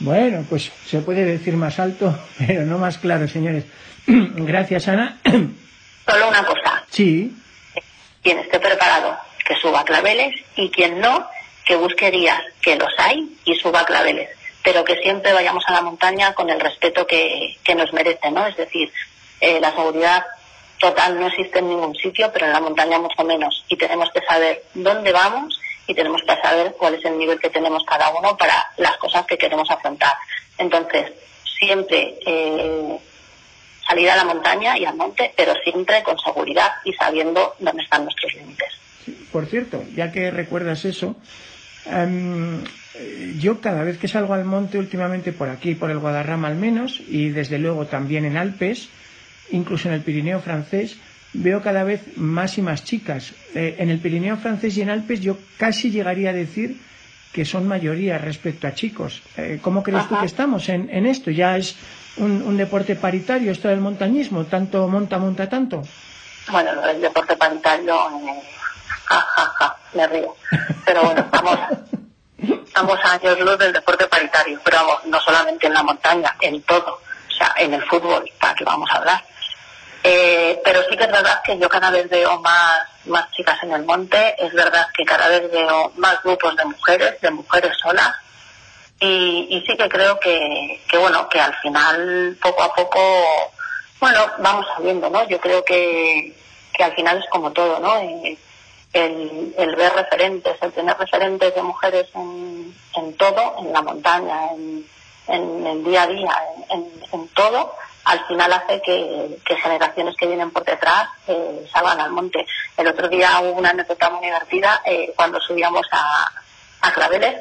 Bueno, 0.00 0.44
pues 0.48 0.70
se 0.86 1.00
puede 1.00 1.24
decir 1.24 1.54
más 1.54 1.78
alto, 1.78 2.16
pero 2.38 2.64
no 2.64 2.78
más 2.78 2.98
claro, 2.98 3.28
señores. 3.28 3.64
Gracias, 4.06 4.88
Ana. 4.88 5.18
Solo 5.24 6.28
una 6.28 6.44
cosa. 6.44 6.84
Sí. 6.90 7.36
Quien 8.22 8.38
esté 8.38 8.58
preparado, 8.58 9.16
que 9.46 9.54
suba 9.56 9.84
claveles, 9.84 10.34
y 10.56 10.70
quien 10.70 11.00
no, 11.00 11.26
que 11.64 11.76
busque 11.76 12.10
días, 12.10 12.40
que 12.60 12.76
los 12.76 12.92
hay, 12.98 13.36
y 13.44 13.54
suba 13.54 13.84
claveles. 13.84 14.30
Pero 14.64 14.84
que 14.84 14.96
siempre 14.96 15.32
vayamos 15.32 15.64
a 15.66 15.72
la 15.72 15.82
montaña 15.82 16.34
con 16.34 16.50
el 16.50 16.58
respeto 16.58 17.06
que, 17.06 17.56
que 17.62 17.74
nos 17.74 17.92
merece, 17.92 18.30
¿no? 18.30 18.46
Es 18.46 18.56
decir, 18.56 18.90
eh, 19.40 19.60
la 19.60 19.70
seguridad 19.72 20.24
total 20.78 21.18
no 21.18 21.26
existe 21.26 21.58
en 21.58 21.68
ningún 21.68 21.94
sitio, 21.94 22.30
pero 22.32 22.46
en 22.46 22.52
la 22.52 22.60
montaña 22.60 22.98
mucho 22.98 23.24
menos. 23.24 23.64
Y 23.68 23.76
tenemos 23.76 24.10
que 24.10 24.20
saber 24.22 24.64
dónde 24.74 25.12
vamos 25.12 25.60
y 25.86 25.94
tenemos 25.94 26.22
que 26.22 26.36
saber 26.36 26.74
cuál 26.78 26.94
es 26.94 27.04
el 27.04 27.18
nivel 27.18 27.40
que 27.40 27.50
tenemos 27.50 27.82
cada 27.84 28.10
uno 28.10 28.36
para 28.36 28.66
las 28.76 28.96
cosas 28.98 29.26
que 29.26 29.38
queremos 29.38 29.70
afrontar. 29.70 30.14
Entonces, 30.56 31.12
siempre 31.58 32.18
eh, 32.24 32.98
salir 33.86 34.10
a 34.10 34.16
la 34.16 34.24
montaña 34.24 34.78
y 34.78 34.84
al 34.84 34.96
monte, 34.96 35.32
pero 35.36 35.54
siempre 35.64 36.02
con 36.02 36.18
seguridad 36.18 36.72
y 36.84 36.92
sabiendo 36.92 37.54
dónde 37.58 37.82
están 37.82 38.04
nuestros 38.04 38.32
límites. 38.34 38.68
por 39.32 39.46
cierto, 39.46 39.82
ya 39.94 40.12
que 40.12 40.30
recuerdas 40.30 40.84
eso, 40.84 41.16
em, 41.86 42.62
yo 43.38 43.60
cada 43.60 43.82
vez 43.82 43.98
que 43.98 44.08
salgo 44.08 44.34
al 44.34 44.44
monte 44.44 44.78
últimamente 44.78 45.32
por 45.32 45.48
aquí, 45.48 45.74
por 45.74 45.90
el 45.90 45.98
Guadarrama 45.98 46.48
al 46.48 46.56
menos, 46.56 47.00
y 47.08 47.30
desde 47.30 47.58
luego 47.58 47.86
también 47.86 48.26
en 48.26 48.36
Alpes, 48.36 48.90
incluso 49.50 49.88
en 49.88 49.94
el 49.94 50.00
Pirineo 50.02 50.40
francés, 50.40 50.96
veo 51.32 51.62
cada 51.62 51.84
vez 51.84 52.16
más 52.16 52.58
y 52.58 52.62
más 52.62 52.84
chicas. 52.84 53.32
Eh, 53.54 53.76
en 53.78 53.90
el 53.90 53.98
Pirineo 53.98 54.36
francés 54.36 54.76
y 54.76 54.82
en 54.82 54.90
Alpes 54.90 55.20
yo 55.20 55.36
casi 55.56 55.90
llegaría 55.90 56.30
a 56.30 56.32
decir 56.32 56.80
que 57.32 57.44
son 57.44 57.68
mayoría 57.68 58.18
respecto 58.18 58.66
a 58.66 58.74
chicos. 58.74 59.22
Eh, 59.36 59.58
¿Cómo 59.62 59.82
crees 59.82 60.08
tú 60.08 60.18
que 60.18 60.26
estamos 60.26 60.68
en, 60.68 61.06
esto? 61.06 61.30
¿Ya 61.30 61.56
es 61.56 61.76
un, 62.16 62.56
deporte 62.56 62.96
paritario 62.96 63.52
esto 63.52 63.68
del 63.68 63.80
montañismo? 63.80 64.44
¿Tanto 64.44 64.88
monta, 64.88 65.18
monta 65.18 65.48
tanto? 65.48 65.82
Bueno, 66.50 66.70
el 66.88 67.00
deporte 67.00 67.36
paritario, 67.36 67.94
ja, 69.04 69.20
ja, 69.20 69.52
ja, 69.58 69.76
me 69.92 70.06
río. 70.06 70.34
Pero 70.86 71.02
bueno, 71.04 71.20
estamos, 71.20 71.58
estamos 72.66 72.98
a 73.04 73.12
años 73.12 73.38
luz 73.40 73.58
del 73.58 73.72
deporte 73.74 74.06
paritario, 74.06 74.58
pero 74.64 74.78
vamos, 74.78 75.04
no 75.06 75.20
solamente 75.20 75.66
en 75.66 75.74
la 75.74 75.82
montaña, 75.82 76.34
en 76.40 76.62
todo. 76.62 76.94
O 76.94 77.32
sea, 77.38 77.54
en 77.58 77.74
el 77.74 77.82
fútbol, 77.84 78.24
para 78.40 78.54
que 78.54 78.64
vamos 78.64 78.88
a 78.90 78.96
hablar 78.96 79.22
eh, 80.02 80.60
pero 80.64 80.82
sí 80.88 80.96
que 80.96 81.04
es 81.04 81.10
verdad 81.10 81.42
que 81.44 81.58
yo 81.58 81.68
cada 81.68 81.90
vez 81.90 82.08
veo 82.08 82.38
más, 82.40 82.82
más 83.06 83.30
chicas 83.32 83.62
en 83.62 83.72
el 83.72 83.84
monte, 83.84 84.34
es 84.38 84.52
verdad 84.52 84.86
que 84.96 85.04
cada 85.04 85.28
vez 85.28 85.50
veo 85.50 85.92
más 85.96 86.22
grupos 86.22 86.56
de 86.56 86.64
mujeres, 86.64 87.20
de 87.20 87.30
mujeres 87.30 87.72
solas, 87.82 88.14
y, 89.00 89.62
sí 89.66 89.76
que 89.76 89.88
creo 89.88 90.18
que, 90.18 90.80
que, 90.88 90.98
bueno, 90.98 91.28
que 91.28 91.40
al 91.40 91.54
final, 91.56 92.36
poco 92.42 92.62
a 92.64 92.74
poco, 92.74 93.00
bueno, 94.00 94.26
vamos 94.38 94.66
sabiendo, 94.74 95.08
¿no? 95.08 95.26
Yo 95.28 95.40
creo 95.40 95.64
que, 95.64 96.34
que 96.72 96.84
al 96.84 96.94
final 96.94 97.18
es 97.18 97.30
como 97.30 97.52
todo, 97.52 97.78
¿no? 97.78 97.96
El, 97.98 98.38
el, 98.92 99.76
ver 99.76 99.92
referentes, 99.92 100.56
el 100.60 100.72
tener 100.72 100.96
referentes 100.96 101.54
de 101.54 101.62
mujeres 101.62 102.08
en, 102.14 102.74
en 102.96 103.16
todo, 103.16 103.56
en 103.58 103.72
la 103.72 103.82
montaña, 103.82 104.50
en, 104.52 104.84
en 105.28 105.66
el 105.66 105.84
día 105.84 106.02
a 106.02 106.06
día, 106.06 106.42
en, 106.70 106.90
en 107.12 107.28
todo, 107.28 107.76
al 108.08 108.26
final 108.26 108.50
hace 108.54 108.80
que, 108.80 109.38
generaciones 109.62 110.16
que 110.16 110.26
vienen 110.26 110.50
por 110.50 110.64
detrás 110.64 111.08
eh, 111.26 111.68
salgan 111.70 112.00
al 112.00 112.10
monte. 112.10 112.46
El 112.74 112.88
otro 112.88 113.06
día 113.06 113.38
hubo 113.40 113.58
una 113.58 113.68
anécdota 113.68 114.08
muy 114.08 114.24
divertida 114.24 114.80
eh, 114.86 115.12
cuando 115.14 115.38
subíamos 115.40 115.86
a, 115.90 116.32
a 116.80 116.92
Claveles. 116.92 117.36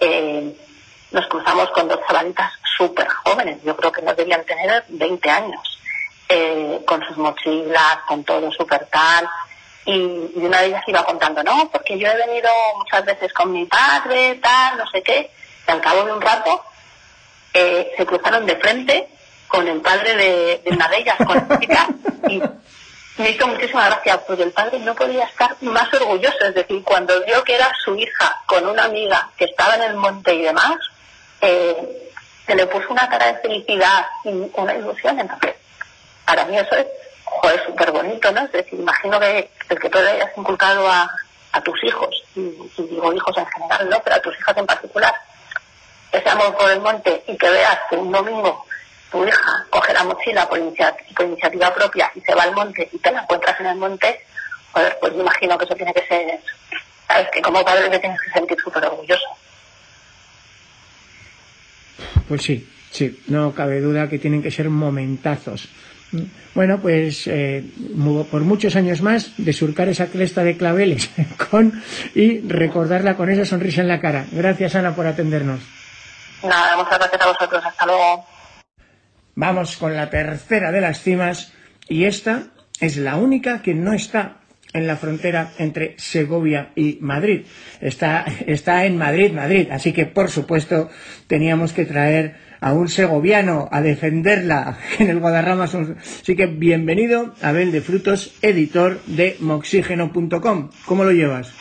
Eh, 0.00 0.52
nos 1.12 1.26
cruzamos 1.28 1.70
con 1.70 1.86
dos 1.86 2.00
chavalitas 2.08 2.52
súper 2.76 3.06
jóvenes, 3.06 3.62
yo 3.62 3.76
creo 3.76 3.92
que 3.92 4.02
no 4.02 4.12
debían 4.14 4.44
tener 4.44 4.84
20 4.88 5.30
años, 5.30 5.78
con 6.86 7.04
sus 7.04 7.16
mochilas, 7.16 7.98
con 8.06 8.24
todo 8.24 8.50
súper 8.52 8.86
tal. 8.86 9.28
Y, 9.84 9.92
y, 9.92 10.32
una 10.36 10.60
de 10.60 10.68
ellas 10.68 10.84
iba 10.86 11.04
contando, 11.04 11.42
no, 11.42 11.68
porque 11.70 11.98
yo 11.98 12.08
he 12.08 12.16
venido 12.16 12.48
muchas 12.78 13.04
veces 13.04 13.32
con 13.32 13.52
mi 13.52 13.64
padre, 13.66 14.36
tal, 14.42 14.78
no 14.78 14.86
sé 14.88 15.02
qué. 15.02 15.30
Y 15.66 15.70
al 15.70 15.80
cabo 15.80 16.04
de 16.04 16.12
un 16.12 16.20
rato 16.20 16.64
se 17.52 18.06
cruzaron 18.06 18.46
de 18.46 18.56
frente 18.56 19.08
con 19.50 19.66
el 19.66 19.80
padre 19.80 20.14
de, 20.14 20.62
de 20.64 20.70
una 20.70 20.88
de 20.88 20.98
ellas, 20.98 21.16
con 21.26 21.36
la 21.36 21.58
chica, 21.58 21.88
y 22.28 22.40
me 23.20 23.30
hizo 23.30 23.48
muchísima 23.48 23.86
gracia, 23.86 24.18
porque 24.24 24.44
el 24.44 24.52
padre 24.52 24.78
no 24.78 24.94
podía 24.94 25.24
estar 25.24 25.56
más 25.60 25.92
orgulloso, 25.92 26.38
es 26.46 26.54
decir, 26.54 26.82
cuando 26.84 27.20
vio 27.24 27.42
que 27.42 27.56
era 27.56 27.70
su 27.84 27.96
hija 27.96 28.40
con 28.46 28.64
una 28.64 28.84
amiga 28.84 29.28
que 29.36 29.46
estaba 29.46 29.74
en 29.74 29.82
el 29.82 29.96
monte 29.96 30.32
y 30.34 30.42
demás, 30.42 30.76
eh, 31.40 32.12
se 32.46 32.54
le 32.54 32.66
puso 32.68 32.86
una 32.90 33.08
cara 33.08 33.26
de 33.26 33.40
felicidad 33.40 34.06
y 34.24 34.50
una 34.54 34.74
ilusión, 34.74 35.18
entonces, 35.18 35.56
para 36.24 36.44
mí 36.44 36.56
eso 36.56 36.76
es, 36.76 36.86
joder, 37.24 37.66
súper 37.66 37.90
bonito, 37.90 38.30
¿no? 38.30 38.42
Es 38.44 38.52
decir, 38.52 38.78
imagino 38.78 39.18
que 39.18 39.50
el 39.68 39.80
que 39.80 39.90
tú 39.90 39.98
le 39.98 40.10
hayas 40.10 40.30
inculcado 40.36 40.88
a, 40.88 41.10
a 41.52 41.60
tus 41.60 41.82
hijos, 41.82 42.22
y, 42.36 42.40
y 42.40 42.82
digo 42.88 43.12
hijos 43.12 43.36
en 43.36 43.46
general, 43.46 43.90
¿no? 43.90 44.00
Pero 44.04 44.14
a 44.14 44.22
tus 44.22 44.38
hijas 44.38 44.56
en 44.56 44.66
particular, 44.66 45.14
ese 46.12 46.28
amor 46.28 46.56
por 46.56 46.70
el 46.70 46.80
monte 46.80 47.24
y 47.26 47.36
que 47.36 47.50
veas 47.50 47.78
que 47.88 47.96
un 47.96 48.12
domingo 48.12 48.64
tu 49.10 49.24
hija 49.26 49.66
coge 49.70 49.92
la 49.92 50.04
mochila 50.04 50.48
por, 50.48 50.58
iniciativa 50.58 51.74
propia 51.74 52.10
y 52.14 52.20
se 52.20 52.34
va 52.34 52.44
al 52.44 52.54
monte 52.54 52.88
y 52.92 52.98
te 52.98 53.10
la 53.10 53.22
encuentras 53.22 53.60
en 53.60 53.66
el 53.66 53.76
monte, 53.76 54.20
joder, 54.72 54.96
pues 55.00 55.12
me 55.14 55.22
imagino 55.22 55.58
que 55.58 55.64
eso 55.64 55.74
tiene 55.74 55.92
que 55.92 56.06
ser, 56.06 56.40
sabes, 57.06 57.28
que 57.32 57.42
como 57.42 57.64
padre 57.64 57.88
te 57.90 57.98
tienes 57.98 58.20
que 58.20 58.30
sentir 58.30 58.58
súper 58.62 58.84
orgulloso. 58.84 59.26
Pues 62.28 62.42
sí, 62.42 62.68
sí, 62.90 63.22
no 63.26 63.52
cabe 63.54 63.80
duda 63.80 64.08
que 64.08 64.18
tienen 64.18 64.42
que 64.42 64.50
ser 64.50 64.70
momentazos. 64.70 65.68
Bueno, 66.54 66.80
pues 66.80 67.26
eh, 67.28 67.64
por 68.30 68.42
muchos 68.42 68.74
años 68.74 69.00
más 69.00 69.32
de 69.36 69.52
surcar 69.52 69.88
esa 69.88 70.06
cresta 70.06 70.42
de 70.42 70.56
claveles 70.56 71.08
con 71.50 71.82
y 72.14 72.40
recordarla 72.40 73.16
con 73.16 73.30
esa 73.30 73.44
sonrisa 73.44 73.82
en 73.82 73.88
la 73.88 74.00
cara. 74.00 74.26
Gracias, 74.32 74.74
Ana, 74.74 74.94
por 74.94 75.06
atendernos. 75.06 75.60
Nada, 76.42 76.76
muchas 76.76 76.98
gracias 76.98 77.20
a 77.20 77.26
vosotros. 77.26 77.64
Hasta 77.64 77.86
luego. 77.86 78.26
Vamos 79.34 79.76
con 79.76 79.96
la 79.96 80.10
tercera 80.10 80.72
de 80.72 80.80
las 80.80 81.02
cimas 81.02 81.52
y 81.88 82.04
esta 82.04 82.48
es 82.80 82.96
la 82.96 83.16
única 83.16 83.62
que 83.62 83.74
no 83.74 83.92
está 83.92 84.40
en 84.72 84.86
la 84.86 84.96
frontera 84.96 85.52
entre 85.58 85.94
Segovia 85.98 86.70
y 86.76 86.98
Madrid. 87.00 87.46
Está, 87.80 88.24
está 88.46 88.84
en 88.84 88.96
Madrid, 88.96 89.32
Madrid. 89.32 89.68
Así 89.70 89.92
que, 89.92 90.06
por 90.06 90.30
supuesto, 90.30 90.90
teníamos 91.26 91.72
que 91.72 91.84
traer 91.84 92.36
a 92.60 92.72
un 92.72 92.88
segoviano 92.88 93.68
a 93.72 93.80
defenderla 93.80 94.78
en 94.98 95.10
el 95.10 95.18
Guadarrama. 95.18 95.64
Así 95.64 96.36
que, 96.36 96.46
bienvenido, 96.46 97.34
Abel 97.42 97.72
de 97.72 97.80
Frutos, 97.80 98.34
editor 98.42 99.02
de 99.06 99.36
moxígeno.com. 99.40 100.70
¿Cómo 100.86 101.04
lo 101.04 101.12
llevas? 101.12 101.52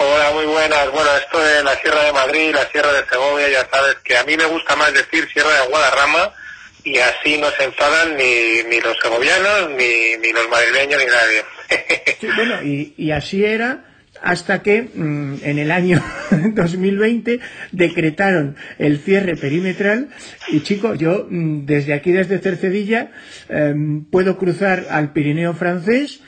Hola, 0.00 0.30
muy 0.32 0.46
buenas. 0.46 0.92
Bueno, 0.92 1.10
esto 1.16 1.42
de 1.42 1.64
la 1.64 1.74
Sierra 1.76 2.04
de 2.04 2.12
Madrid, 2.12 2.54
la 2.54 2.66
Sierra 2.70 2.92
de 2.92 3.04
Segovia, 3.08 3.48
ya 3.48 3.68
sabes 3.68 3.96
que 4.04 4.16
a 4.16 4.24
mí 4.24 4.36
me 4.36 4.44
gusta 4.44 4.76
más 4.76 4.92
decir 4.92 5.26
Sierra 5.32 5.50
de 5.62 5.68
Guadarrama 5.68 6.32
y 6.92 6.98
así 6.98 7.38
no 7.38 7.50
se 7.50 7.64
enfadan 7.64 8.16
ni, 8.16 8.62
ni 8.68 8.80
los 8.80 8.96
segovianos, 9.02 9.70
ni, 9.76 10.32
los 10.32 10.48
madrileños, 10.48 11.00
ni 11.00 11.06
nadie. 11.06 12.34
bueno, 12.36 12.62
y, 12.96 13.10
así 13.10 13.44
era 13.44 13.84
hasta 14.20 14.62
que 14.62 14.82
mm, 14.82 15.36
en 15.44 15.58
el 15.58 15.70
año 15.70 16.02
2020 16.30 17.40
decretaron 17.72 18.56
el 18.78 18.98
cierre 18.98 19.36
perimetral 19.36 20.08
y 20.48 20.60
chicos, 20.60 20.98
yo 20.98 21.26
mm, 21.30 21.66
desde 21.66 21.94
aquí, 21.94 22.12
desde 22.12 22.38
Cercedilla, 22.38 23.12
em, 23.48 24.04
puedo 24.04 24.38
cruzar 24.38 24.86
al 24.90 25.12
Pirineo 25.12 25.54
francés 25.54 26.20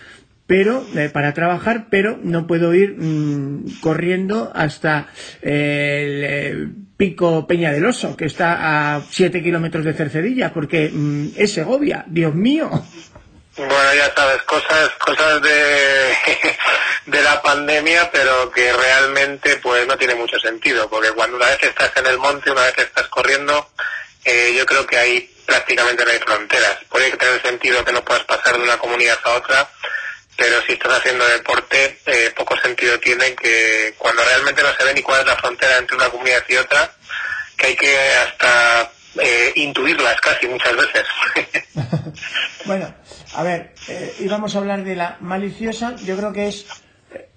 pero 0.50 0.84
eh, 0.96 1.08
para 1.10 1.32
trabajar, 1.32 1.86
pero 1.92 2.18
no 2.24 2.48
puedo 2.48 2.74
ir 2.74 2.96
mm, 2.98 3.78
corriendo 3.80 4.50
hasta 4.52 5.06
eh, 5.42 6.02
el 6.02 6.24
eh, 6.24 6.68
pico 6.96 7.46
Peña 7.46 7.70
del 7.70 7.86
Oso, 7.86 8.16
que 8.16 8.24
está 8.24 8.96
a 8.96 9.00
7 9.08 9.44
kilómetros 9.44 9.84
de 9.84 9.94
Cercedilla, 9.94 10.52
porque 10.52 10.90
mm, 10.92 11.34
es 11.36 11.52
Segovia, 11.52 12.02
Dios 12.08 12.34
mío. 12.34 12.68
Bueno, 13.56 13.94
ya 13.96 14.12
sabes, 14.12 14.42
cosas, 14.42 14.90
cosas 14.98 15.40
de, 15.40 16.16
de 17.06 17.22
la 17.22 17.40
pandemia, 17.40 18.10
pero 18.10 18.50
que 18.50 18.72
realmente 18.72 19.54
pues 19.62 19.86
no 19.86 19.96
tiene 19.96 20.16
mucho 20.16 20.36
sentido, 20.40 20.90
porque 20.90 21.12
cuando 21.12 21.36
una 21.36 21.46
vez 21.46 21.62
estás 21.62 21.92
en 21.94 22.06
el 22.06 22.18
monte, 22.18 22.50
una 22.50 22.62
vez 22.62 22.76
estás 22.76 23.06
corriendo, 23.06 23.70
yo 24.56 24.66
creo 24.66 24.84
que 24.84 24.98
ahí 24.98 25.30
prácticamente 25.46 26.04
no 26.04 26.10
hay 26.10 26.18
fronteras. 26.18 26.78
Puede 26.88 27.12
tener 27.12 27.40
sentido 27.40 27.84
que 27.84 27.92
no 27.92 28.04
puedas 28.04 28.24
pasar 28.24 28.56
de 28.56 28.64
una 28.64 28.78
comunidad 28.78 29.18
a 29.22 29.30
otra, 29.30 29.70
pero 30.40 30.62
si 30.66 30.72
estás 30.72 30.96
haciendo 30.96 31.28
deporte, 31.28 31.98
eh, 32.06 32.32
poco 32.34 32.56
sentido 32.56 32.98
tiene 32.98 33.34
que 33.34 33.92
cuando 33.98 34.22
realmente 34.24 34.62
no 34.62 34.72
se 34.72 34.84
ve 34.84 34.94
ni 34.94 35.02
cuál 35.02 35.20
es 35.20 35.26
la 35.26 35.36
frontera 35.36 35.76
entre 35.76 35.96
una 35.96 36.08
comunidad 36.08 36.42
y 36.48 36.56
otra, 36.56 36.90
que 37.58 37.66
hay 37.66 37.76
que 37.76 37.94
hasta 38.26 38.90
eh, 39.20 39.52
intuirlas 39.56 40.18
casi 40.22 40.48
muchas 40.48 40.74
veces. 40.74 41.04
bueno, 42.64 42.94
a 43.34 43.42
ver, 43.42 43.74
eh, 43.88 44.14
íbamos 44.20 44.54
a 44.54 44.60
hablar 44.60 44.82
de 44.82 44.96
la 44.96 45.18
maliciosa, 45.20 45.94
yo 45.96 46.16
creo 46.16 46.32
que 46.32 46.48
es, 46.48 46.64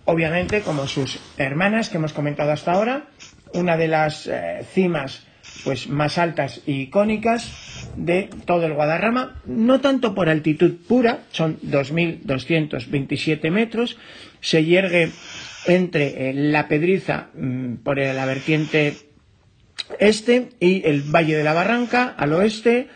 obviamente, 0.06 0.62
como 0.62 0.88
sus 0.88 1.20
hermanas 1.38 1.90
que 1.90 1.98
hemos 1.98 2.14
comentado 2.14 2.54
hasta 2.54 2.72
ahora, 2.72 3.08
una 3.52 3.76
de 3.76 3.90
las 3.90 4.30
cimas 4.74 5.24
pues 5.66 5.88
más 5.88 6.18
altas 6.18 6.62
y 6.66 6.84
icónicas 6.84 7.52
de 7.96 8.30
todo 8.46 8.66
el 8.66 8.74
Guadarrama, 8.74 9.42
no 9.46 9.82
tanto 9.82 10.16
por 10.16 10.30
altitud 10.30 10.74
pura, 10.88 11.20
son 11.32 11.60
2.227 11.62 13.52
metros, 13.52 13.98
se 14.42 14.66
yergue 14.66 15.12
entre 15.66 16.30
eh, 16.30 16.34
la 16.34 16.68
Pedriza 16.68 17.30
mm, 17.34 17.76
por 17.84 17.98
la 17.98 18.26
vertiente 18.26 18.96
este 20.00 20.50
y 20.60 20.88
el 20.88 21.02
Valle 21.02 21.38
de 21.38 21.44
la 21.44 21.54
Barranca 21.54 22.14
al 22.18 22.34
oeste. 22.34 22.90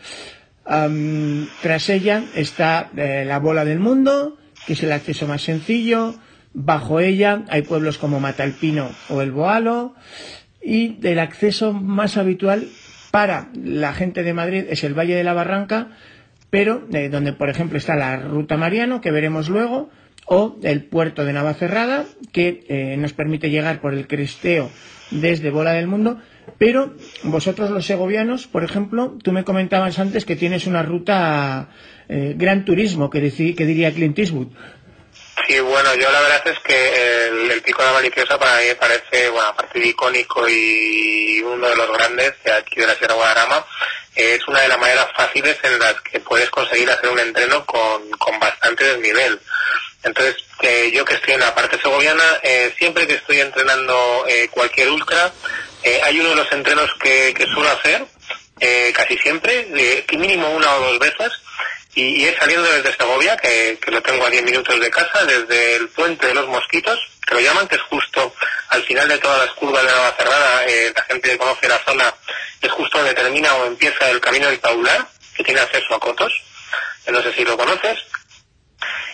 tras 0.64 1.88
ella 1.88 2.24
está 2.34 2.90
eh, 2.96 3.24
la 3.26 3.38
Bola 3.38 3.64
del 3.64 3.78
Mundo, 3.78 4.36
que 4.66 4.74
es 4.74 4.82
el 4.82 4.92
acceso 4.92 5.26
más 5.26 5.42
sencillo. 5.42 6.14
Bajo 6.52 7.00
ella 7.00 7.44
hay 7.48 7.62
pueblos 7.62 7.98
como 7.98 8.20
Matalpino 8.20 8.90
o 9.08 9.22
El 9.22 9.32
Boalo 9.32 9.94
y 10.62 10.98
el 11.06 11.18
acceso 11.18 11.72
más 11.72 12.16
habitual 12.16 12.68
para 13.10 13.48
la 13.54 13.92
gente 13.92 14.22
de 14.22 14.34
Madrid 14.34 14.64
es 14.68 14.84
el 14.84 14.98
Valle 14.98 15.14
de 15.14 15.24
la 15.24 15.32
Barranca, 15.32 15.88
pero 16.50 16.86
eh, 16.92 17.08
donde 17.08 17.32
por 17.32 17.48
ejemplo 17.48 17.78
está 17.78 17.94
la 17.94 18.16
Ruta 18.16 18.56
Mariano, 18.56 19.00
que 19.00 19.10
veremos 19.10 19.48
luego, 19.48 19.90
o 20.26 20.58
el 20.62 20.84
puerto 20.84 21.24
de 21.24 21.32
Navacerrada, 21.32 22.04
que 22.32 22.64
eh, 22.68 22.96
nos 22.98 23.12
permite 23.12 23.50
llegar 23.50 23.80
por 23.80 23.94
el 23.94 24.06
Cresteo 24.06 24.70
desde 25.10 25.50
Bola 25.50 25.72
del 25.72 25.86
Mundo, 25.86 26.18
pero 26.58 26.94
vosotros 27.24 27.70
los 27.70 27.86
segovianos, 27.86 28.46
por 28.46 28.64
ejemplo, 28.64 29.16
tú 29.22 29.32
me 29.32 29.44
comentabas 29.44 29.98
antes 29.98 30.24
que 30.24 30.36
tienes 30.36 30.66
una 30.66 30.82
ruta 30.82 31.70
eh, 32.08 32.34
gran 32.36 32.64
turismo, 32.64 33.10
que, 33.10 33.20
que 33.30 33.66
diría 33.66 33.92
Clint 33.92 34.18
Eastwood. 34.18 34.48
Sí, 35.48 35.58
bueno, 35.60 35.94
yo 35.94 36.12
la 36.12 36.20
verdad 36.20 36.46
es 36.46 36.58
que 36.58 37.26
el, 37.28 37.62
Pico 37.62 37.80
de 37.80 37.88
la 37.88 37.94
Maliciosa 37.94 38.38
para 38.38 38.58
mí 38.58 38.66
me 38.66 38.74
parece, 38.74 39.30
bueno, 39.30 39.48
aparte 39.48 39.78
de 39.80 39.88
icónico 39.88 40.46
y 40.46 41.40
uno 41.40 41.70
de 41.70 41.74
los 41.74 41.90
grandes 41.90 42.34
de 42.44 42.52
aquí 42.52 42.78
de 42.78 42.86
la 42.86 42.94
Sierra 42.94 43.14
Guadarrama, 43.14 43.64
es 44.14 44.46
una 44.46 44.60
de 44.60 44.68
las 44.68 44.78
maneras 44.78 45.06
fáciles 45.16 45.56
en 45.62 45.78
las 45.78 45.94
que 46.02 46.20
puedes 46.20 46.50
conseguir 46.50 46.90
hacer 46.90 47.08
un 47.08 47.18
entreno 47.18 47.64
con, 47.64 48.10
con 48.18 48.38
bastante 48.38 48.84
desnivel. 48.84 49.40
Entonces, 50.02 50.36
eh, 50.60 50.90
yo 50.92 51.02
que 51.06 51.14
estoy 51.14 51.32
en 51.32 51.40
la 51.40 51.54
parte 51.54 51.80
segoviana, 51.80 52.40
eh, 52.42 52.74
siempre 52.76 53.06
que 53.06 53.14
estoy 53.14 53.40
entrenando 53.40 54.26
eh, 54.28 54.48
cualquier 54.50 54.90
ultra, 54.90 55.32
hay 56.02 56.20
uno 56.20 56.28
de 56.30 56.36
los 56.36 56.52
entrenos 56.52 56.90
que, 57.00 57.32
que 57.34 57.46
suelo 57.46 57.70
hacer, 57.70 58.04
casi 58.92 59.16
siempre, 59.16 60.04
que 60.06 60.18
mínimo 60.18 60.50
una 60.50 60.74
o 60.74 60.80
dos 60.80 60.98
veces, 60.98 61.32
y, 61.94 62.24
es 62.24 62.36
saliendo 62.36 62.70
desde 62.70 62.96
Segovia, 62.96 63.36
que, 63.36 63.78
lo 63.86 64.02
tengo 64.02 64.26
a 64.26 64.30
10 64.30 64.44
minutos 64.44 64.78
de 64.78 64.90
casa, 64.90 65.24
desde 65.24 65.76
el 65.76 65.88
puente 65.88 66.26
de 66.26 66.34
los 66.34 66.46
mosquitos, 66.46 66.98
que 67.26 67.34
lo 67.34 67.40
llaman, 67.40 67.66
que 67.66 67.76
es 67.76 67.82
justo 67.82 68.34
al 68.68 68.82
final 68.84 69.08
de 69.08 69.18
todas 69.18 69.46
las 69.46 69.54
curvas 69.54 69.82
de 69.82 69.90
la 69.90 70.14
Cerrada, 70.16 70.64
eh, 70.66 70.92
la 70.94 71.02
gente 71.04 71.30
que 71.30 71.38
conoce 71.38 71.68
la 71.68 71.78
zona, 71.84 72.14
es 72.60 72.70
justo 72.70 72.98
donde 72.98 73.14
termina 73.14 73.54
o 73.54 73.66
empieza 73.66 74.10
el 74.10 74.20
camino 74.20 74.48
del 74.48 74.60
Paular, 74.60 75.08
que 75.34 75.44
tiene 75.44 75.60
acceso 75.60 75.94
a 75.94 76.00
Cotos, 76.00 76.32
no 77.06 77.22
sé 77.22 77.32
si 77.32 77.44
lo 77.44 77.56
conoces. 77.56 77.98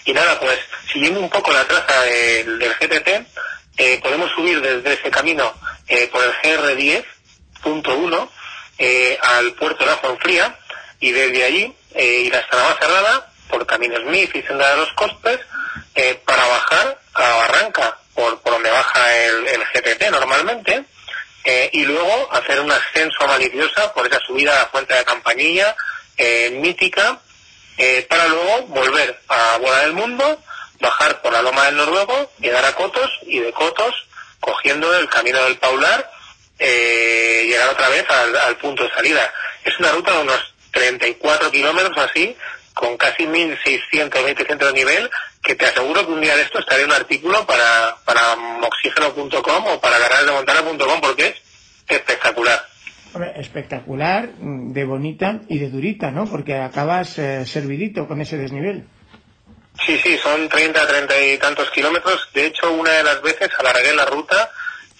Y 0.04 0.12
nada, 0.12 0.38
pues 0.40 0.58
siguiendo 0.92 1.20
un 1.20 1.30
poco 1.30 1.52
la 1.52 1.64
traza 1.64 2.02
del, 2.02 2.58
GTT, 2.58 3.08
eh, 3.76 4.00
podemos 4.02 4.30
subir 4.32 4.60
desde 4.60 4.94
ese 4.94 5.10
camino 5.10 5.54
eh, 5.88 6.08
por 6.08 6.22
el 6.22 6.32
GR10.1 6.32 8.28
al 9.22 9.52
puerto 9.52 9.84
de 9.84 9.90
la 9.90 9.96
Fonfría 9.96 10.58
y 11.00 11.12
desde 11.12 11.44
allí 11.44 11.74
eh, 11.94 12.30
hasta 12.34 12.56
la 12.56 12.76
cerrada 12.76 13.30
por 13.48 13.66
Camino 13.66 13.96
Smith 13.98 14.34
y 14.34 14.42
Senda 14.42 14.70
de 14.70 14.76
los 14.78 14.92
Costes 14.94 15.40
eh, 15.94 16.20
para 16.24 16.44
bajar 16.46 16.98
a 17.14 17.36
Barranca, 17.36 17.96
por, 18.14 18.40
por 18.40 18.54
donde 18.54 18.70
baja 18.70 19.16
el, 19.16 19.46
el 19.46 19.64
GTT 19.64 20.10
normalmente, 20.10 20.84
eh, 21.44 21.70
y 21.72 21.84
luego 21.84 22.28
hacer 22.32 22.60
un 22.60 22.72
ascenso 22.72 23.26
Maliciosa 23.26 23.92
por 23.92 24.06
esa 24.06 24.18
subida 24.20 24.52
a 24.52 24.60
la 24.60 24.66
Fuente 24.66 24.94
de 24.94 25.04
Campanilla, 25.04 25.76
eh, 26.16 26.50
mítica, 26.60 27.20
para 28.08 28.28
luego 28.28 28.62
volver 28.68 29.20
a 29.28 29.58
Bola 29.58 29.78
del 29.80 29.94
Mundo, 29.94 30.40
bajar 30.80 31.20
por 31.22 31.32
la 31.32 31.42
Loma 31.42 31.64
del 31.64 31.76
Noruego, 31.76 32.30
llegar 32.38 32.64
a 32.64 32.74
Cotos 32.74 33.10
y 33.26 33.40
de 33.40 33.52
Cotos, 33.52 34.06
cogiendo 34.38 34.96
el 34.96 35.08
camino 35.08 35.42
del 35.42 35.58
Paular, 35.58 36.08
llegar 36.58 37.68
otra 37.70 37.88
vez 37.88 38.08
al, 38.08 38.36
al 38.36 38.56
punto 38.58 38.84
de 38.84 38.90
salida. 38.90 39.32
Es 39.64 39.76
una 39.80 39.90
ruta 39.90 40.12
de 40.12 40.18
unos 40.18 40.53
34 40.74 41.50
kilómetros 41.50 41.96
así, 41.98 42.36
con 42.74 42.96
casi 42.96 43.24
1.600, 43.24 44.10
1.700 44.10 44.58
de 44.58 44.72
nivel, 44.72 45.10
que 45.42 45.54
te 45.54 45.66
aseguro 45.66 46.04
que 46.04 46.12
un 46.12 46.20
día 46.20 46.36
de 46.36 46.42
esto 46.42 46.58
estaré 46.58 46.84
un 46.84 46.92
artículo 46.92 47.46
para, 47.46 47.96
para 48.04 48.34
oxígeno.com 48.62 49.66
o 49.66 49.80
para 49.80 49.98
montana.com 50.32 51.00
porque 51.00 51.28
es 51.28 51.34
espectacular. 51.88 52.66
espectacular, 53.36 54.28
de 54.38 54.84
bonita 54.84 55.40
y 55.48 55.58
de 55.58 55.70
durita, 55.70 56.10
¿no? 56.10 56.26
Porque 56.26 56.56
acabas 56.56 57.18
eh, 57.18 57.46
servidito 57.46 58.08
con 58.08 58.20
ese 58.20 58.36
desnivel. 58.36 58.84
Sí, 59.84 59.98
sí, 60.02 60.16
son 60.18 60.48
30, 60.48 60.86
30 60.86 61.20
y 61.20 61.38
tantos 61.38 61.70
kilómetros. 61.70 62.28
De 62.32 62.46
hecho, 62.46 62.72
una 62.72 62.90
de 62.90 63.04
las 63.04 63.20
veces 63.22 63.50
alargué 63.58 63.94
la 63.94 64.06
ruta, 64.06 64.50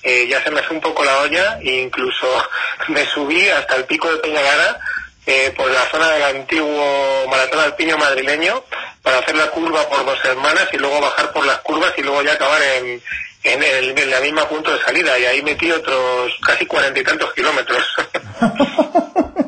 eh, 0.03 0.27
ya 0.29 0.43
se 0.43 0.51
me 0.51 0.63
fue 0.63 0.77
un 0.77 0.83
poco 0.83 1.05
la 1.05 1.21
olla 1.21 1.59
e 1.63 1.83
incluso 1.83 2.27
me 2.89 3.05
subí 3.07 3.49
hasta 3.49 3.77
el 3.77 3.85
pico 3.85 4.11
de 4.13 4.19
Peñagara 4.19 4.79
eh, 5.27 5.53
por 5.57 5.71
la 5.71 5.89
zona 5.91 6.11
del 6.11 6.23
antiguo 6.23 7.27
maratón 7.29 7.61
alpino 7.61 7.97
madrileño 7.97 8.63
para 9.03 9.19
hacer 9.19 9.37
la 9.37 9.51
curva 9.51 9.89
por 9.89 10.05
dos 10.05 10.19
hermanas 10.25 10.69
y 10.73 10.77
luego 10.77 11.01
bajar 11.01 11.33
por 11.33 11.47
las 11.47 11.59
curvas 11.59 11.93
y 11.97 12.03
luego 12.03 12.23
ya 12.23 12.33
acabar 12.33 12.61
en, 12.63 13.03
en, 13.43 13.63
el, 13.63 13.99
en 13.99 14.11
la 14.11 14.21
misma 14.21 14.49
punto 14.49 14.73
de 14.73 14.83
salida 14.83 15.19
y 15.19 15.25
ahí 15.25 15.43
metí 15.43 15.71
otros 15.71 16.33
casi 16.47 16.67
cuarenta 16.67 17.01
y 17.01 17.05
tantos 17.05 17.33
kilómetros. 17.33 17.85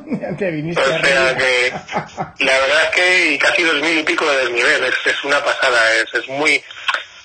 o 0.76 1.04
sea 1.04 1.36
que 1.36 1.72
la 2.38 2.58
verdad 2.58 2.82
es 2.84 2.90
que 2.90 3.32
y 3.32 3.38
casi 3.38 3.62
dos 3.62 3.80
mil 3.80 3.98
y 3.98 4.02
pico 4.02 4.30
de 4.30 4.36
desnivel, 4.38 4.84
es, 4.84 4.94
es 5.04 5.24
una 5.24 5.42
pasada, 5.42 5.94
es, 5.94 6.14
es 6.14 6.28
muy... 6.28 6.62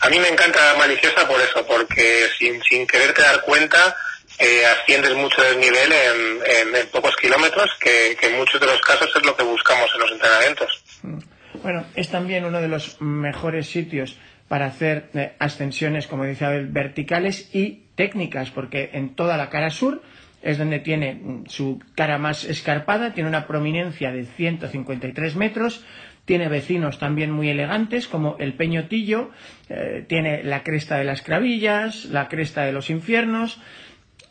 A 0.01 0.09
mí 0.09 0.19
me 0.19 0.29
encanta 0.29 0.73
Maliciosa 0.77 1.27
por 1.27 1.39
eso, 1.39 1.65
porque 1.65 2.27
sin, 2.37 2.61
sin 2.63 2.87
quererte 2.87 3.21
dar 3.21 3.41
cuenta 3.41 3.95
eh, 4.41 4.65
asciendes 4.65 5.15
mucho 5.15 5.39
del 5.43 5.59
nivel 5.59 5.91
en, 5.91 6.75
en, 6.75 6.87
pocos 6.91 7.15
kilómetros, 7.15 7.69
que, 7.79 8.17
en 8.19 8.37
muchos 8.37 8.59
de 8.59 8.65
los 8.65 8.81
casos 8.81 9.07
es 9.15 9.23
lo 9.23 9.35
que 9.37 9.43
buscamos 9.43 9.89
en 9.93 10.01
los 10.01 10.11
entrenamientos. 10.11 10.83
Mm. 11.03 11.19
Bueno, 11.61 11.85
es 11.95 12.09
también 12.09 12.45
uno 12.45 12.59
de 12.59 12.67
los 12.67 12.99
mejores 13.01 13.67
sitios 13.67 14.17
para 14.47 14.65
hacer 14.65 15.09
eh, 15.13 15.33
ascensiones, 15.37 16.07
como 16.07 16.25
dice 16.25 16.45
Abel, 16.45 16.67
verticales 16.67 17.53
y 17.53 17.83
técnicas, 17.95 18.49
porque 18.49 18.89
en 18.93 19.13
toda 19.13 19.37
la 19.37 19.49
cara 19.49 19.69
sur 19.69 20.01
es 20.41 20.57
donde 20.57 20.79
tiene 20.79 21.13
mm, 21.13 21.45
su 21.45 21.79
cara 21.93 22.17
más 22.17 22.43
escarpada, 22.43 23.13
tiene 23.13 23.29
una 23.29 23.45
prominencia 23.45 24.11
de 24.11 24.25
153 24.25 25.35
metros, 25.35 25.85
tiene 26.25 26.49
vecinos 26.49 26.97
también 26.97 27.31
muy 27.31 27.49
elegantes 27.49 28.07
como 28.07 28.37
el 28.39 28.53
Peñotillo, 28.53 29.29
eh, 29.69 30.03
tiene 30.07 30.43
la 30.43 30.63
cresta 30.63 30.97
de 30.97 31.03
las 31.03 31.21
Cravillas, 31.21 32.05
la 32.05 32.27
cresta 32.27 32.63
de 32.63 32.71
los 32.71 32.89
Infiernos, 32.89 33.59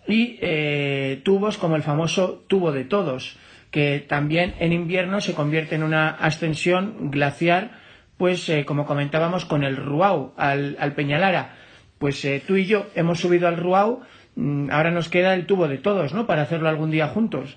y 0.07 0.39
eh, 0.41 1.21
tubos 1.25 1.59
como 1.59 1.77
el 1.77 1.83
famoso 1.83 2.45
tubo 2.49 2.73
de 2.73 2.85
todos, 2.85 3.37
que 3.71 4.05
también 4.07 4.55
en 4.59 4.73
invierno 4.73 5.21
se 5.21 5.35
convierte 5.35 5.75
en 5.75 5.83
una 5.83 6.09
ascensión 6.11 7.11
glaciar, 7.11 7.81
pues 8.19 8.49
eh, 8.49 8.65
como 8.65 8.87
comentábamos 8.87 9.45
con 9.45 9.65
el 9.65 9.77
Ruau 9.77 10.35
al, 10.37 10.93
Peñalara. 10.95 11.57
Pues 11.99 12.25
eh, 12.25 12.43
tú 12.47 12.57
y 12.57 12.67
yo 12.67 12.87
hemos 12.95 13.21
subido 13.21 13.47
al 13.47 13.57
Ruau, 13.57 14.03
mm, 14.35 14.71
ahora 14.71 14.91
nos 14.91 15.09
queda 15.09 15.35
el 15.35 15.47
tubo 15.47 15.69
de 15.69 15.79
todos, 15.79 16.13
¿no? 16.13 16.27
Para 16.27 16.43
hacerlo 16.43 16.69
algún 16.69 16.91
día 16.91 17.09
juntos. 17.09 17.57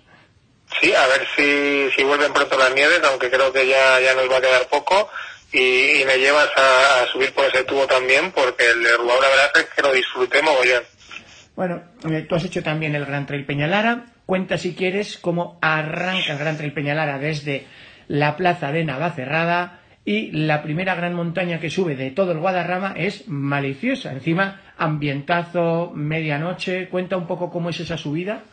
Sí, 0.80 0.94
a 0.94 1.08
ver 1.08 1.28
si, 1.36 1.96
si 1.96 2.04
vuelven 2.04 2.34
pronto 2.34 2.58
las 2.58 2.74
nieves, 2.74 3.02
aunque 3.04 3.30
creo 3.30 3.52
que 3.52 3.68
ya, 3.68 4.00
ya 4.00 4.14
nos 4.16 4.30
va 4.30 4.38
a 4.38 4.42
quedar 4.42 4.68
poco. 4.70 5.10
y, 5.52 6.04
me 6.06 6.18
llevas 6.18 6.50
a, 6.58 7.06
subir 7.12 7.32
por 7.34 7.46
ese 7.46 7.64
tubo 7.64 7.86
también, 7.86 8.32
porque 8.32 8.70
el 8.70 8.84
de 8.84 8.90
la 8.92 9.30
verdad 9.30 9.52
es 9.56 9.66
que 9.76 9.82
lo 9.82 9.94
disfruté 9.94 10.42
mogollón. 10.42 10.84
Bueno, 11.56 11.84
eh, 12.10 12.26
tú 12.28 12.36
has 12.36 12.46
hecho 12.46 12.64
también 12.64 12.96
el 12.96 13.06
Gran 13.06 13.26
Trail 13.26 13.46
Peñalara. 13.46 14.06
Cuenta 14.26 14.58
si 14.58 14.74
quieres 14.74 15.18
cómo 15.18 15.58
arranca 15.62 16.34
el 16.34 16.40
Gran 16.40 16.58
Trail 16.58 16.74
Peñalara 16.74 17.20
desde 17.20 17.68
la 18.08 18.36
plaza 18.38 18.72
de 18.72 18.84
Navacerrada 18.84 19.82
y 20.06 20.32
la 20.32 20.64
primera 20.64 20.96
gran 20.96 21.14
montaña 21.14 21.60
que 21.60 21.70
sube 21.70 21.96
de 21.96 22.12
todo 22.12 22.32
el 22.32 22.40
Guadarrama 22.40 22.94
es 22.98 23.28
Maliciosa. 23.28 24.12
Encima, 24.12 24.62
ambientazo, 24.78 25.92
medianoche. 25.94 26.90
Cuenta 26.90 27.18
un 27.18 27.28
poco 27.28 27.52
cómo 27.52 27.70
es 27.70 27.80
esa 27.80 27.98
subida. 27.98 28.44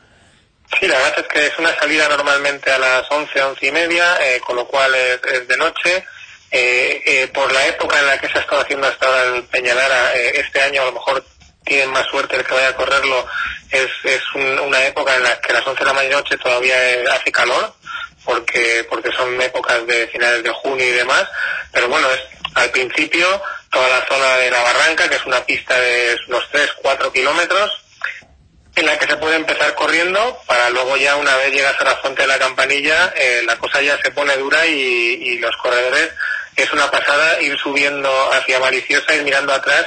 Sí, 0.78 0.86
la 0.86 0.98
verdad 0.98 1.18
es 1.18 1.26
que 1.26 1.46
es 1.46 1.58
una 1.58 1.74
salida 1.74 2.08
normalmente 2.08 2.70
a 2.70 2.78
las 2.78 3.10
11, 3.10 3.42
once 3.42 3.66
y 3.66 3.72
media, 3.72 4.04
eh, 4.22 4.40
con 4.46 4.54
lo 4.54 4.66
cual 4.66 4.92
es 4.94 5.48
de 5.48 5.56
noche 5.56 6.04
eh, 6.52 7.00
eh, 7.06 7.28
por 7.28 7.52
la 7.52 7.64
época 7.68 8.00
en 8.00 8.06
la 8.06 8.18
que 8.18 8.28
se 8.28 8.38
ha 8.38 8.40
estado 8.40 8.62
haciendo 8.62 8.88
hasta 8.88 9.24
el 9.24 9.44
Peñalara, 9.44 10.16
eh, 10.16 10.32
este 10.40 10.60
año 10.60 10.82
a 10.82 10.86
lo 10.86 10.92
mejor 10.92 11.24
tienen 11.64 11.90
más 11.90 12.06
suerte 12.06 12.36
el 12.36 12.44
que 12.44 12.54
vaya 12.54 12.68
a 12.68 12.76
correrlo, 12.76 13.26
es, 13.70 13.88
es 14.04 14.22
una 14.34 14.84
época 14.84 15.14
en 15.14 15.22
la 15.22 15.40
que 15.40 15.52
a 15.52 15.54
las 15.54 15.66
11 15.66 15.78
de 15.78 15.86
la 15.86 15.92
mañana 15.92 16.22
todavía 16.42 16.76
hace 17.12 17.30
calor, 17.30 17.74
porque, 18.24 18.86
porque 18.88 19.10
son 19.12 19.40
épocas 19.40 19.86
de 19.86 20.08
finales 20.08 20.42
de 20.42 20.50
junio 20.50 20.86
y 20.86 20.92
demás, 20.92 21.24
pero 21.72 21.88
bueno, 21.88 22.08
es 22.10 22.20
al 22.54 22.70
principio 22.70 23.40
toda 23.70 23.88
la 23.88 24.06
zona 24.06 24.36
de 24.36 24.50
la 24.50 24.62
barranca, 24.62 25.08
que 25.08 25.16
es 25.16 25.26
una 25.26 25.44
pista 25.44 25.78
de 25.78 26.16
unos 26.28 26.44
3-4 26.50 27.12
kilómetros, 27.12 27.70
en 28.74 28.86
la 28.86 28.98
que 28.98 29.06
se 29.06 29.16
puede 29.16 29.36
empezar 29.36 29.74
corriendo 29.74 30.40
para 30.46 30.70
luego 30.70 30.96
ya 30.96 31.16
una 31.16 31.36
vez 31.36 31.52
llegas 31.52 31.80
a 31.80 31.84
la 31.84 31.96
fuente 31.96 32.22
de 32.22 32.28
la 32.28 32.38
campanilla 32.38 33.12
eh, 33.16 33.42
la 33.44 33.58
cosa 33.58 33.82
ya 33.82 34.00
se 34.00 34.12
pone 34.12 34.36
dura 34.36 34.64
y, 34.64 34.70
y 34.72 35.38
los 35.38 35.56
corredores 35.56 36.10
es 36.54 36.72
una 36.72 36.90
pasada 36.90 37.40
ir 37.42 37.58
subiendo 37.58 38.10
hacia 38.32 38.60
Maliciosa, 38.60 39.14
y 39.14 39.24
mirando 39.24 39.52
atrás 39.52 39.86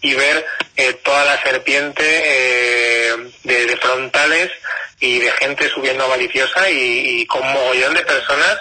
y 0.00 0.14
ver 0.14 0.46
eh, 0.76 0.94
toda 1.04 1.24
la 1.24 1.42
serpiente 1.42 2.02
eh, 2.04 3.16
de, 3.44 3.76
frontales 3.76 4.50
y 4.98 5.18
de 5.18 5.30
gente 5.32 5.68
subiendo 5.68 6.04
a 6.04 6.08
Maliciosa 6.08 6.70
y, 6.70 7.26
con 7.26 7.42
un 7.42 7.52
mogollón 7.52 7.94
de 7.94 8.02
personas 8.02 8.58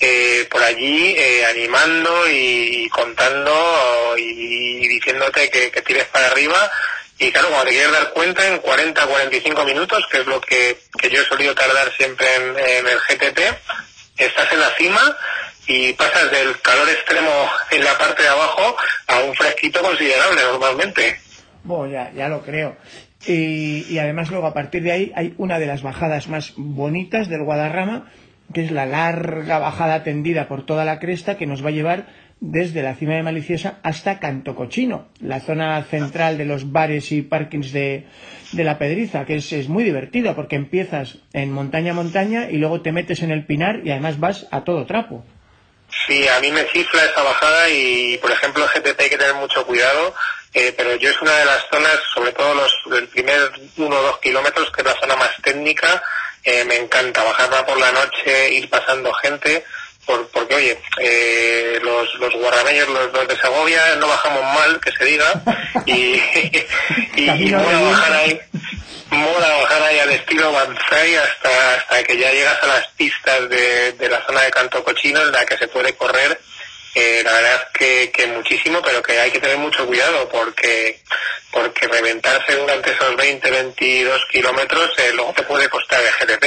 eh, 0.00 0.46
por 0.50 0.62
allí 0.62 1.16
animando 1.44 2.28
y, 2.28 2.88
contando 2.90 4.14
y, 4.16 4.88
diciéndote 4.88 5.50
que, 5.50 5.70
tires 5.82 6.06
para 6.06 6.26
arriba. 6.26 6.70
Y 7.18 7.30
claro, 7.30 7.48
cuando 7.48 7.66
te 7.66 7.74
quieres 7.74 7.92
dar 7.92 8.10
cuenta, 8.10 8.46
en 8.46 8.58
40 8.58 9.06
45 9.06 9.64
minutos, 9.64 10.04
que 10.10 10.18
es 10.18 10.26
lo 10.26 10.40
que, 10.40 10.78
yo 11.10 11.22
he 11.22 11.26
solido 11.26 11.54
tardar 11.54 11.92
siempre 11.96 12.26
en, 12.34 12.58
en 12.58 12.86
el 12.88 12.98
GTT, 12.98 13.40
estás 14.18 14.52
en 14.52 14.60
la 14.60 14.74
cima 14.76 15.16
y 15.66 15.92
pasas 15.94 16.30
del 16.30 16.60
calor 16.60 16.88
extremo 16.88 17.30
en 17.70 17.84
la 17.84 17.96
parte 17.98 18.22
de 18.22 18.28
abajo 18.28 18.76
a 19.06 19.20
un 19.20 19.34
fresquito 19.34 19.80
considerable 19.82 20.40
normalmente. 20.42 21.16
Bueno, 21.62 21.92
ya, 21.92 22.12
ya 22.12 22.28
lo 22.28 22.42
creo. 22.42 22.76
Y, 23.26 23.98
además 23.98 24.30
luego 24.30 24.46
a 24.46 24.54
partir 24.54 24.82
de 24.82 24.92
ahí 24.92 25.12
hay 25.14 25.34
una 25.38 25.58
de 25.58 25.66
las 25.66 25.82
bajadas 25.82 26.28
más 26.28 26.52
bonitas 26.56 27.28
del 27.28 27.42
Guadarrama, 27.42 28.10
que 28.52 28.62
es 28.62 28.70
la 28.70 28.84
larga 28.84 29.58
bajada 29.58 30.02
tendida 30.02 30.46
por 30.46 30.66
toda 30.66 30.84
la 30.84 30.98
cresta 30.98 31.38
que 31.38 31.46
nos 31.46 31.64
va 31.64 31.68
a 31.68 31.72
llevar 31.72 32.06
desde 32.40 32.82
la 32.82 32.94
cima 32.94 33.14
de 33.14 33.22
Maliciosa 33.22 33.78
hasta 33.82 34.18
Canto 34.18 34.54
Cochino, 34.54 35.06
la 35.20 35.40
zona 35.40 35.82
central 35.84 36.36
de 36.36 36.44
los 36.44 36.70
bares 36.72 37.10
y 37.12 37.22
parkings 37.22 37.72
de, 37.72 38.04
de 38.52 38.64
la 38.64 38.76
Pedriza, 38.76 39.24
que 39.24 39.36
es, 39.36 39.50
es, 39.52 39.70
muy 39.70 39.84
divertido 39.84 40.34
porque 40.34 40.56
empiezas 40.56 41.20
en 41.32 41.50
montaña 41.50 41.92
a 41.92 41.94
montaña 41.94 42.50
y 42.50 42.58
luego 42.58 42.82
te 42.82 42.92
metes 42.92 43.22
en 43.22 43.30
el 43.30 43.46
pinar 43.46 43.80
y 43.84 43.92
además 43.92 44.20
vas 44.20 44.46
a 44.50 44.64
todo 44.64 44.84
trapo. 44.84 45.24
Sí, 46.06 46.28
a 46.28 46.40
mí 46.40 46.50
me 46.50 46.64
cifra 46.70 47.04
esa 47.04 47.22
bajada 47.22 47.68
y, 47.70 48.18
por 48.18 48.30
ejemplo, 48.30 48.66
GTT 48.66 49.00
hay 49.00 49.10
que 49.10 49.18
tener 49.18 49.34
mucho 49.34 49.64
cuidado, 49.64 50.14
eh, 50.52 50.72
pero 50.76 50.94
yo 50.96 51.10
es 51.10 51.20
una 51.22 51.36
de 51.38 51.44
las 51.44 51.64
zonas, 51.70 51.98
sobre 52.12 52.32
todo 52.32 52.54
los 52.54 52.72
del 52.86 53.08
primer 53.08 53.52
uno 53.76 53.96
o 53.96 54.02
dos 54.02 54.18
kilómetros, 54.18 54.70
que 54.70 54.82
es 54.82 54.86
la 54.86 55.00
zona 55.00 55.16
más 55.16 55.30
técnica, 55.42 56.02
eh, 56.42 56.64
me 56.64 56.76
encanta 56.76 57.22
bajarla 57.22 57.64
por 57.64 57.78
la 57.78 57.90
noche, 57.92 58.50
ir 58.52 58.68
pasando 58.68 59.12
gente, 59.14 59.64
por, 60.06 60.26
porque 60.28 60.54
oye, 60.54 60.78
eh, 61.00 61.78
los, 61.82 62.14
los 62.16 62.34
guarrameños, 62.34 62.88
los, 62.88 63.28
de 63.28 63.36
Segovia, 63.36 63.96
no 63.96 64.08
bajamos 64.08 64.42
mal, 64.42 64.80
que 64.80 64.92
se 64.92 65.04
diga, 65.04 65.42
y, 65.86 66.20
y, 67.16 67.30
y 67.30 67.52
bajar 67.52 68.12
ahí 68.12 68.40
mola 69.14 69.48
bajar 69.62 69.82
ahí 69.82 69.98
al 69.98 70.10
estilo 70.10 70.52
Banzai 70.52 71.14
hasta, 71.16 71.74
hasta 71.74 72.04
que 72.04 72.18
ya 72.18 72.32
llegas 72.32 72.62
a 72.62 72.66
las 72.66 72.86
pistas 72.88 73.48
de, 73.48 73.92
de 73.92 74.08
la 74.08 74.24
zona 74.26 74.42
de 74.42 74.50
Canto 74.50 74.82
Cochino 74.82 75.22
en 75.22 75.32
la 75.32 75.44
que 75.44 75.56
se 75.56 75.68
puede 75.68 75.94
correr. 75.94 76.38
Eh, 76.94 77.22
la 77.24 77.32
verdad 77.32 77.68
que, 77.72 78.12
que, 78.12 78.26
muchísimo, 78.28 78.80
pero 78.84 79.02
que 79.02 79.18
hay 79.18 79.30
que 79.30 79.40
tener 79.40 79.58
mucho 79.58 79.86
cuidado 79.86 80.28
porque 80.28 81.00
porque 81.50 81.86
reventarse 81.86 82.56
durante 82.56 82.90
esos 82.90 83.16
20, 83.16 83.50
22 83.50 84.22
kilómetros 84.30 84.90
eh, 84.98 85.12
luego 85.14 85.32
te 85.32 85.42
puede 85.44 85.68
costar 85.68 86.00
el 86.00 86.26
GTP. 86.26 86.44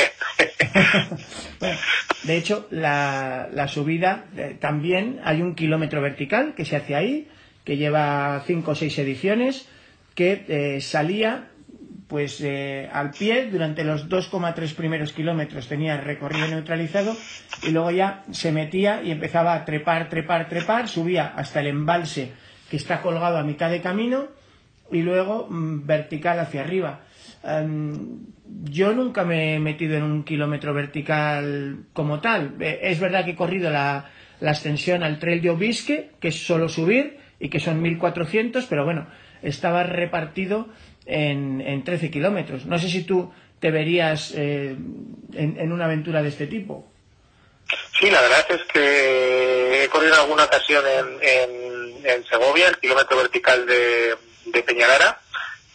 de 2.24 2.38
hecho, 2.38 2.68
la, 2.72 3.48
la 3.52 3.68
subida 3.70 4.26
eh, 4.36 4.58
también 4.60 5.22
hay 5.24 5.42
un 5.42 5.56
kilómetro 5.56 6.02
vertical 6.02 6.54
que 6.56 6.66
se 6.66 6.76
hace 6.76 6.96
ahí, 6.96 7.30
que 7.64 7.78
lleva 7.78 8.44
5 8.46 8.72
o 8.72 8.76
6 8.76 9.00
ediciones, 9.00 9.66
que 10.14 10.46
eh, 10.48 10.82
salía 10.82 11.48
pues 12.08 12.40
eh, 12.42 12.90
al 12.92 13.12
pie 13.12 13.50
durante 13.52 13.84
los 13.84 14.10
2,3 14.10 14.76
primeros 14.76 15.12
kilómetros 15.12 15.68
tenía 15.68 15.98
recorrido 15.98 16.48
neutralizado 16.48 17.16
y 17.64 17.72
luego 17.72 17.92
ya 17.92 18.24
se 18.32 18.52
metía 18.52 19.04
y 19.04 19.12
empezaba 19.12 19.54
a 19.54 19.66
trepar, 19.66 20.08
trepar, 20.10 20.48
trepar, 20.48 20.88
subía 20.88 21.34
hasta 21.36 21.60
el 21.60 21.68
embalse 21.68 22.32
que 22.70 22.78
está 22.78 23.02
colgado 23.02 23.38
a 23.38 23.44
mitad 23.44 23.70
de 23.70 23.82
camino 23.82 24.28
y 24.92 25.02
luego 25.02 25.48
mm, 25.50 25.86
vertical 25.86 26.40
hacia 26.40 26.62
arriba. 26.62 27.02
Em, 27.44 28.20
yo 28.64 28.94
nunca 28.94 29.26
me 29.26 29.56
he 29.56 29.60
metido 29.60 29.98
en 29.98 30.04
un 30.04 30.24
kilómetro 30.24 30.74
vertical 30.74 31.86
como 31.94 32.22
tal. 32.22 32.56
Eh, 32.60 32.80
es 32.84 33.00
verdad 33.00 33.26
que 33.26 33.32
he 33.32 33.36
corrido 33.36 33.70
la, 33.70 34.06
la 34.40 34.52
extensión 34.52 35.04
al 35.04 35.20
Trail 35.20 35.42
de 35.42 35.50
Obisque, 35.50 36.12
que 36.20 36.30
es 36.30 36.46
solo 36.46 36.70
subir 36.70 37.18
y 37.40 37.50
que 37.50 37.60
son 37.60 37.82
1400, 37.82 38.66
pero 38.66 38.86
bueno, 38.86 39.08
estaba 39.42 39.84
repartido 39.84 40.70
en, 41.08 41.62
en 41.62 41.84
13 41.84 42.12
kilómetros. 42.12 42.66
No 42.66 42.78
sé 42.78 42.90
si 42.90 43.04
tú 43.04 43.32
te 43.60 43.72
verías 43.72 44.34
eh, 44.36 44.76
en, 45.34 45.72
una 45.72 45.86
aventura 45.86 46.22
de 46.22 46.30
este 46.30 46.48
tipo. 46.48 46.86
Sí, 48.00 48.10
la 48.10 48.22
verdad 48.22 48.46
es 48.50 48.62
que 48.72 49.84
he 49.84 49.90
corrido 49.90 50.16
alguna 50.16 50.46
ocasión 50.46 50.84
en, 50.88 52.06
en, 52.06 52.26
Segovia, 52.26 52.68
el 52.68 52.78
kilómetro 52.78 53.18
vertical 53.18 53.66
de, 53.66 54.16
de 54.46 54.64
Peñalara, 54.64 55.20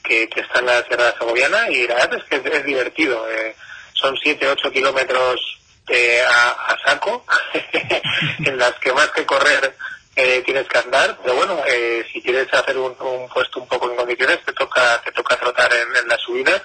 que, 0.03 0.23
está 0.25 0.61
en 0.61 0.67
la 0.67 0.83
Sierra 0.85 1.13
Segoviana, 1.19 1.71
y 1.71 1.87
la 1.87 1.95
verdad 1.95 2.19
es 2.19 2.25
que 2.25 2.49
es, 2.49 2.65
divertido. 2.65 3.29
Eh, 3.31 3.55
son 3.93 4.17
7-8 4.17 4.73
kilómetros 4.73 5.41
eh, 5.89 6.23
a, 6.27 6.77
saco, 6.87 7.27
en 8.45 8.57
las 8.57 8.73
que 8.75 8.93
más 8.93 9.09
que 9.11 9.27
correr 9.27 9.75
eh, 10.15 10.43
tienes 10.45 10.69
que 10.69 10.79
andar, 10.79 11.19
pero 11.23 11.35
bueno, 11.37 11.59
eh, 11.67 12.05
si 12.13 12.21
quieres 12.21 12.53
hacer 12.53 12.77
un, 12.77 12.95
puesto 13.33 13.61
un 13.61 13.69
poco 13.69 13.91
en 13.91 13.97
condiciones, 13.97 14.45
te 14.45 14.53
toca, 14.53 15.01
te 15.03 15.13
toca 15.13 15.37
trotar 15.37 15.71
en, 15.73 16.09
la 16.09 16.19
subida 16.19 16.63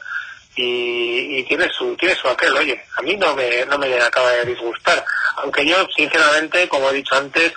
y, 0.55 1.39
y 1.39 1.43
tienes 1.43 1.71
su, 1.73 1.95
tienes 1.95 2.17
su 2.17 2.27
aquel, 2.27 2.55
oye, 2.57 2.83
a 2.97 3.01
mí 3.01 3.15
no 3.15 3.35
me, 3.35 3.65
no 3.65 3.77
me 3.77 3.99
acaba 4.01 4.31
de 4.31 4.45
disgustar, 4.45 5.03
aunque 5.37 5.65
yo, 5.65 5.87
sinceramente, 5.95 6.67
como 6.67 6.89
he 6.89 6.95
dicho 6.95 7.15
antes, 7.15 7.53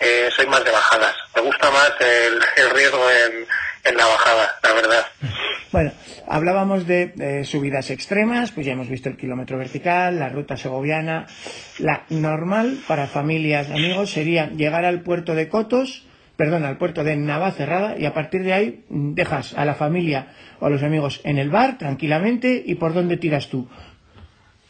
eh, 0.00 0.28
soy 0.34 0.46
más 0.46 0.64
de 0.64 0.70
bajadas, 0.70 1.14
me 1.34 1.42
gusta 1.42 1.70
más 1.70 1.92
el, 2.00 2.38
el 2.64 2.70
riesgo 2.70 3.02
en, 3.10 3.46
en 3.84 3.96
la 3.96 4.06
bajada, 4.06 4.50
la 4.62 4.72
verdad. 4.72 5.06
Bueno, 5.72 5.92
hablábamos 6.28 6.86
de 6.86 7.42
subidas 7.44 7.90
extremas, 7.90 8.52
pues 8.52 8.64
ya 8.64 8.74
hemos 8.74 8.88
visto 8.88 9.08
el 9.08 9.16
kilómetro 9.16 9.58
vertical, 9.58 10.20
la 10.20 10.28
ruta 10.28 10.56
segoviana. 10.56 11.26
La 11.80 12.04
normal 12.10 12.78
para 12.86 13.08
familias, 13.08 13.70
amigos, 13.70 14.10
sería 14.10 14.50
llegar 14.50 14.84
al 14.84 15.00
puerto 15.00 15.34
de 15.34 15.48
Cotos, 15.48 16.06
perdón, 16.36 16.64
al 16.64 16.78
puerto 16.78 17.04
de 17.04 17.16
Navacerrada 17.16 17.96
y 17.98 18.06
a 18.06 18.14
partir 18.14 18.42
de 18.42 18.52
ahí 18.52 18.84
dejas 18.88 19.54
a 19.54 19.64
la 19.64 19.74
familia 19.74 20.28
o 20.60 20.66
a 20.66 20.70
los 20.70 20.82
amigos 20.82 21.20
en 21.24 21.38
el 21.38 21.50
bar 21.50 21.78
tranquilamente 21.78 22.62
y 22.64 22.74
por 22.76 22.94
dónde 22.94 23.16
tiras 23.16 23.48
tú. 23.48 23.68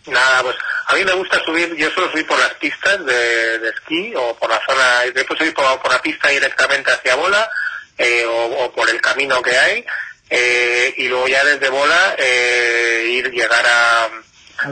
Nada, 0.07 0.43
pues 0.43 0.57
a 0.87 0.95
mí 0.95 1.05
me 1.05 1.15
gusta 1.15 1.43
subir, 1.45 1.75
yo 1.77 1.91
solo 1.91 2.11
subir 2.11 2.27
por 2.27 2.39
las 2.39 2.55
pistas 2.55 3.05
de, 3.07 3.69
esquí 3.69 4.13
o 4.15 4.37
por 4.37 4.51
la 4.51 4.61
zona, 4.67 5.01
después 5.15 5.39
subir 5.39 5.55
por, 5.55 5.81
por 5.81 5.91
la 5.91 6.03
pista 6.03 6.29
directamente 6.29 6.91
hacia 6.91 7.15
Bola 7.15 7.49
eh, 7.97 8.25
o, 8.27 8.71
por 8.73 8.91
el 8.91 9.01
camino 9.01 9.41
que 9.41 9.57
hay 9.57 9.85
eh, 10.29 10.95
y 10.99 11.09
luego 11.09 11.27
ya 11.29 11.45
desde 11.45 11.71
Bola 11.71 12.17
eh, 12.19 13.07
ir 13.09 13.31
llegar 13.31 13.65
a, 13.67 14.09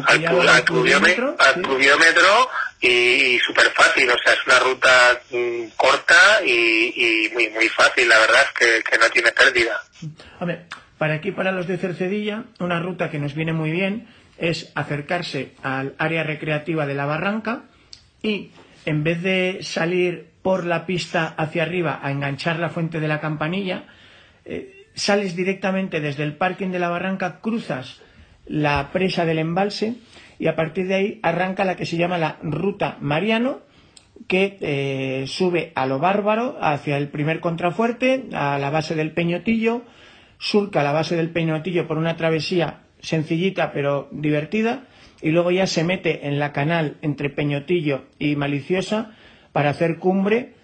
al, 0.06 0.64
pluviómetro, 0.64 2.50
y, 2.80 3.38
súper 3.38 3.70
fácil, 3.70 4.10
o 4.10 4.16
sea, 4.22 4.32
es 4.32 4.46
una 4.46 4.58
ruta 4.58 5.20
mm, 5.30 5.66
corta 5.76 6.42
y, 6.44 7.30
muy 7.32 7.48
muy 7.50 7.68
fácil, 7.68 8.08
la 8.08 8.18
verdad 8.18 8.42
es 8.42 8.82
que, 8.84 8.98
no 8.98 9.08
tiene 9.10 9.32
pérdida. 9.32 9.80
Hombre, 10.40 10.66
para 10.98 11.14
aquí, 11.14 11.30
para 11.30 11.52
los 11.52 11.66
de 11.66 11.78
Cercedilla, 11.78 12.44
una 12.58 12.80
ruta 12.80 13.10
que 13.10 13.18
nos 13.18 13.34
viene 13.34 13.52
muy 13.52 13.70
bien 13.70 14.08
es 14.42 14.72
acercarse 14.74 15.52
al 15.62 15.94
área 15.98 16.24
recreativa 16.24 16.84
de 16.84 16.94
la 16.94 17.06
barranca 17.06 17.62
y 18.24 18.50
en 18.84 19.04
vez 19.04 19.22
de 19.22 19.58
salir 19.62 20.26
por 20.42 20.66
la 20.66 20.84
pista 20.84 21.28
hacia 21.28 21.62
arriba 21.62 22.00
a 22.02 22.10
enganchar 22.10 22.58
la 22.58 22.68
fuente 22.68 22.98
de 22.98 23.06
la 23.06 23.20
campanilla, 23.20 23.84
eh, 24.44 24.88
sales 24.94 25.36
directamente 25.36 26.00
desde 26.00 26.24
el 26.24 26.34
parking 26.34 26.70
de 26.70 26.80
la 26.80 26.88
barranca, 26.88 27.38
cruzas 27.40 28.02
la 28.44 28.90
presa 28.92 29.24
del 29.24 29.38
embalse 29.38 29.94
y 30.40 30.48
a 30.48 30.56
partir 30.56 30.88
de 30.88 30.94
ahí 30.96 31.20
arranca 31.22 31.64
la 31.64 31.76
que 31.76 31.86
se 31.86 31.96
llama 31.96 32.18
la 32.18 32.38
ruta 32.42 32.96
Mariano, 33.00 33.60
que 34.26 34.58
eh, 34.60 35.24
sube 35.28 35.70
a 35.76 35.86
lo 35.86 36.00
bárbaro 36.00 36.58
hacia 36.60 36.96
el 36.96 37.08
primer 37.10 37.38
contrafuerte, 37.38 38.24
a 38.32 38.58
la 38.58 38.70
base 38.70 38.96
del 38.96 39.12
Peñotillo, 39.12 39.82
surca 40.38 40.82
la 40.82 40.90
base 40.90 41.14
del 41.14 41.30
Peñotillo 41.30 41.86
por 41.86 41.96
una 41.96 42.16
travesía 42.16 42.80
sencillita 43.02 43.72
pero 43.72 44.08
divertida, 44.10 44.84
y 45.20 45.30
luego 45.30 45.50
ya 45.50 45.66
se 45.66 45.84
mete 45.84 46.26
en 46.26 46.38
la 46.38 46.52
canal 46.52 46.96
entre 47.02 47.30
Peñotillo 47.30 48.04
y 48.18 48.36
Maliciosa 48.36 49.12
para 49.52 49.70
hacer 49.70 49.98
cumbre 49.98 50.54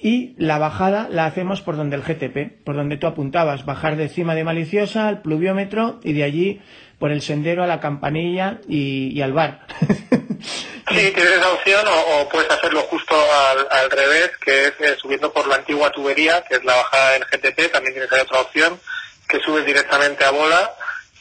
y 0.00 0.34
la 0.38 0.58
bajada 0.58 1.08
la 1.10 1.26
hacemos 1.26 1.60
por 1.60 1.76
donde 1.76 1.96
el 1.96 2.02
GTP, 2.02 2.64
por 2.64 2.76
donde 2.76 2.96
tú 2.96 3.06
apuntabas, 3.06 3.64
bajar 3.64 3.96
de 3.96 4.08
cima 4.08 4.34
de 4.34 4.44
Maliciosa 4.44 5.08
al 5.08 5.22
pluviómetro 5.22 6.00
y 6.02 6.12
de 6.12 6.24
allí 6.24 6.62
por 6.98 7.10
el 7.10 7.22
sendero 7.22 7.62
a 7.62 7.66
la 7.66 7.80
campanilla 7.80 8.60
y, 8.68 9.20
al 9.20 9.32
bar. 9.32 9.66
Sí, 10.90 11.12
tienes 11.14 11.34
esa 11.34 11.52
opción 11.52 11.84
o, 11.86 12.26
puedes 12.30 12.50
hacerlo 12.50 12.80
justo 12.82 13.14
al, 13.70 13.90
revés, 13.90 14.30
que 14.42 14.68
es 14.68 14.72
eh, 14.80 14.96
subiendo 14.98 15.30
por 15.30 15.46
la 15.46 15.56
antigua 15.56 15.90
tubería, 15.90 16.42
que 16.48 16.54
es 16.54 16.64
la 16.64 16.76
bajada 16.76 17.10
del 17.10 17.24
GTP, 17.24 17.70
también 17.70 17.92
tienes 17.92 18.10
otra 18.10 18.40
opción, 18.40 18.80
que 19.28 19.38
subes 19.40 19.66
directamente 19.66 20.24
a 20.24 20.30
Bola, 20.30 20.70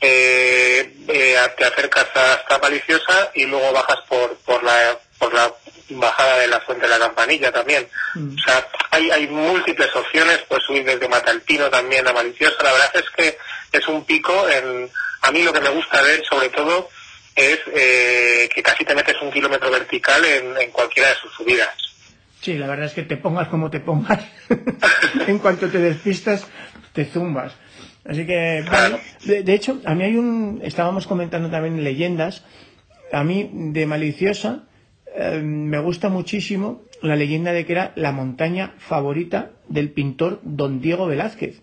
eh, 0.02 0.94
eh, 1.08 1.38
te 1.58 1.66
acercas 1.66 2.08
hasta 2.14 2.60
Maliciosa 2.60 3.32
y 3.34 3.46
luego 3.46 3.72
bajas 3.74 4.00
por, 4.08 4.36
por, 4.38 4.64
la, 4.64 4.98
por 5.18 5.34
la 5.34 5.52
bajada 5.90 6.40
de 6.40 6.48
la 6.48 6.60
fuente 6.62 6.86
de 6.86 6.90
la 6.90 7.00
campanilla 7.00 7.52
también. 7.52 7.88
Mm. 8.16 8.36
O 8.36 8.42
sea, 8.44 8.68
hay, 8.92 9.10
hay 9.10 9.28
múltiples 9.28 9.96
opciones, 9.96 10.40
puedes 10.48 10.66
subir 10.66 10.84
desde 10.84 11.08
Matalpino 11.08 11.70
también 11.70 12.08
a 12.08 12.14
Maliciosa. 12.14 12.64
La 12.64 12.74
verdad 12.74 12.92
es 12.96 13.10
que 13.12 13.38
es 13.72 13.88
un 13.88 14.04
pico. 14.06 14.48
En, 14.50 14.90
a 15.22 15.32
mí 15.32 15.44
lo 15.44 15.54
que 15.54 15.62
me 15.62 15.70
gusta 15.70 16.02
ver, 16.02 16.24
sobre 16.26 16.50
todo, 16.50 16.90
es 17.36 17.60
eh, 17.74 18.50
que 18.54 18.64
casi 18.64 18.84
te 18.84 18.96
metes 18.96 19.16
un 19.22 19.32
kilómetro 19.32 19.72
vertical 19.72 20.24
en, 20.26 20.58
en 20.58 20.72
cualquiera 20.72 21.10
de 21.10 21.16
sus 21.16 21.34
subidas. 21.34 21.70
Sí, 22.42 22.54
la 22.54 22.68
verdad 22.68 22.86
es 22.86 22.94
que 22.94 23.04
te 23.04 23.18
pongas 23.18 23.48
como 23.48 23.70
te 23.70 23.80
pongas. 23.80 24.24
en 25.28 25.40
cuanto 25.40 25.70
te 25.70 25.80
despistas, 25.80 26.48
te 26.94 27.06
zumbas. 27.06 27.54
Así 28.08 28.26
que, 28.26 28.64
de, 29.26 29.54
hecho, 29.54 29.82
a 29.84 29.94
mí 29.94 30.04
hay 30.04 30.16
un, 30.16 30.62
estábamos 30.64 31.08
comentando 31.08 31.50
también 31.50 31.84
leyendas, 31.84 32.46
a 33.12 33.24
mí 33.24 33.50
de 33.54 33.86
Maliciosa 33.86 34.64
eh, 35.14 35.42
me 35.44 35.80
gusta 35.80 36.08
muchísimo 36.08 36.84
la 37.02 37.18
leyenda 37.18 37.52
de 37.52 37.66
que 37.66 37.74
era 37.74 37.92
la 37.96 38.14
montaña 38.14 38.74
favorita 38.78 39.52
del 39.68 39.92
pintor 39.92 40.40
don 40.44 40.80
Diego 40.80 41.06
Velázquez, 41.06 41.62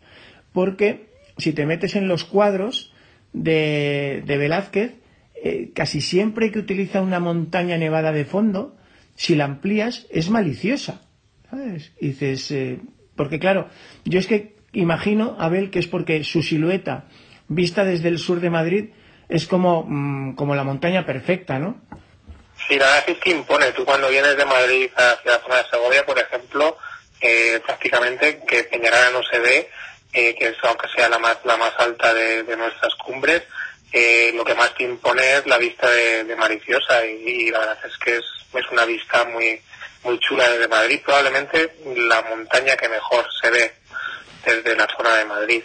porque 0.53 1.07
si 1.39 1.53
te 1.55 1.65
metes 1.65 1.97
en 1.97 2.09
los 2.09 2.25
cuadros 2.25 2.93
de, 3.33 4.23
de 4.27 4.37
Velázquez, 4.37 4.95
eh, 5.43 5.71
casi 5.75 6.03
siempre 6.03 6.51
que 6.51 6.59
utiliza 6.59 7.01
una 7.01 7.21
montaña 7.21 7.79
nevada 7.79 8.13
de 8.13 8.27
fondo, 8.27 8.77
si 9.15 9.35
la 9.35 9.45
amplías 9.45 10.07
es 10.11 10.29
maliciosa. 10.31 11.03
¿Sabes? 11.51 11.93
Y 12.01 12.09
dices, 12.09 12.51
eh, 12.51 12.79
porque 13.17 13.39
claro, 13.39 13.69
yo 14.05 14.19
es 14.19 14.27
que 14.27 14.55
imagino, 14.75 15.37
Abel, 15.39 15.71
que 15.71 15.79
es 15.79 15.87
porque 15.87 16.23
su 16.25 16.43
silueta, 16.43 17.05
vista 17.49 17.85
desde 17.85 18.09
el 18.09 18.19
sur 18.19 18.41
de 18.41 18.51
Madrid, 18.51 18.91
es 19.29 19.47
como, 19.47 19.85
mm, 19.87 20.35
como 20.35 20.55
la 20.55 20.65
montaña 20.65 21.07
perfecta, 21.07 21.59
¿no? 21.59 21.81
Sí, 22.69 22.79
la 22.79 22.87
verdad 22.87 23.05
es 23.09 23.19
que 23.19 23.31
impone. 23.31 23.73
Tú 23.73 23.85
cuando 23.85 24.09
vienes 24.09 24.37
de 24.37 24.45
Madrid 24.45 24.91
hacia 24.95 25.33
la 25.33 25.39
zona 25.39 25.57
de 25.57 25.71
Segovia, 25.71 26.07
por 26.07 26.19
ejemplo, 26.19 26.77
eh, 27.21 27.61
prácticamente 27.65 28.41
que 28.47 28.65
Peñarana 28.65 29.11
no 29.11 29.23
se 29.23 29.39
ve, 29.39 29.71
eh, 30.13 30.35
que 30.39 30.49
es, 30.49 30.57
aunque 30.63 30.89
sea 30.95 31.09
la 31.09 31.19
más, 31.19 31.39
la 31.45 31.57
más 31.57 31.73
alta 31.79 32.15
de, 32.15 32.57
nuestras 32.57 32.95
cumbres, 32.97 33.43
eh, 33.93 34.33
lo 34.35 34.45
que 34.45 34.55
más 34.55 34.75
te 34.75 34.85
impone 34.85 35.39
es 35.39 35.47
la 35.47 35.59
vista 35.59 35.89
de, 35.91 36.37
Mariciosa 36.37 37.05
y, 37.07 37.51
la 37.51 37.61
verdad 37.61 37.79
es 37.87 37.97
que 37.99 38.17
es, 38.17 38.25
es 38.55 38.71
una 38.71 38.85
vista 38.85 39.25
muy, 39.25 39.61
muy 40.03 40.19
chula 40.21 40.49
desde 40.49 40.69
Madrid, 40.69 41.01
probablemente 41.05 41.77
la 41.97 42.23
montaña 42.23 42.77
que 42.77 42.89
mejor 42.89 43.27
se 43.41 43.51
ve 43.51 43.73
desde 44.45 44.77
la 44.77 44.89
zona 44.97 45.17
de 45.17 45.25
Madrid. 45.25 45.63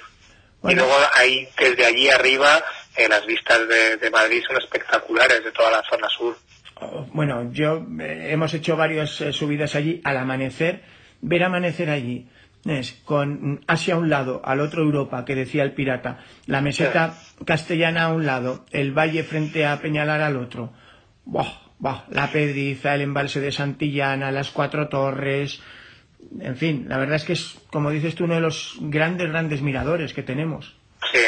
Y 0.63 0.75
luego 0.75 0.93
ahí, 1.15 1.47
desde 1.57 1.85
allí 1.85 2.09
arriba, 2.09 2.61
eh, 2.95 3.07
las 3.07 3.25
vistas 3.25 3.59
de, 3.67 4.09
Madrid 4.11 4.43
son 4.45 4.57
espectaculares 4.57 5.43
de 5.43 5.51
toda 5.51 5.71
la 5.71 5.83
zona 5.89 6.09
sur. 6.09 6.37
Oh, 6.81 7.05
bueno, 7.13 7.51
yo 7.51 7.85
eh, 7.99 8.29
hemos 8.31 8.53
hecho 8.53 8.75
varias 8.75 9.21
eh, 9.21 9.31
subidas 9.31 9.75
allí 9.75 10.01
al 10.03 10.17
amanecer. 10.17 10.83
Ver 11.21 11.43
amanecer 11.43 11.89
allí 11.89 12.27
es 12.65 12.93
con 13.05 13.61
Asia 13.67 13.93
a 13.93 13.97
un 13.97 14.09
lado, 14.09 14.41
al 14.43 14.59
otro 14.59 14.83
Europa, 14.83 15.23
que 15.23 15.35
decía 15.35 15.63
el 15.63 15.73
pirata, 15.73 16.19
la 16.45 16.61
meseta 16.61 17.17
castellana 17.45 18.05
a 18.05 18.13
un 18.13 18.25
lado, 18.25 18.65
el 18.71 18.91
valle 18.91 19.23
frente 19.23 19.65
a 19.65 19.79
Peñalar 19.79 20.21
al 20.21 20.37
otro. 20.37 20.73
la 21.81 22.31
Pedriza, 22.31 22.95
el 22.95 23.01
embalse 23.01 23.39
de 23.39 23.51
Santillana, 23.51 24.31
las 24.31 24.51
cuatro 24.51 24.89
torres, 24.89 25.61
en 26.39 26.57
fin, 26.57 26.85
la 26.87 26.97
verdad 26.97 27.15
es 27.15 27.23
que 27.23 27.33
es, 27.33 27.55
como 27.71 27.89
dices 27.89 28.15
tú, 28.15 28.25
uno 28.25 28.35
de 28.35 28.41
los 28.41 28.75
grandes, 28.79 29.29
grandes 29.29 29.61
miradores 29.61 30.13
que 30.13 30.23
tenemos. 30.23 30.75
Sí, 31.11 31.19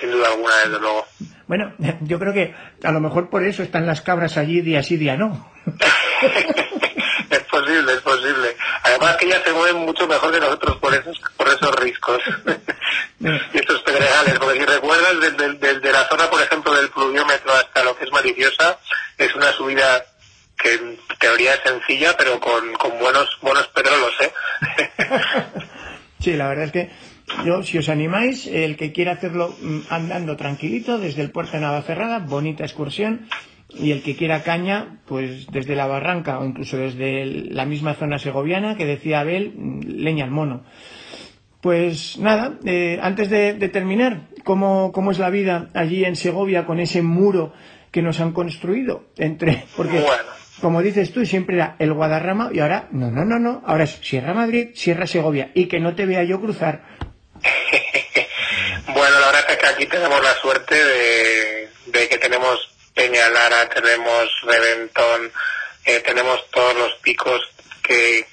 sin 0.00 0.10
duda 0.10 0.28
alguna, 0.28 0.56
desde 0.64 0.80
luego. 0.80 1.06
Bueno, 1.46 1.72
yo 2.02 2.18
creo 2.18 2.32
que 2.32 2.54
a 2.82 2.92
lo 2.92 3.00
mejor 3.00 3.30
por 3.30 3.44
eso 3.44 3.62
están 3.62 3.86
las 3.86 4.02
cabras 4.02 4.36
allí 4.36 4.60
día 4.60 4.82
sí, 4.82 4.96
día 4.96 5.16
no. 5.16 5.50
es 7.30 7.42
posible, 7.44 7.92
es 7.92 8.00
posible. 8.00 8.56
Además 8.82 9.16
que 9.16 9.26
ellas 9.26 9.42
se 9.44 9.52
mueven 9.52 9.76
mucho 9.84 10.06
mejor 10.06 10.32
que 10.32 10.40
nosotros 10.40 10.76
por 10.78 10.94
esos, 10.94 11.20
por 11.36 11.48
esos 11.48 11.74
riscos. 11.76 12.20
y 13.20 13.58
estos 13.58 13.82
pedregales, 13.82 14.38
porque 14.38 14.60
si 14.60 14.66
recuerdas, 14.66 15.20
desde, 15.20 15.54
desde, 15.54 15.92
la 15.92 16.08
zona, 16.08 16.28
por 16.30 16.42
ejemplo, 16.42 16.74
del 16.74 16.90
pluviómetro 16.90 17.52
hasta 17.52 17.84
lo 17.84 17.96
que 17.96 18.04
es 18.04 18.12
Maliciosa, 18.12 18.78
es 19.16 19.34
una 19.34 19.52
subida 19.52 20.04
que 20.58 20.74
en 20.74 20.98
teoría 21.18 21.54
es 21.54 21.60
sencilla, 21.60 22.14
pero 22.16 22.40
con, 22.40 22.72
con 22.74 22.98
buenos, 22.98 23.38
buenos 23.40 23.66
pedrolos, 23.68 24.14
¿eh? 24.20 24.32
sí, 26.20 26.32
la 26.32 26.48
verdad 26.48 26.64
es 26.64 26.72
que 26.72 26.90
yo, 27.44 27.62
si 27.62 27.78
os 27.78 27.88
animáis, 27.88 28.46
el 28.46 28.76
que 28.76 28.92
quiera 28.92 29.12
hacerlo 29.12 29.54
mm, 29.60 29.80
andando 29.90 30.36
tranquilito 30.36 30.98
desde 30.98 31.22
el 31.22 31.30
puerto 31.30 31.52
de 31.52 31.60
Navacerrada, 31.60 32.18
bonita 32.18 32.64
excursión, 32.64 33.28
y 33.70 33.92
el 33.92 34.02
que 34.02 34.16
quiera 34.16 34.42
caña, 34.42 35.00
pues 35.06 35.46
desde 35.48 35.76
la 35.76 35.86
barranca 35.86 36.38
o 36.38 36.44
incluso 36.44 36.78
desde 36.78 37.26
la 37.26 37.66
misma 37.66 37.94
zona 37.94 38.18
segoviana 38.18 38.76
que 38.76 38.86
decía 38.86 39.20
Abel, 39.20 39.52
mm, 39.54 39.80
leña 40.02 40.24
al 40.24 40.30
mono. 40.30 40.64
Pues 41.60 42.18
nada, 42.18 42.58
eh, 42.64 42.98
antes 43.02 43.28
de, 43.28 43.54
terminar, 43.68 44.28
¿cómo, 44.44 44.92
¿cómo, 44.92 45.10
es 45.10 45.18
la 45.18 45.28
vida 45.28 45.68
allí 45.74 46.04
en 46.04 46.14
Segovia 46.14 46.64
con 46.64 46.78
ese 46.78 47.02
muro 47.02 47.52
que 47.90 48.00
nos 48.00 48.20
han 48.20 48.32
construido 48.32 49.06
entre 49.16 49.64
porque 49.76 50.04
como 50.60 50.82
dices 50.82 51.12
tú, 51.12 51.24
siempre 51.24 51.56
era 51.56 51.76
el 51.78 51.92
Guadarrama 51.92 52.50
y 52.52 52.60
ahora, 52.60 52.88
no, 52.90 53.10
no, 53.10 53.24
no, 53.24 53.38
no, 53.38 53.62
ahora 53.66 53.84
es 53.84 53.98
Sierra 54.02 54.34
Madrid, 54.34 54.70
Sierra 54.74 55.06
Segovia 55.06 55.50
y 55.54 55.66
que 55.68 55.80
no 55.80 55.94
te 55.94 56.06
vea 56.06 56.24
yo 56.24 56.40
cruzar. 56.40 56.82
bueno, 58.94 59.20
la 59.20 59.26
verdad 59.26 59.44
es 59.48 59.56
que 59.56 59.66
aquí 59.66 59.86
tenemos 59.86 60.22
la 60.22 60.34
suerte 60.34 60.74
de, 60.74 62.08
que 62.08 62.18
tenemos 62.18 62.70
Peñalara, 62.94 63.68
tenemos 63.68 64.28
Reventón, 64.42 65.32
eh, 65.84 66.00
tenemos 66.00 66.50
todos 66.50 66.74
los 66.76 66.94
picos 66.96 67.40
que, 67.82 68.26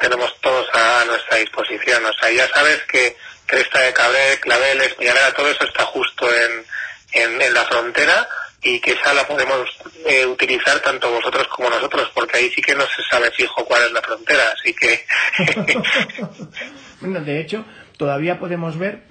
tenemos 0.00 0.40
todos 0.40 0.66
a, 0.72 1.04
nuestra 1.06 1.38
disposición. 1.38 2.04
O 2.04 2.12
sea, 2.14 2.30
ya 2.30 2.48
sabes 2.48 2.82
que 2.84 3.16
Cresta 3.46 3.80
de 3.80 3.92
Cabré, 3.92 4.40
Claveles, 4.40 4.94
Peñalara, 4.94 5.32
todo 5.32 5.48
eso 5.50 5.64
está 5.64 5.84
justo 5.84 6.28
en, 6.32 6.64
en 7.12 7.54
la 7.54 7.64
frontera 7.64 8.28
y 8.66 8.80
que 8.80 8.92
esa 8.92 9.14
la 9.14 9.26
podemos 9.26 9.68
eh, 10.04 10.26
utilizar 10.26 10.80
tanto 10.80 11.10
vosotros 11.10 11.46
como 11.48 11.70
nosotros, 11.70 12.10
porque 12.12 12.38
ahí 12.38 12.50
sí 12.50 12.60
que 12.60 12.74
no 12.74 12.82
se 12.82 13.02
sabe 13.08 13.30
fijo 13.30 13.64
cuál 13.64 13.82
es 13.84 13.92
la 13.92 14.02
frontera, 14.02 14.42
así 14.54 14.74
que... 14.74 15.04
bueno, 17.00 17.20
de 17.20 17.40
hecho, 17.40 17.64
todavía 17.96 18.40
podemos 18.40 18.76
ver 18.76 19.04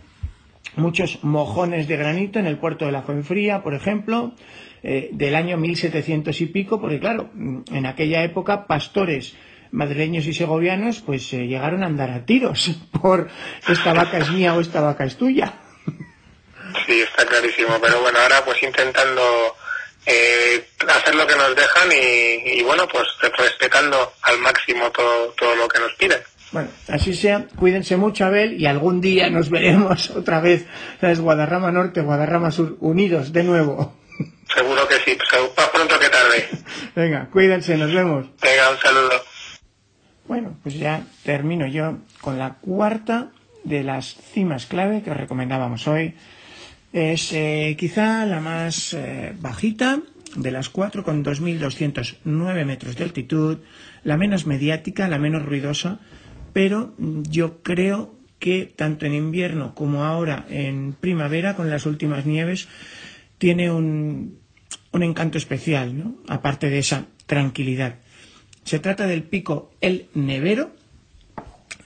muchos 0.75 1.23
mojones 1.23 1.87
de 1.87 1.95
granito 1.95 2.39
en 2.39 2.47
el 2.47 2.57
puerto 2.57 2.85
de 2.85 2.91
la 2.91 3.03
Fuenfría, 3.03 3.63
por 3.63 3.73
ejemplo, 3.73 4.33
eh, 4.83 5.09
del 5.13 5.35
año 5.35 5.57
1700 5.57 6.41
y 6.41 6.45
pico, 6.47 6.81
porque 6.81 6.99
claro, 6.99 7.29
en 7.33 7.85
aquella 7.85 8.23
época 8.23 8.67
pastores 8.67 9.35
madrileños 9.71 10.27
y 10.27 10.33
segovianos 10.33 11.01
pues 11.01 11.33
eh, 11.33 11.47
llegaron 11.47 11.83
a 11.83 11.87
andar 11.87 12.11
a 12.11 12.25
tiros 12.25 12.79
por 13.01 13.29
esta 13.67 13.93
vaca 13.93 14.17
es 14.19 14.31
mía 14.31 14.53
o 14.53 14.61
esta 14.61 14.81
vaca 14.81 15.05
es 15.05 15.17
tuya. 15.17 15.64
Sí, 16.85 17.01
está 17.01 17.25
clarísimo, 17.25 17.79
pero 17.81 18.01
bueno, 18.01 18.19
ahora 18.19 18.43
pues 18.43 18.61
intentando 18.63 19.55
eh, 20.05 20.67
hacer 20.87 21.15
lo 21.15 21.25
que 21.25 21.35
nos 21.35 21.55
dejan 21.55 21.89
y, 21.91 22.61
bueno, 22.63 22.87
pues 22.87 23.07
respetando 23.37 24.13
al 24.21 24.39
máximo 24.39 24.91
todo, 24.91 25.33
todo 25.37 25.55
lo 25.55 25.67
que 25.67 25.79
nos 25.79 25.93
piden. 25.93 26.19
Bueno, 26.51 26.69
así 26.87 27.13
sea, 27.13 27.47
cuídense 27.55 27.97
mucho, 27.97 28.25
Abel, 28.25 28.59
y 28.61 28.65
algún 28.65 29.01
día 29.01 29.29
nos 29.29 29.49
veremos 29.49 30.09
otra 30.15 30.39
vez, 30.39 30.65
¿sabes? 31.01 31.19
Guadarrama 31.19 31.71
Norte, 31.71 32.01
Guadarrama 32.01 32.51
Sur, 32.51 32.77
unidos 32.79 33.33
de 33.33 33.43
nuevo. 33.43 33.97
Seguro 34.53 34.87
que 34.87 34.95
sí, 34.95 35.17
pues, 35.17 35.51
más 35.57 35.69
pronto 35.69 35.99
que 35.99 36.09
tarde. 36.09 36.49
Venga, 36.95 37.27
cuídense, 37.31 37.75
nos 37.77 37.93
vemos. 37.93 38.27
Venga, 38.41 38.69
un 38.69 38.77
saludo. 38.77 39.23
Bueno, 40.27 40.57
pues 40.63 40.75
ya 40.75 41.03
termino 41.23 41.67
yo 41.67 41.97
con 42.21 42.39
la 42.39 42.55
cuarta 42.55 43.31
de 43.63 43.83
las 43.83 44.15
cimas 44.33 44.65
clave 44.65 45.01
que 45.03 45.11
os 45.11 45.17
recomendábamos 45.17 45.87
hoy. 45.87 46.15
Es 46.95 47.33
eh, 47.33 47.75
quizá 47.77 48.25
la 48.25 48.39
más 48.39 48.93
eh, 48.93 49.35
bajita 49.37 49.99
de 50.37 50.49
las 50.49 50.69
cuatro, 50.69 51.03
con 51.03 51.25
2.209 51.25 52.63
metros 52.63 52.95
de 52.95 53.03
altitud, 53.03 53.57
la 54.05 54.15
menos 54.15 54.45
mediática, 54.45 55.09
la 55.09 55.19
menos 55.19 55.43
ruidosa, 55.43 55.99
pero 56.53 56.95
yo 56.97 57.61
creo 57.63 58.15
que 58.39 58.71
tanto 58.73 59.05
en 59.05 59.13
invierno 59.13 59.75
como 59.75 60.05
ahora 60.05 60.45
en 60.49 60.93
primavera, 60.93 61.57
con 61.57 61.69
las 61.69 61.85
últimas 61.85 62.25
nieves, 62.25 62.69
tiene 63.39 63.69
un, 63.69 64.39
un 64.93 65.03
encanto 65.03 65.37
especial, 65.37 66.15
aparte 66.29 66.69
de 66.69 66.79
esa 66.79 67.07
tranquilidad. 67.25 67.95
Se 68.63 68.79
trata 68.79 69.05
del 69.05 69.23
pico 69.23 69.73
El 69.81 70.07
Nevero. 70.13 70.71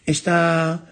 Está, 0.06 0.86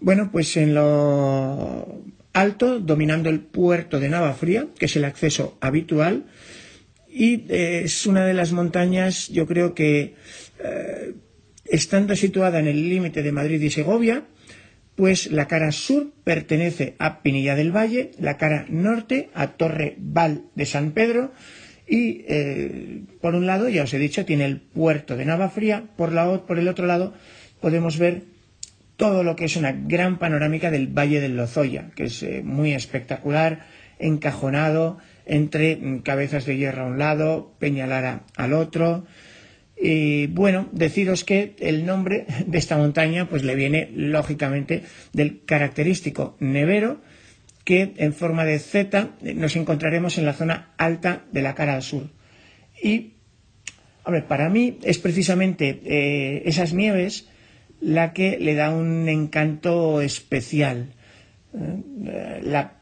bueno, 0.00 0.30
pues 0.32 0.56
en 0.56 0.74
lo 0.74 2.09
alto, 2.40 2.80
dominando 2.80 3.28
el 3.28 3.40
puerto 3.40 4.00
de 4.00 4.08
Navafría, 4.08 4.68
que 4.78 4.86
es 4.86 4.96
el 4.96 5.04
acceso 5.04 5.58
habitual. 5.60 6.26
Y 7.08 7.46
eh, 7.48 7.82
es 7.84 8.06
una 8.06 8.24
de 8.24 8.34
las 8.34 8.52
montañas, 8.52 9.28
yo 9.28 9.46
creo 9.46 9.74
que, 9.74 10.14
eh, 10.62 11.14
estando 11.64 12.16
situada 12.16 12.58
en 12.60 12.68
el 12.68 12.88
límite 12.88 13.22
de 13.22 13.32
Madrid 13.32 13.60
y 13.60 13.70
Segovia, 13.70 14.24
pues 14.96 15.30
la 15.30 15.48
cara 15.48 15.72
sur 15.72 16.12
pertenece 16.24 16.94
a 16.98 17.22
Pinilla 17.22 17.54
del 17.54 17.74
Valle, 17.74 18.10
la 18.18 18.36
cara 18.36 18.66
norte 18.68 19.30
a 19.34 19.52
Torre 19.52 19.96
Val 19.98 20.44
de 20.54 20.66
San 20.66 20.92
Pedro 20.92 21.32
y 21.88 22.24
eh, 22.28 23.02
por 23.20 23.34
un 23.34 23.46
lado, 23.46 23.68
ya 23.68 23.82
os 23.82 23.94
he 23.94 23.98
dicho, 23.98 24.24
tiene 24.24 24.44
el 24.44 24.60
puerto 24.60 25.16
de 25.16 25.24
Navafría, 25.24 25.84
por, 25.96 26.12
la, 26.12 26.46
por 26.46 26.58
el 26.58 26.68
otro 26.68 26.86
lado 26.86 27.14
podemos 27.60 27.98
ver 27.98 28.22
todo 29.00 29.22
lo 29.22 29.34
que 29.34 29.46
es 29.46 29.56
una 29.56 29.72
gran 29.72 30.18
panorámica 30.18 30.70
del 30.70 30.86
Valle 30.86 31.22
del 31.22 31.34
Lozoya, 31.34 31.88
que 31.96 32.04
es 32.04 32.22
eh, 32.22 32.42
muy 32.44 32.74
espectacular, 32.74 33.64
encajonado 33.98 34.98
entre 35.24 35.76
mm, 35.76 36.00
cabezas 36.00 36.44
de 36.44 36.58
hierro 36.58 36.82
a 36.82 36.86
un 36.88 36.98
lado, 36.98 37.54
Peñalara 37.58 38.24
al 38.36 38.52
otro. 38.52 39.06
Y 39.80 40.26
bueno, 40.26 40.68
deciros 40.72 41.24
que 41.24 41.56
el 41.60 41.86
nombre 41.86 42.26
de 42.46 42.58
esta 42.58 42.76
montaña 42.76 43.26
pues 43.26 43.42
le 43.42 43.54
viene 43.54 43.88
lógicamente 43.94 44.82
del 45.14 45.46
característico 45.46 46.36
nevero 46.38 47.00
que 47.64 47.94
en 47.96 48.12
forma 48.12 48.44
de 48.44 48.58
Z 48.58 49.12
nos 49.34 49.56
encontraremos 49.56 50.18
en 50.18 50.26
la 50.26 50.34
zona 50.34 50.74
alta 50.76 51.24
de 51.32 51.40
la 51.40 51.54
cara 51.54 51.74
al 51.74 51.82
sur. 51.82 52.10
Y, 52.82 53.14
hombre, 54.04 54.20
para 54.20 54.50
mí 54.50 54.76
es 54.82 54.98
precisamente 54.98 55.80
eh, 55.86 56.42
esas 56.44 56.74
nieves 56.74 57.30
la 57.80 58.12
que 58.12 58.38
le 58.38 58.54
da 58.54 58.70
un 58.70 59.08
encanto 59.08 60.00
especial. 60.00 60.94
Eh, 61.54 62.40
la, 62.44 62.74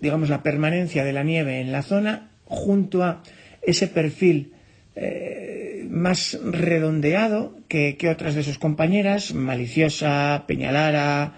digamos, 0.00 0.28
la 0.28 0.42
permanencia 0.42 1.04
de 1.04 1.12
la 1.12 1.24
nieve 1.24 1.60
en 1.60 1.72
la 1.72 1.82
zona 1.82 2.30
junto 2.44 3.04
a 3.04 3.22
ese 3.62 3.86
perfil 3.86 4.54
eh, 4.96 5.86
más 5.88 6.38
redondeado 6.42 7.56
que, 7.68 7.96
otras 8.10 8.34
de 8.34 8.42
sus 8.42 8.58
compañeras, 8.58 9.34
Maliciosa, 9.34 10.44
Peñalara, 10.46 11.34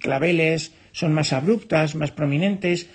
Claveles, 0.00 0.72
son 0.92 1.12
más 1.12 1.32
abruptas, 1.32 1.94
más 1.94 2.10
prominentes. 2.10 2.88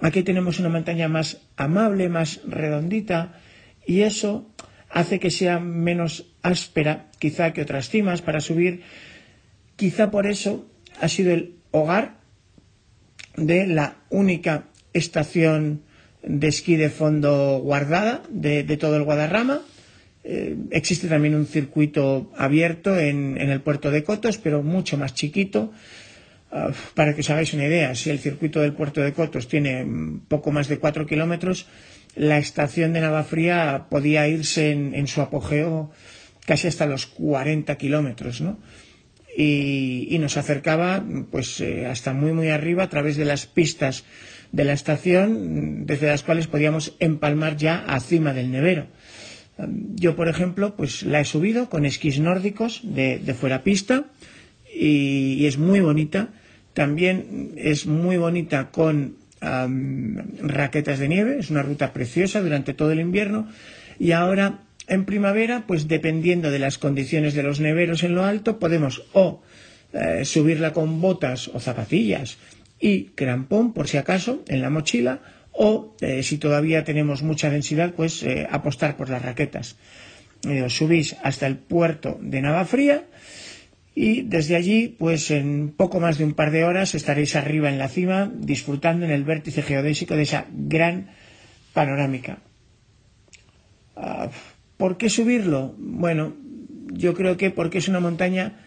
Aquí 0.00 0.22
tenemos 0.22 0.58
una 0.58 0.68
montaña 0.68 1.08
más 1.08 1.42
amable, 1.56 2.08
más 2.08 2.40
redondita, 2.46 3.40
y 3.86 4.02
eso 4.02 4.50
hace 4.90 5.18
que 5.18 5.30
sea 5.30 5.58
menos 5.58 6.31
áspera 6.42 7.10
quizá 7.18 7.52
que 7.52 7.62
otras 7.62 7.88
cimas 7.88 8.22
para 8.22 8.40
subir. 8.40 8.82
Quizá 9.76 10.10
por 10.10 10.26
eso 10.26 10.66
ha 11.00 11.08
sido 11.08 11.32
el 11.32 11.56
hogar 11.70 12.18
de 13.36 13.66
la 13.66 13.96
única 14.10 14.64
estación 14.92 15.82
de 16.22 16.48
esquí 16.48 16.76
de 16.76 16.90
fondo 16.90 17.58
guardada 17.62 18.22
de, 18.28 18.64
todo 18.76 18.96
el 18.96 19.04
Guadarrama. 19.04 19.62
Eh, 20.24 20.56
existe 20.70 21.08
también 21.08 21.34
un 21.34 21.46
circuito 21.46 22.30
abierto 22.36 22.96
en, 22.98 23.40
en, 23.40 23.50
el 23.50 23.60
puerto 23.60 23.90
de 23.90 24.04
Cotos, 24.04 24.38
pero 24.38 24.62
mucho 24.62 24.96
más 24.96 25.14
chiquito, 25.14 25.72
Ah, 26.54 26.70
para 26.94 27.14
que 27.14 27.22
os 27.24 27.30
hagáis 27.30 27.54
una 27.56 27.64
idea, 27.64 27.94
si 27.94 28.10
el 28.10 28.18
circuito 28.18 28.60
del 28.60 28.74
puerto 28.74 29.00
de 29.00 29.14
Cotos 29.14 29.48
tiene 29.48 29.86
poco 30.28 30.52
más 30.52 30.68
de 30.68 30.78
cuatro 30.78 31.06
kilómetros, 31.06 31.66
la 32.14 32.36
estación 32.36 32.92
de 32.92 33.00
Navafría 33.00 33.86
podía 33.88 34.28
irse 34.28 34.70
en, 34.70 35.06
su 35.06 35.22
apogeo 35.22 35.90
casi 36.46 36.68
hasta 36.68 36.86
los 36.86 37.06
40 37.06 37.76
kilómetros, 37.76 38.40
¿no? 38.40 38.58
Y, 39.36 40.16
nos 40.20 40.36
acercaba 40.36 41.02
pues 41.30 41.60
eh, 41.60 41.86
hasta 41.86 42.12
muy 42.12 42.32
muy 42.32 42.50
arriba 42.50 42.84
a 42.84 42.88
través 42.90 43.16
de 43.16 43.24
las 43.24 43.46
pistas 43.46 44.04
de 44.52 44.64
la 44.64 44.74
estación 44.74 45.86
desde 45.86 46.06
las 46.06 46.22
cuales 46.22 46.46
podíamos 46.46 46.94
empalmar 47.00 47.56
ya 47.56 47.78
a 47.78 47.98
cima 47.98 48.34
del 48.34 48.50
nevero. 48.50 48.86
Yo, 49.94 50.16
por 50.16 50.28
ejemplo, 50.28 50.76
pues 50.76 51.02
la 51.02 51.20
he 51.20 51.24
subido 51.24 51.70
con 51.70 51.86
esquís 51.86 52.20
nórdicos 52.20 52.80
de, 52.84 53.18
fuera 53.38 53.62
pista 53.62 54.04
y 54.74 55.46
es 55.46 55.58
muy 55.58 55.80
bonita 55.80 56.28
también 56.74 57.52
es 57.56 57.86
muy 57.86 58.16
bonita 58.16 58.70
con 58.70 59.16
raquetas 59.40 61.00
de 61.00 61.08
nieve, 61.08 61.38
es 61.40 61.50
una 61.50 61.62
ruta 61.62 61.92
preciosa 61.92 62.40
durante 62.40 62.74
todo 62.74 62.92
el 62.92 63.00
invierno 63.00 63.48
y 63.98 64.12
ahora 64.12 64.60
en 64.86 65.04
primavera, 65.04 65.64
pues 65.66 65.88
dependiendo 65.88 66.50
de 66.50 66.58
las 66.58 66.78
condiciones 66.78 67.34
de 67.34 67.42
los 67.42 67.60
neveros 67.60 68.02
en 68.02 68.14
lo 68.14 68.24
alto, 68.24 68.58
podemos 68.58 69.04
o 69.12 69.42
eh, 69.92 70.24
subirla 70.24 70.72
con 70.72 71.00
botas 71.00 71.48
o 71.48 71.60
zapatillas 71.60 72.38
y 72.80 73.12
crampón, 73.14 73.72
por 73.72 73.88
si 73.88 73.96
acaso, 73.96 74.42
en 74.48 74.62
la 74.62 74.70
mochila, 74.70 75.20
o 75.52 75.94
eh, 76.00 76.22
si 76.22 76.38
todavía 76.38 76.82
tenemos 76.82 77.22
mucha 77.22 77.50
densidad, 77.50 77.92
pues 77.94 78.22
eh, 78.22 78.48
apostar 78.50 78.96
por 78.96 79.10
las 79.10 79.22
raquetas. 79.22 79.76
os 80.42 80.74
subís 80.74 81.14
hasta 81.22 81.46
el 81.46 81.56
puerto 81.56 82.18
de 82.20 82.42
Navafría 82.42 83.04
y 83.94 84.22
desde 84.22 84.56
allí, 84.56 84.88
pues 84.88 85.30
en 85.30 85.70
poco 85.76 86.00
más 86.00 86.18
de 86.18 86.24
un 86.24 86.32
par 86.32 86.50
de 86.50 86.64
horas 86.64 86.94
estaréis 86.94 87.36
arriba 87.36 87.68
en 87.68 87.78
la 87.78 87.88
cima, 87.88 88.32
disfrutando 88.34 89.04
en 89.04 89.12
el 89.12 89.24
vértice 89.24 89.62
geodésico 89.62 90.16
de 90.16 90.22
esa 90.22 90.46
gran 90.50 91.10
panorámica. 91.74 92.38
Ah, 93.94 94.30
¿Por 94.82 94.96
qué 94.96 95.10
subirlo? 95.10 95.76
Bueno, 95.78 96.34
yo 96.92 97.14
creo 97.14 97.36
que 97.36 97.50
porque 97.50 97.78
es 97.78 97.86
una 97.86 98.00
montaña 98.00 98.66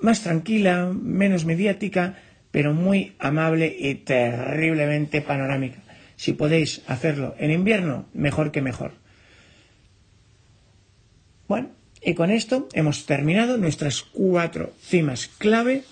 más 0.00 0.22
tranquila, 0.22 0.90
menos 0.90 1.44
mediática, 1.44 2.16
pero 2.50 2.72
muy 2.72 3.12
amable 3.18 3.76
y 3.78 3.94
terriblemente 3.96 5.20
panorámica. 5.20 5.82
Si 6.16 6.32
podéis 6.32 6.80
hacerlo 6.86 7.34
en 7.38 7.50
invierno, 7.50 8.06
mejor 8.14 8.52
que 8.52 8.62
mejor. 8.62 8.92
Bueno, 11.46 11.68
y 12.00 12.14
con 12.14 12.30
esto 12.30 12.66
hemos 12.72 13.04
terminado 13.04 13.58
nuestras 13.58 14.00
cuatro 14.00 14.72
cimas 14.80 15.28
clave 15.36 15.84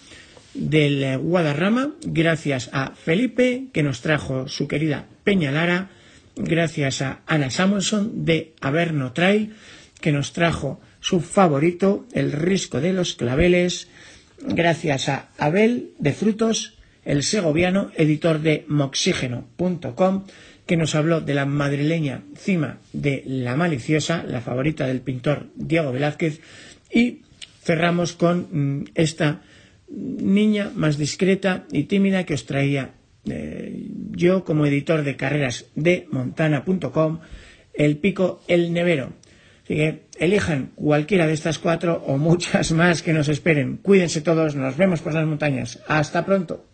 del 0.55 1.19
Guadarrama, 1.19 1.93
gracias 2.07 2.71
a 2.73 2.93
Felipe, 2.93 3.67
que 3.75 3.83
nos 3.83 4.01
trajo 4.01 4.49
su 4.49 4.67
querida 4.67 5.05
Peña 5.25 5.53
Lara, 5.53 5.91
gracias 6.45 7.03
a 7.03 7.23
Ana 7.27 7.51
Samuelson 7.51 8.25
de 8.25 8.55
Averno 8.61 9.13
Trail, 9.13 9.55
que 10.01 10.13
nos 10.13 10.33
trajo 10.33 10.81
su 11.01 11.21
favorito, 11.21 12.07
el 12.13 12.33
risco 12.33 12.81
de 12.81 12.93
los 12.93 13.15
claveles, 13.15 13.89
gracias 14.43 15.09
a 15.09 15.29
Abel 15.39 15.91
de 15.99 16.13
Frutos, 16.13 16.79
el 17.05 17.23
segoviano, 17.23 17.91
editor 17.97 18.41
de 18.41 18.65
moxígeno.com, 18.69 20.25
que 20.67 20.77
nos 20.77 20.95
habló 20.95 21.21
de 21.21 21.35
la 21.35 21.47
madrileña 21.47 22.23
cima 22.37 22.79
de 22.93 23.23
La 23.27 23.57
Maliciosa, 23.57 24.23
la 24.23 24.41
favorita 24.41 24.87
del 24.87 25.01
pintor 25.01 25.49
Diego 25.57 25.93
Velázquez, 25.93 26.41
y 26.93 27.23
cerramos 27.63 28.13
con 28.13 28.49
mm, 28.51 28.85
esta 28.95 29.43
niña 29.89 30.71
más 30.75 30.97
discreta 30.99 31.67
y 31.73 31.85
tímida 31.85 32.25
que 32.25 32.35
os 32.35 32.47
traía 32.47 32.95
eh, 33.25 33.89
yo 34.21 34.45
como 34.45 34.67
editor 34.67 35.03
de 35.03 35.17
carreras 35.17 35.65
de 35.75 36.07
montana.com, 36.13 37.21
el 37.75 37.97
pico 37.97 38.43
El 38.47 38.73
Nevero. 38.73 39.15
Así 39.65 39.75
que 39.77 40.03
elijan 40.19 40.73
cualquiera 40.75 41.27
de 41.27 41.33
estas 41.33 41.59
cuatro 41.59 42.05
o 42.07 42.19
muchas 42.19 42.71
más 42.81 43.03
que 43.03 43.15
nos 43.15 43.29
esperen. 43.29 43.79
Cuídense 43.79 44.21
todos, 44.21 44.55
nos 44.55 44.77
vemos 44.77 45.01
por 45.01 45.15
las 45.15 45.27
montañas. 45.27 45.81
Hasta 45.89 46.25
pronto. 46.27 46.70